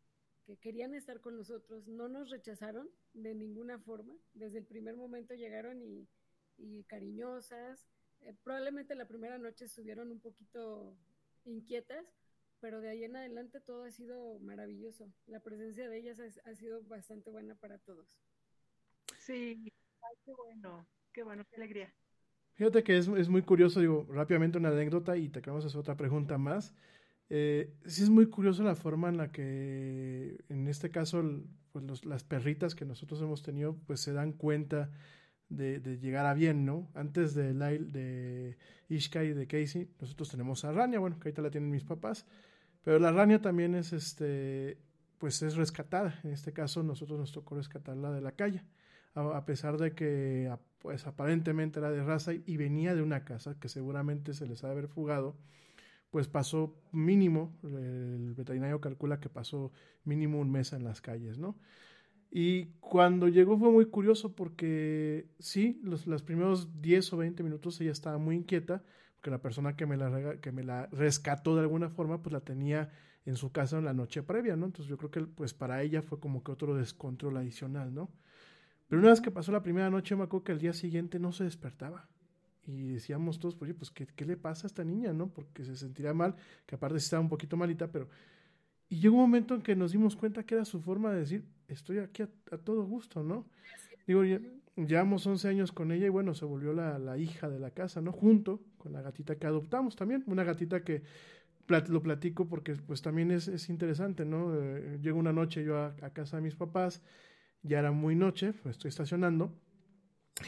[0.45, 5.35] que, querían estar con nosotros, no nos rechazaron de ninguna forma, desde el primer momento
[5.35, 6.07] llegaron y,
[6.57, 7.85] y cariñosas,
[8.21, 10.97] eh, probablemente la primera noche estuvieron un poquito
[11.45, 12.05] inquietas,
[12.61, 15.11] pero de ahí en adelante todo ha sido maravilloso.
[15.27, 18.19] La presencia de ellas ha, sido bastante buena para todos.
[19.17, 19.71] Sí,
[20.25, 21.93] qué bueno, qué bueno, qué alegría.
[22.53, 25.79] Fíjate que es, es muy curioso, digo, rápidamente una anécdota y te acabamos de hacer
[25.79, 26.73] otra pregunta más.
[27.29, 31.23] Eh, sí es muy curioso la forma en la que, en este caso,
[31.71, 34.91] pues las perritas que nosotros hemos tenido, pues se dan cuenta
[35.49, 36.87] de, llegar a bien, ¿no?
[36.93, 38.57] Antes de, Lyle, de
[38.87, 42.25] Ishka y de Casey, nosotros tenemos a Rania, bueno, que ahorita la tienen mis papás,
[42.83, 44.77] pero la Rania también es, este,
[45.17, 46.19] pues es rescatada.
[46.23, 48.63] En este caso, nosotros nos tocó rescatarla de la calle,
[49.15, 53.67] a, pesar de que, pues aparentemente era de raza y, venía de una casa que
[53.67, 55.35] seguramente se les ha de haber fugado
[56.11, 59.71] pues pasó mínimo, el veterinario calcula que pasó
[60.05, 61.55] mínimo un mes en las calles, ¿no?
[62.31, 67.81] Y cuando llegó fue muy curioso porque sí, los, los primeros 10 o 20 minutos
[67.81, 68.83] ella estaba muy inquieta,
[69.15, 72.41] porque la persona que me, la, que me la rescató de alguna forma, pues la
[72.41, 72.91] tenía
[73.25, 74.67] en su casa en la noche previa, ¿no?
[74.67, 78.11] Entonces yo creo que pues para ella fue como que otro descontrol adicional, ¿no?
[78.87, 81.31] Pero una vez que pasó la primera noche, me acuerdo que al día siguiente no
[81.31, 82.07] se despertaba.
[82.65, 85.29] Y decíamos todos, pues, pues ¿qué, ¿qué, le pasa a esta niña, no?
[85.29, 86.35] Porque se sentirá mal,
[86.65, 88.09] que aparte estaba un poquito malita, pero
[88.89, 91.45] y llegó un momento en que nos dimos cuenta que era su forma de decir,
[91.67, 93.47] estoy aquí a, todo gusto, ¿no?
[94.07, 94.39] Digo, ya,
[94.75, 98.01] llevamos 11 años con ella y bueno, se volvió la, la, hija de la casa,
[98.01, 98.11] ¿no?
[98.11, 101.03] Junto con la gatita que adoptamos también, una gatita que
[101.87, 104.55] lo platico porque pues también es, es interesante, ¿no?
[104.55, 107.03] Eh, llego una noche yo a, a, casa de mis papás,
[107.61, 109.53] ya era muy noche, pues estoy estacionando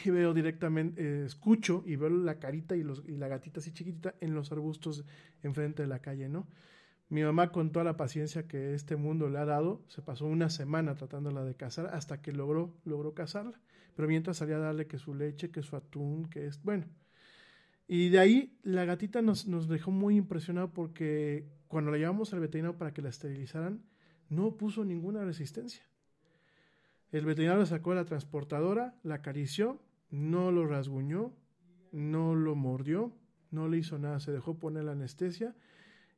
[0.04, 3.72] y veo directamente, eh, escucho y veo la carita y, los, y la gatita así
[3.72, 5.04] chiquitita en los arbustos
[5.42, 6.48] enfrente de la calle, ¿no?
[7.12, 10.48] Mi mamá, con toda la paciencia que este mundo le ha dado, se pasó una
[10.48, 13.60] semana tratándola de cazar hasta que logró, logró cazarla.
[13.94, 16.86] Pero mientras salía a darle que su leche, que su atún, que es, bueno.
[17.86, 22.40] Y de ahí la gatita nos, nos dejó muy impresionado porque cuando la llevamos al
[22.40, 23.82] veterinario para que la esterilizaran,
[24.30, 25.84] no puso ninguna resistencia.
[27.10, 31.34] El veterinario la sacó de la transportadora, la acarició, no lo rasguñó,
[31.92, 33.12] no lo mordió,
[33.50, 35.54] no le hizo nada, se dejó poner la anestesia.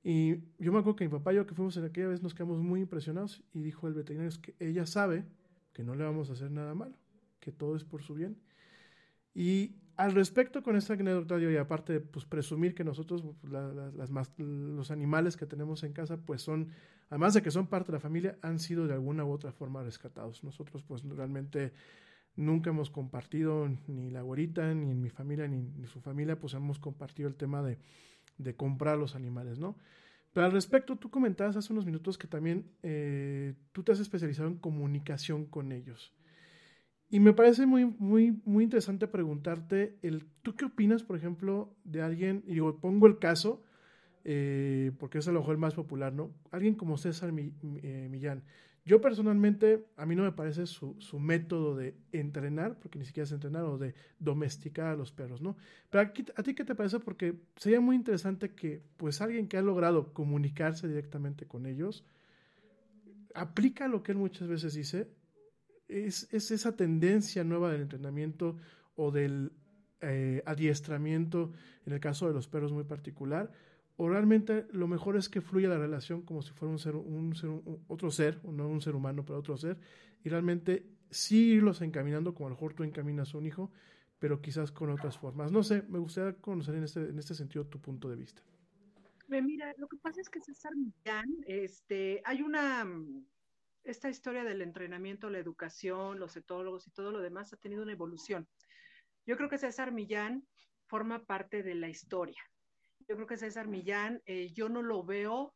[0.06, 2.34] Y yo me acuerdo que mi papá y yo que fuimos en aquella vez nos
[2.34, 5.24] quedamos muy impresionados y dijo el veterinario es que ella sabe
[5.72, 6.94] que no le vamos a hacer nada malo,
[7.40, 8.36] que todo es por su bien.
[9.32, 14.90] Y al respecto con esta anécdota, y aparte de pues, presumir que nosotros, las, los
[14.90, 16.68] animales que tenemos en casa, pues son
[17.08, 19.82] además de que son parte de la familia, han sido de alguna u otra forma
[19.82, 20.44] rescatados.
[20.44, 21.72] Nosotros pues realmente
[22.36, 26.52] nunca hemos compartido, ni la güerita, ni en mi familia, ni, ni su familia, pues
[26.54, 27.78] hemos compartido el tema de,
[28.38, 29.76] de, comprar los animales, ¿no?
[30.32, 34.48] Pero al respecto, tú comentabas hace unos minutos que también eh, tú te has especializado
[34.48, 36.12] en comunicación con ellos.
[37.08, 42.02] Y me parece muy, muy, muy interesante preguntarte, el, ¿tú qué opinas, por ejemplo, de
[42.02, 43.62] alguien, y pongo el caso,
[44.24, 46.32] eh, porque es a lo mejor el más popular, ¿no?
[46.50, 48.42] Alguien como César eh, Millán.
[48.86, 53.24] Yo personalmente, a mí no me parece su, su, método de entrenar, porque ni siquiera
[53.24, 55.56] es entrenar, o de domesticar a los perros, ¿no?
[55.88, 59.62] Pero a ti qué te parece, porque sería muy interesante que, pues, alguien que ha
[59.62, 62.04] logrado comunicarse directamente con ellos,
[63.34, 65.08] aplica lo que él muchas veces dice,
[65.88, 68.56] es, es esa tendencia nueva del entrenamiento
[68.96, 69.52] o del
[70.02, 71.52] eh, adiestramiento,
[71.86, 73.50] en el caso de los perros muy particular,
[73.96, 77.34] o realmente lo mejor es que fluya la relación como si fuera un ser, un
[77.34, 77.50] ser
[77.86, 79.78] otro ser, no un ser humano, pero otro ser,
[80.24, 83.70] y realmente sí irlos encaminando como a lo mejor tú encaminas a un hijo,
[84.18, 85.52] pero quizás con otras formas.
[85.52, 88.42] No sé, me gustaría conocer en este, en este sentido tu punto de vista.
[89.28, 92.86] Mira, lo que pasa es que César Millán, este, hay una,
[93.84, 97.92] esta historia del entrenamiento, la educación, los etólogos y todo lo demás ha tenido una
[97.92, 98.46] evolución.
[99.26, 100.46] Yo creo que César Millán
[100.86, 102.42] forma parte de la historia
[103.08, 105.54] yo creo que César Millán, eh, yo no lo veo,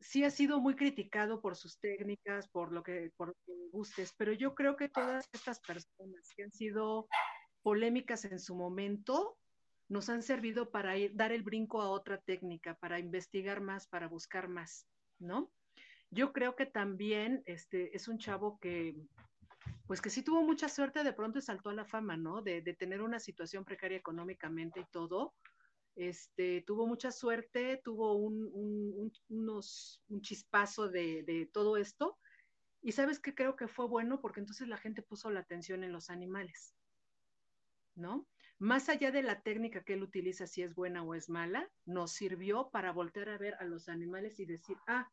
[0.00, 3.36] sí ha sido muy criticado por sus técnicas, por lo que, por
[3.72, 7.08] gustes, pero yo creo que todas estas personas que han sido
[7.62, 9.36] polémicas en su momento,
[9.88, 14.06] nos han servido para ir, dar el brinco a otra técnica, para investigar más, para
[14.06, 14.86] buscar más,
[15.18, 15.50] ¿no?
[16.10, 18.94] Yo creo que también este, es un chavo que,
[19.86, 22.42] pues que sí tuvo mucha suerte, de pronto saltó a la fama, ¿no?
[22.42, 25.34] De, de tener una situación precaria económicamente y todo,
[25.98, 32.16] este, tuvo mucha suerte, tuvo un, un, unos, un chispazo de, de, todo esto.
[32.82, 35.92] Y sabes que creo que fue bueno porque entonces la gente puso la atención en
[35.92, 36.76] los animales,
[37.96, 38.28] ¿no?
[38.60, 42.12] Más allá de la técnica que él utiliza, si es buena o es mala, nos
[42.12, 45.10] sirvió para voltear a ver a los animales y decir, ah,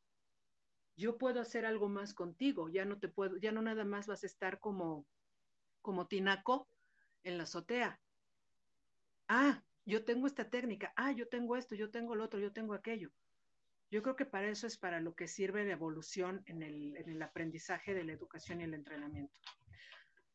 [0.96, 4.24] yo puedo hacer algo más contigo, ya no te puedo, ya no nada más vas
[4.24, 5.08] a estar como,
[5.82, 6.68] como tinaco
[7.24, 8.00] en la azotea.
[9.28, 12.74] Ah, yo tengo esta técnica, ah, yo tengo esto, yo tengo lo otro, yo tengo
[12.74, 13.12] aquello.
[13.92, 17.10] Yo creo que para eso es para lo que sirve la evolución en el, en
[17.10, 19.40] el aprendizaje de la educación y el entrenamiento.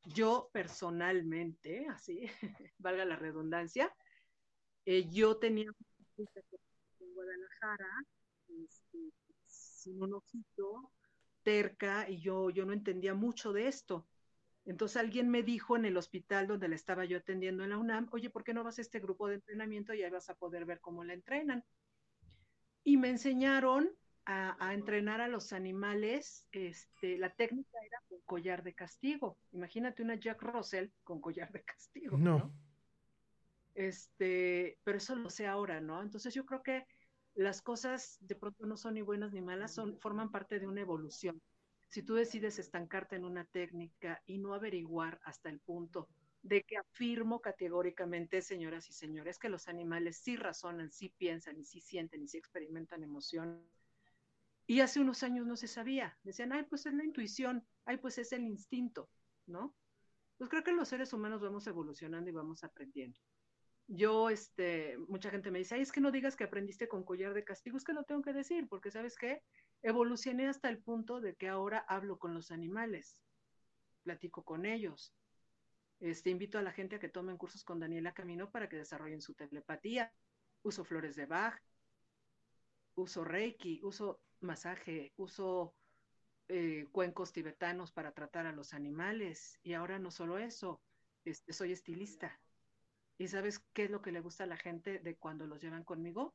[0.06, 2.22] Yo personalmente, así,
[2.78, 3.92] valga la redundancia,
[4.86, 5.70] eh, yo tenía
[6.16, 7.90] en Guadalajara,
[8.48, 8.98] este,
[9.46, 10.92] sin un ojito,
[11.42, 14.06] terca, y yo, yo no entendía mucho de esto.
[14.70, 18.08] Entonces alguien me dijo en el hospital donde la estaba yo atendiendo en la UNAM,
[18.12, 20.64] oye, ¿por qué no vas a este grupo de entrenamiento y ahí vas a poder
[20.64, 21.64] ver cómo la entrenan?
[22.84, 23.90] Y me enseñaron
[24.26, 29.36] a, entrenar a los animales, este, la técnica era con collar de castigo.
[29.50, 32.16] Imagínate una Jack Russell con collar de castigo.
[32.16, 32.54] No.
[33.74, 36.00] Este, pero eso lo sé ahora, ¿no?
[36.00, 36.86] Entonces yo creo que
[37.34, 40.82] las cosas de pronto no son ni buenas ni malas, son, forman parte de una
[40.82, 41.42] evolución
[41.90, 46.08] si tú decides estancarte en una técnica y no averiguar hasta el punto
[46.42, 51.64] de que afirmo categóricamente, señoras y señores, que los animales sí razonan, sí piensan y
[51.64, 53.60] sí sienten y sí experimentan emoción.
[54.68, 56.16] Y hace unos años no se sabía.
[56.22, 59.10] Decían, ay, pues es la intuición, ay, pues es el instinto,
[59.46, 59.74] ¿no?
[60.38, 63.18] Pues creo que los seres humanos vamos evolucionando y vamos aprendiendo.
[63.88, 67.34] Yo, este, mucha gente me dice, ay, es que no digas que aprendiste con collar
[67.34, 69.42] de castigo, es que lo tengo que decir, porque sabes qué,
[69.82, 73.18] evolucioné hasta el punto de que ahora hablo con los animales,
[74.02, 75.14] platico con ellos.
[76.00, 79.20] Este, invito a la gente a que tomen cursos con Daniela Camino para que desarrollen
[79.20, 80.12] su telepatía.
[80.62, 81.60] Uso flores de Bach.
[82.94, 85.74] uso reiki, uso masaje, uso
[86.48, 89.58] eh, cuencos tibetanos para tratar a los animales.
[89.62, 90.82] Y ahora no solo eso,
[91.24, 92.40] este, soy estilista.
[93.18, 95.84] ¿Y sabes qué es lo que le gusta a la gente de cuando los llevan
[95.84, 96.34] conmigo?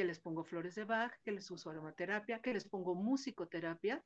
[0.00, 4.02] Que les pongo flores de Bach, que les uso aromaterapia, que les pongo musicoterapia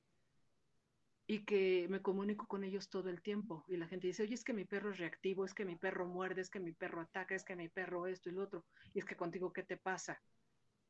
[1.28, 3.64] y que me comunico con ellos todo el tiempo.
[3.68, 6.08] Y la gente dice, oye, es que mi perro es reactivo, es que mi perro
[6.08, 8.64] muerde, es que mi perro ataca, es que mi perro esto y lo otro.
[8.92, 10.20] Y es que contigo, ¿qué te pasa?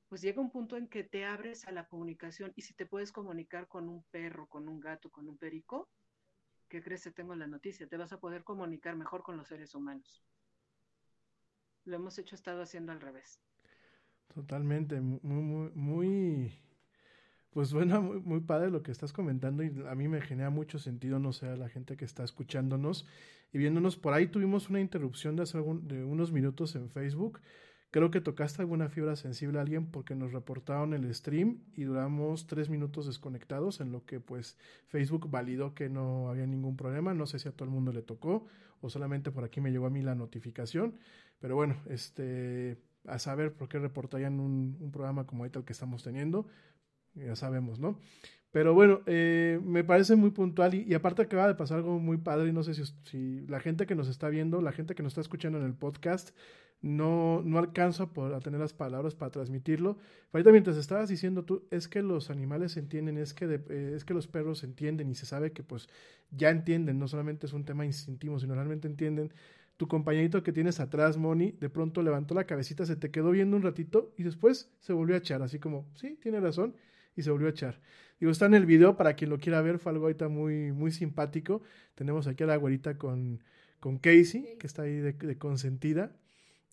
[0.09, 3.12] Pues llega un punto en que te abres a la comunicación y si te puedes
[3.12, 5.90] comunicar con un perro, con un gato, con un perico,
[6.70, 7.86] ¿qué crees que tengo la noticia?
[7.86, 10.24] Te vas a poder comunicar mejor con los seres humanos.
[11.85, 13.43] Lo hemos hecho, estado haciendo al revés.
[14.33, 16.53] Totalmente, muy, muy, muy
[17.55, 20.81] pues bueno, muy, muy, padre lo que estás comentando y a mí me genera mucho
[20.81, 23.07] sentido, no sé, a la gente que está escuchándonos
[23.53, 23.97] y viéndonos.
[23.97, 27.41] Por ahí tuvimos una interrupción de hace de unos minutos en Facebook.
[27.93, 32.49] Creo que tocaste alguna fibra sensible a alguien porque nos reportaron el stream y duramos
[32.49, 37.15] tres minutos desconectados en lo que pues Facebook validó que no había ningún problema.
[37.15, 38.47] No sé si a todo el mundo le tocó
[38.81, 40.99] o solamente por aquí me llegó a mí la notificación.
[41.39, 46.02] Pero bueno, este a saber por qué reportarían un, un programa como el que estamos
[46.02, 46.47] teniendo
[47.14, 47.98] ya sabemos, ¿no?
[48.51, 52.51] Pero bueno, eh, me parece muy puntual y, aparte acaba de pasar algo muy padre
[52.51, 55.10] y no sé si, si, la gente que nos está viendo, la gente que nos
[55.12, 56.31] está escuchando en el podcast,
[56.81, 59.98] no, no alcanza a, tener las palabras para transmitirlo.
[60.32, 64.14] Ahorita mientras estabas diciendo tú, es que los animales entienden, es que, eh, es que
[64.14, 65.89] los perros entienden y se sabe que pues
[66.31, 69.32] ya entienden, no solamente es un tema instintivo, sino realmente entienden.
[69.77, 73.57] Tu compañerito que tienes atrás, Moni, de pronto levantó la cabecita, se te quedó viendo
[73.57, 76.77] un ratito y después se volvió a echar, así como, sí, tiene razón
[77.17, 77.81] y se volvió a echar.
[78.21, 80.93] Digo, está en el video para quien lo quiera ver, fue algo ahorita muy, muy
[80.93, 81.63] simpático.
[81.95, 83.43] Tenemos aquí a la güerita con,
[83.81, 86.17] con Casey, que está ahí de, consentida,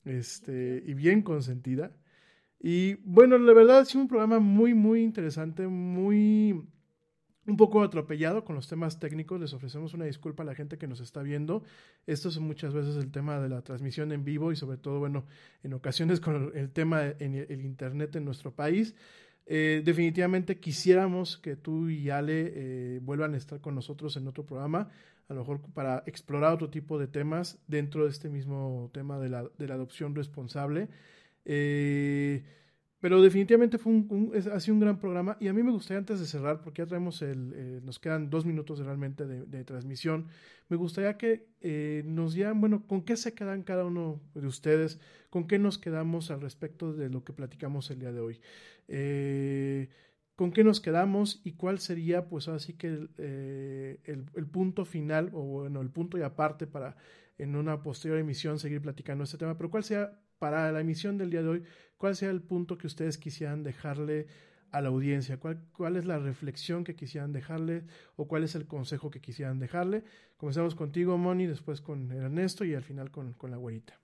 [0.05, 1.91] este, y bien consentida.
[2.59, 6.63] Y bueno, la verdad ha sido un programa muy, muy interesante, muy
[7.47, 9.39] un poco atropellado con los temas técnicos.
[9.39, 11.63] Les ofrecemos una disculpa a la gente que nos está viendo.
[12.05, 15.25] Esto es muchas veces el tema de la transmisión en vivo y sobre todo, bueno,
[15.63, 18.95] en ocasiones con el tema en el Internet en nuestro país.
[19.53, 24.45] Eh, definitivamente quisiéramos que tú y Ale eh, vuelvan a estar con nosotros en otro
[24.45, 24.89] programa,
[25.27, 29.29] a lo mejor para explorar otro tipo de temas dentro de este mismo tema de
[29.29, 30.89] la, de la adopción responsable.
[31.45, 32.43] Eh,
[33.01, 36.19] pero definitivamente fue un, ha sido un gran programa y a mí me gustaría antes
[36.19, 40.27] de cerrar, porque ya traemos el, eh, nos quedan dos minutos realmente de, transmisión,
[40.69, 44.99] me gustaría que eh, nos dieran, bueno, ¿con qué se quedan cada uno de ustedes?
[45.31, 48.39] ¿Con qué nos quedamos al respecto de lo que platicamos el día de hoy?
[48.87, 49.89] Eh,
[50.35, 53.09] ¿Con qué nos quedamos y cuál sería, pues así que el,
[54.05, 56.95] el, punto final o bueno, el punto y aparte para
[57.41, 61.31] en una posterior emisión seguir platicando este tema, pero cuál sea para la emisión del
[61.31, 61.63] día de hoy,
[61.97, 64.27] ¿cuál sea el punto que ustedes quisieran dejarle
[64.69, 65.39] a la audiencia?
[65.39, 67.83] ¿Cuál, ¿Cuál, es la reflexión que quisieran dejarle
[68.15, 70.03] o cuál es el consejo que quisieran dejarle?
[70.37, 73.99] Comenzamos contigo, Moni, después con Ernesto y al final con, con la güerita.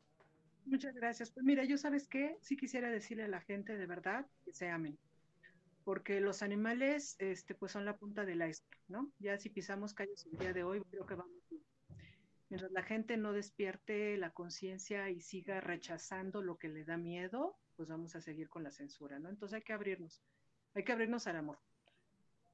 [0.66, 1.30] Muchas gracias.
[1.30, 4.68] Pues mira, yo sabes qué, sí quisiera decirle a la gente de verdad que se
[4.68, 4.98] amen,
[5.84, 9.12] porque los animales este, pues son la punta del iceberg, ¿no?
[9.20, 11.62] Ya si pisamos calles el día de hoy, creo que vamos bien
[12.50, 17.58] mientras la gente no despierte la conciencia y siga rechazando lo que le da miedo,
[17.76, 19.30] pues vamos a seguir con la censura, ¿no?
[19.30, 20.22] Entonces hay que abrirnos,
[20.74, 21.60] hay que abrirnos al amor.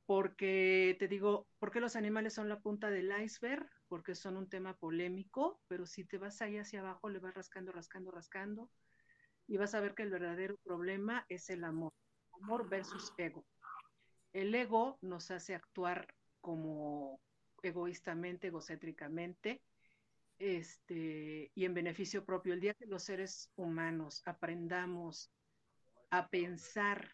[0.06, 3.70] Porque te digo, ¿por qué los animales son la punta del iceberg?
[3.88, 7.72] Porque son un tema polémico, pero si te vas ahí hacia abajo, le vas rascando,
[7.72, 8.70] rascando, rascando,
[9.48, 11.94] y vas a ver que el verdadero problema es el amor.
[12.42, 13.46] Amor versus ego.
[14.34, 17.22] El ego nos hace actuar como
[17.62, 19.62] egoístamente, egocéntricamente,
[20.40, 22.54] este, y en beneficio propio.
[22.54, 25.32] El día que los seres humanos aprendamos
[26.10, 27.10] a pensar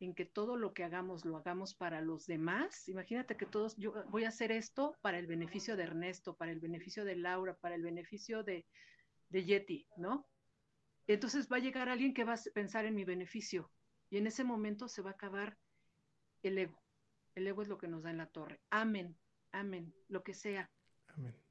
[0.00, 3.92] en que todo lo que hagamos lo hagamos para los demás, imagínate que todos, yo
[4.08, 7.74] voy a hacer esto para el beneficio de Ernesto, para el beneficio de Laura, para
[7.74, 8.66] el beneficio de,
[9.28, 10.26] de Yeti, ¿no?
[11.06, 13.70] Entonces va a llegar alguien que va a pensar en mi beneficio
[14.10, 15.58] y en ese momento se va a acabar
[16.42, 16.82] el ego.
[17.34, 18.60] El ego es lo que nos da en la torre.
[18.70, 19.16] Amén,
[19.52, 20.70] amén, lo que sea.
[21.08, 21.43] Amén.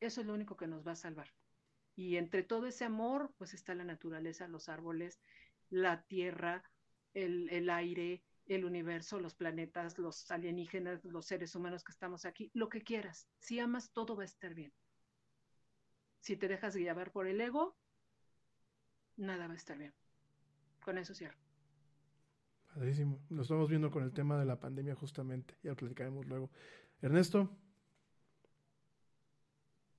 [0.00, 1.32] Eso es lo único que nos va a salvar.
[1.96, 5.20] Y entre todo ese amor, pues está la naturaleza, los árboles,
[5.68, 6.62] la tierra,
[7.12, 12.68] el, aire, el universo, los planetas, los alienígenas, los seres humanos que estamos aquí, lo
[12.68, 13.28] que quieras.
[13.40, 14.72] Si amas, todo va a estar bien.
[16.20, 17.76] Si te dejas llevar por el ego,
[19.16, 19.94] nada va a estar bien.
[20.80, 21.38] Con eso cierro.
[22.72, 23.20] Padrísimo.
[23.28, 25.56] Lo estamos viendo con el tema de la pandemia justamente.
[25.62, 26.50] Ya lo platicaremos luego.
[27.02, 27.50] Ernesto.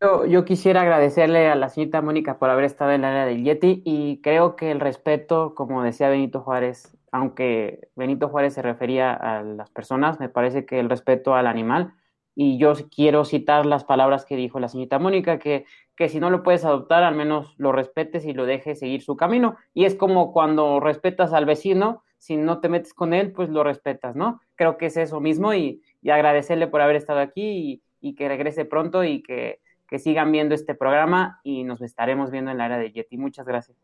[0.01, 3.43] Yo, yo, quisiera agradecerle a la señorita Mónica por haber estado en la área del
[3.43, 9.13] Yeti y creo que el respeto, como decía Benito Juárez, aunque Benito Juárez se refería
[9.13, 11.93] a las personas, me parece que el respeto al animal,
[12.33, 15.65] y yo quiero citar las palabras que dijo la señorita Mónica, que,
[15.97, 19.17] que si no lo puedes adoptar, al menos lo respetes y lo dejes seguir su
[19.17, 19.57] camino.
[19.73, 23.65] Y es como cuando respetas al vecino, si no te metes con él, pues lo
[23.65, 24.39] respetas, ¿no?
[24.55, 28.29] Creo que es eso mismo y, y agradecerle por haber estado aquí y, y que
[28.29, 29.59] regrese pronto y que
[29.89, 33.17] que sigan viendo este programa y nos estaremos viendo en la área de Yeti.
[33.17, 33.77] Muchas gracias.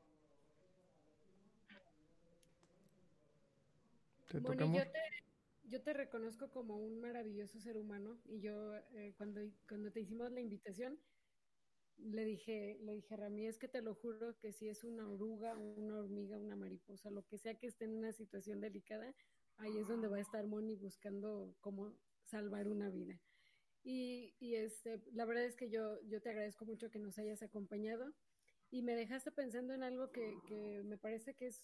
[4.42, 5.00] Bueno, yo te,
[5.70, 10.32] yo te reconozco como un maravilloso ser humano y yo eh, cuando, cuando te hicimos
[10.32, 11.00] la invitación
[11.98, 15.10] le dije, le dije a Rami, es que te lo juro que si es una
[15.10, 19.14] oruga, una hormiga, una mariposa, lo que sea que esté en una situación delicada,
[19.58, 21.94] ahí es donde va a estar Moni buscando cómo
[22.26, 23.20] salvar una vida.
[23.88, 28.12] Y, este, la verdad es que yo, yo te agradezco mucho que nos hayas acompañado
[28.72, 31.64] y me dejaste pensando en algo que, que me parece que es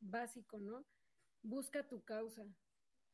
[0.00, 0.84] básico, ¿no?
[1.42, 2.44] Busca tu causa.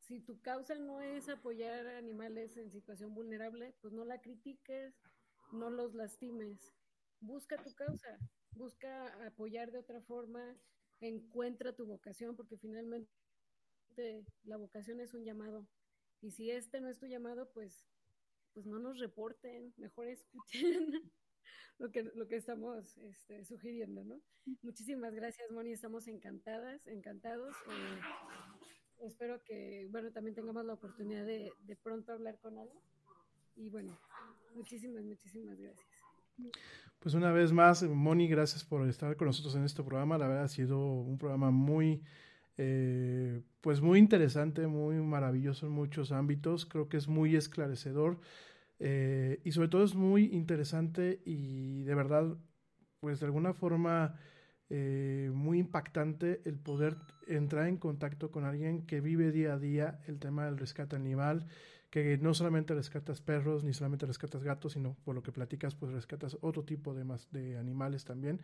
[0.01, 4.95] Si tu causa no es apoyar animales en situación vulnerable, pues no la critiques,
[5.53, 6.73] no los lastimes.
[7.21, 8.19] Busca tu causa,
[8.53, 10.57] busca apoyar de otra forma,
[11.01, 13.11] encuentra tu vocación, porque finalmente
[14.45, 15.69] la vocación es un llamado
[16.21, 17.87] y si este no es tu llamado, pues,
[18.53, 20.33] pues no nos reporten, mejor escuchen
[21.79, 24.21] lo que, lo que estamos este, sugiriendo, ¿no?
[24.63, 27.55] Muchísimas gracias, Moni, estamos encantadas, encantados.
[27.69, 32.73] Eh, espero que, bueno, también tengamos la oportunidad de, de pronto hablar con Ale.
[33.57, 33.99] Y bueno,
[34.55, 35.89] muchísimas, muchísimas gracias.
[36.99, 40.19] Pues una vez más, Moni, gracias por estar con nosotros en este programa.
[40.19, 42.03] La verdad ha sido un programa muy
[42.57, 48.19] eh, pues muy interesante, muy maravilloso en muchos ámbitos, creo que es muy esclarecedor
[48.79, 52.37] eh, y sobre todo es muy interesante y de verdad,
[53.01, 54.17] pues de alguna forma
[54.71, 60.01] eh, muy impactante el poder entrar en contacto con alguien que vive día a día
[60.07, 61.47] el tema del rescate animal,
[61.91, 65.93] que no solamente rescatas perros, ni solamente rescatas gatos, sino por lo que platicas, pues
[65.93, 68.41] rescatas otro tipo de, más, de animales también.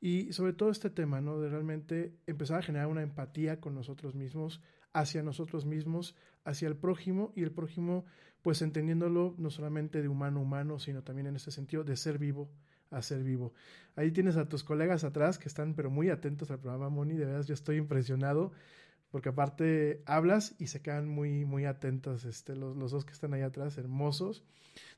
[0.00, 1.40] Y sobre todo este tema, ¿no?
[1.40, 4.60] De realmente empezar a generar una empatía con nosotros mismos,
[4.92, 6.14] hacia nosotros mismos,
[6.44, 8.04] hacia el prójimo y el prójimo,
[8.42, 12.18] pues entendiéndolo no solamente de humano a humano, sino también en ese sentido de ser
[12.18, 12.50] vivo
[12.90, 13.52] a ser vivo.
[13.96, 17.24] Ahí tienes a tus colegas atrás que están pero muy atentos al programa, Moni, de
[17.24, 18.52] verdad yo estoy impresionado
[19.10, 23.34] porque aparte hablas y se quedan muy, muy atentos este, los, los dos que están
[23.34, 24.44] ahí atrás, hermosos.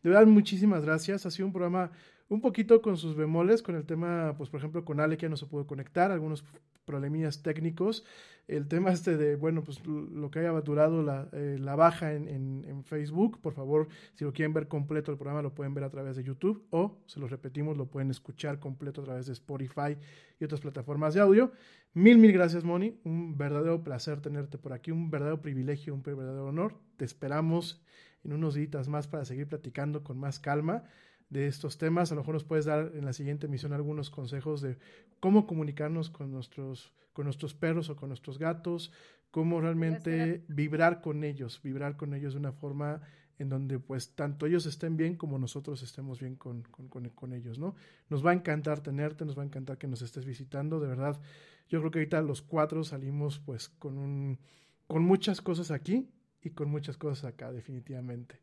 [0.03, 1.27] De verdad, muchísimas gracias.
[1.27, 1.93] Ha sido un programa
[2.29, 5.37] un poquito con sus bemoles, con el tema, pues por ejemplo, con Ale que no
[5.37, 6.45] se pudo conectar, algunos
[6.85, 8.05] problemillas técnicos,
[8.49, 12.29] el tema este de, bueno, pues lo que haya durado la, eh, la baja en,
[12.29, 15.85] en, en, Facebook, por favor, si lo quieren ver completo el programa, lo pueden ver
[15.85, 19.35] a través de YouTube o, se los repetimos, lo pueden escuchar completo a través de
[19.35, 19.99] Spotify
[20.41, 21.53] y otras plataformas de audio.
[21.93, 22.99] Mil, mil gracias, Moni.
[23.05, 26.75] Un verdadero placer tenerte por aquí, un verdadero privilegio, un verdadero honor.
[26.97, 27.83] Te esperamos
[28.25, 30.85] en unos días más para seguir platicando con más calma
[31.31, 32.11] de estos temas.
[32.11, 34.79] A lo mejor nos puedes dar en la siguiente emisión algunos consejos de
[35.21, 38.93] cómo comunicarnos con nuestros, con nuestros perros o con nuestros gatos,
[39.31, 43.03] cómo realmente vibrar con ellos, vibrar con ellos de una forma
[43.39, 47.33] en donde pues tanto ellos estén bien como nosotros estemos bien con, con, con, con,
[47.33, 47.77] ellos, ¿no?
[48.09, 51.21] Nos va a encantar tenerte, nos va a encantar que nos estés visitando, de verdad.
[51.69, 54.39] Yo creo que ahorita los cuatro salimos pues con un,
[54.89, 56.09] con muchas cosas aquí
[56.43, 58.41] y con muchas cosas acá, definitivamente.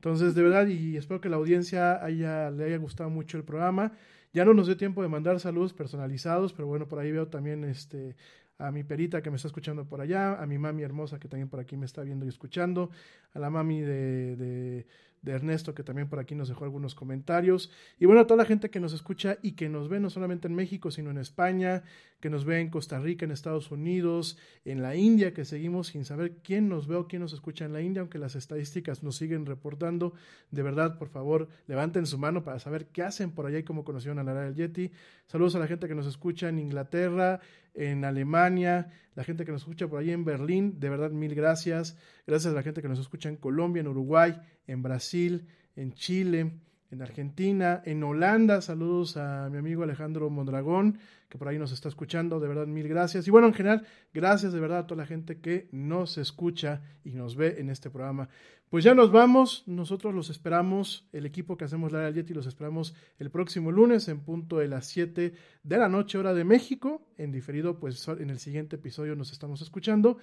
[0.00, 3.92] Entonces, de verdad, y espero que la audiencia haya, le haya gustado mucho el programa.
[4.32, 7.64] Ya no nos dio tiempo de mandar saludos personalizados, pero bueno, por ahí veo también
[7.64, 8.16] este,
[8.56, 11.50] a mi perita que me está escuchando por allá, a mi mami hermosa que también
[11.50, 12.88] por aquí me está viendo y escuchando,
[13.34, 14.86] a la mami de, de
[15.22, 17.70] de Ernesto, que también por aquí nos dejó algunos comentarios.
[17.98, 20.48] Y bueno, a toda la gente que nos escucha y que nos ve no solamente
[20.48, 21.82] en México, sino en España,
[22.20, 26.04] que nos ve en Costa Rica, en Estados Unidos, en la India, que seguimos sin
[26.04, 29.16] saber quién nos ve o quién nos escucha en la India, aunque las estadísticas nos
[29.16, 30.14] siguen reportando.
[30.50, 33.84] De verdad, por favor, levanten su mano para saber qué hacen por allá y cómo
[33.84, 34.90] conocieron a la del Yeti.
[35.26, 37.40] Saludos a la gente que nos escucha en Inglaterra,
[37.74, 41.96] en Alemania, la gente que nos escucha por ahí en Berlín, de verdad mil gracias.
[42.26, 46.52] Gracias a la gente que nos escucha en Colombia, en Uruguay, en Brasil, en Chile,
[46.90, 48.60] en Argentina, en Holanda.
[48.60, 50.98] Saludos a mi amigo Alejandro Mondragón,
[51.28, 52.40] que por ahí nos está escuchando.
[52.40, 53.28] De verdad, mil gracias.
[53.28, 57.12] Y bueno, en general, gracias de verdad a toda la gente que nos escucha y
[57.12, 58.28] nos ve en este programa.
[58.68, 59.62] Pues ya nos vamos.
[59.66, 64.20] Nosotros los esperamos, el equipo que hacemos la Yeti, los esperamos el próximo lunes en
[64.20, 67.06] punto de las 7 de la noche, hora de México.
[67.16, 70.18] En diferido, pues en el siguiente episodio nos estamos escuchando.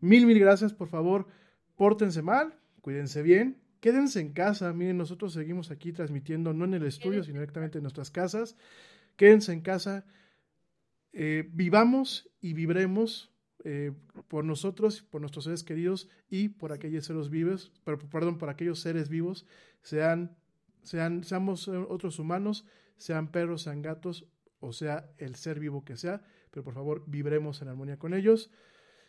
[0.00, 1.26] Mil, mil gracias, por favor,
[1.76, 4.72] pórtense mal, cuídense bien quédense en casa.
[4.72, 8.56] Miren, nosotros seguimos aquí transmitiendo, no en el estudio, sino directamente en nuestras casas.
[9.16, 10.04] Quédense en casa.
[11.12, 13.32] Eh, vivamos y vibremos
[13.64, 13.92] eh,
[14.28, 19.08] por nosotros, por nuestros seres queridos y por aquellos seres vivos, perdón, por aquellos seres
[19.08, 19.46] vivos,
[19.82, 20.36] sean,
[20.82, 22.66] sean, seamos otros humanos,
[22.98, 24.26] sean perros, sean gatos,
[24.60, 28.50] o sea, el ser vivo que sea, pero por favor, vibremos en armonía con ellos.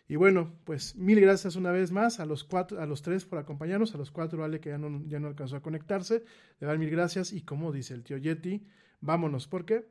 [0.10, 3.38] Y bueno, pues mil gracias una vez más a los cuatro, a los tres por
[3.38, 6.24] acompañarnos, a los cuatro Ale que ya no, ya no alcanzó a conectarse,
[6.60, 8.66] le dan mil gracias y como dice el tío Yeti,
[9.02, 9.88] vámonos, ¿por qué?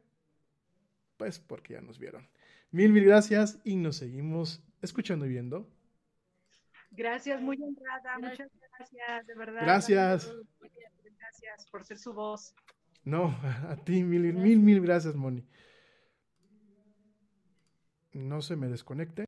[1.19, 2.29] Pues porque ya nos vieron.
[2.73, 5.71] Mil, mil gracias y nos seguimos escuchando y viendo.
[6.91, 9.63] Gracias, muy honrada, muchas gracias, de verdad.
[9.63, 10.35] Gracias.
[11.17, 12.57] Gracias por ser su voz.
[13.05, 13.39] No,
[13.69, 15.47] a ti mil, mil, mil gracias, Moni.
[18.15, 19.28] No se me desconecte.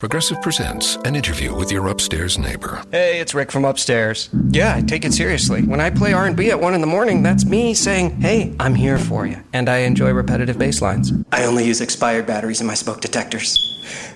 [0.00, 2.82] Progressive presents an interview with your upstairs neighbor.
[2.90, 4.30] Hey, it's Rick from upstairs.
[4.48, 5.60] Yeah, I take it seriously.
[5.60, 8.96] When I play R&B at 1 in the morning, that's me saying, "Hey, I'm here
[8.96, 11.12] for you." And I enjoy repetitive bass lines.
[11.32, 13.58] I only use expired batteries in my smoke detectors.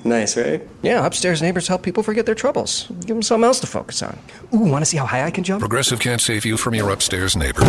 [0.05, 0.66] Nice, right?
[0.81, 2.86] Yeah, upstairs neighbors help people forget their troubles.
[3.01, 4.16] Give them something else to focus on.
[4.55, 5.61] Ooh, want to see how high I can jump?
[5.61, 7.62] Progressive can't save you from your upstairs neighbor,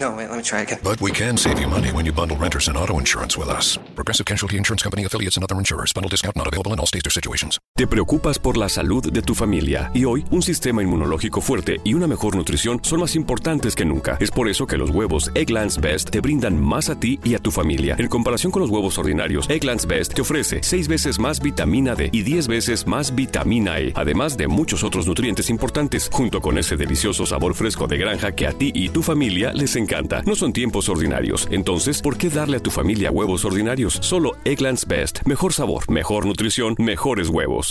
[0.00, 0.78] No, wait, let me try again.
[0.82, 3.78] but we can save you money when you bundle renters and auto insurance with us.
[3.94, 5.92] Progressive Casualty Insurance Company affiliates and other insurers.
[5.92, 7.58] Bundle discount not available in all states or situations.
[7.76, 11.92] Te preocupas por la salud de tu familia y hoy un sistema inmunológico fuerte y
[11.92, 14.16] una mejor nutrición son más importantes que nunca.
[14.20, 17.38] Es por eso que los huevos Egglands Best te brindan más a ti y a
[17.38, 17.96] tu familia.
[17.98, 22.08] En comparación con los huevos ordinarios, Egglands Best te ofrece 6 veces más vitamina D
[22.10, 26.78] y 10 veces más vitamina E, además de muchos otros nutrientes importantes, junto con ese
[26.78, 29.76] delicioso sabor fresco de granja que a ti y tu familia les
[30.24, 33.98] No son tiempos ordinarios, entonces, ¿por qué darle a tu familia huevos ordinarios?
[34.00, 35.20] Solo Egglands Best.
[35.26, 37.68] Mejor sabor, mejor nutrición, mejores huevos.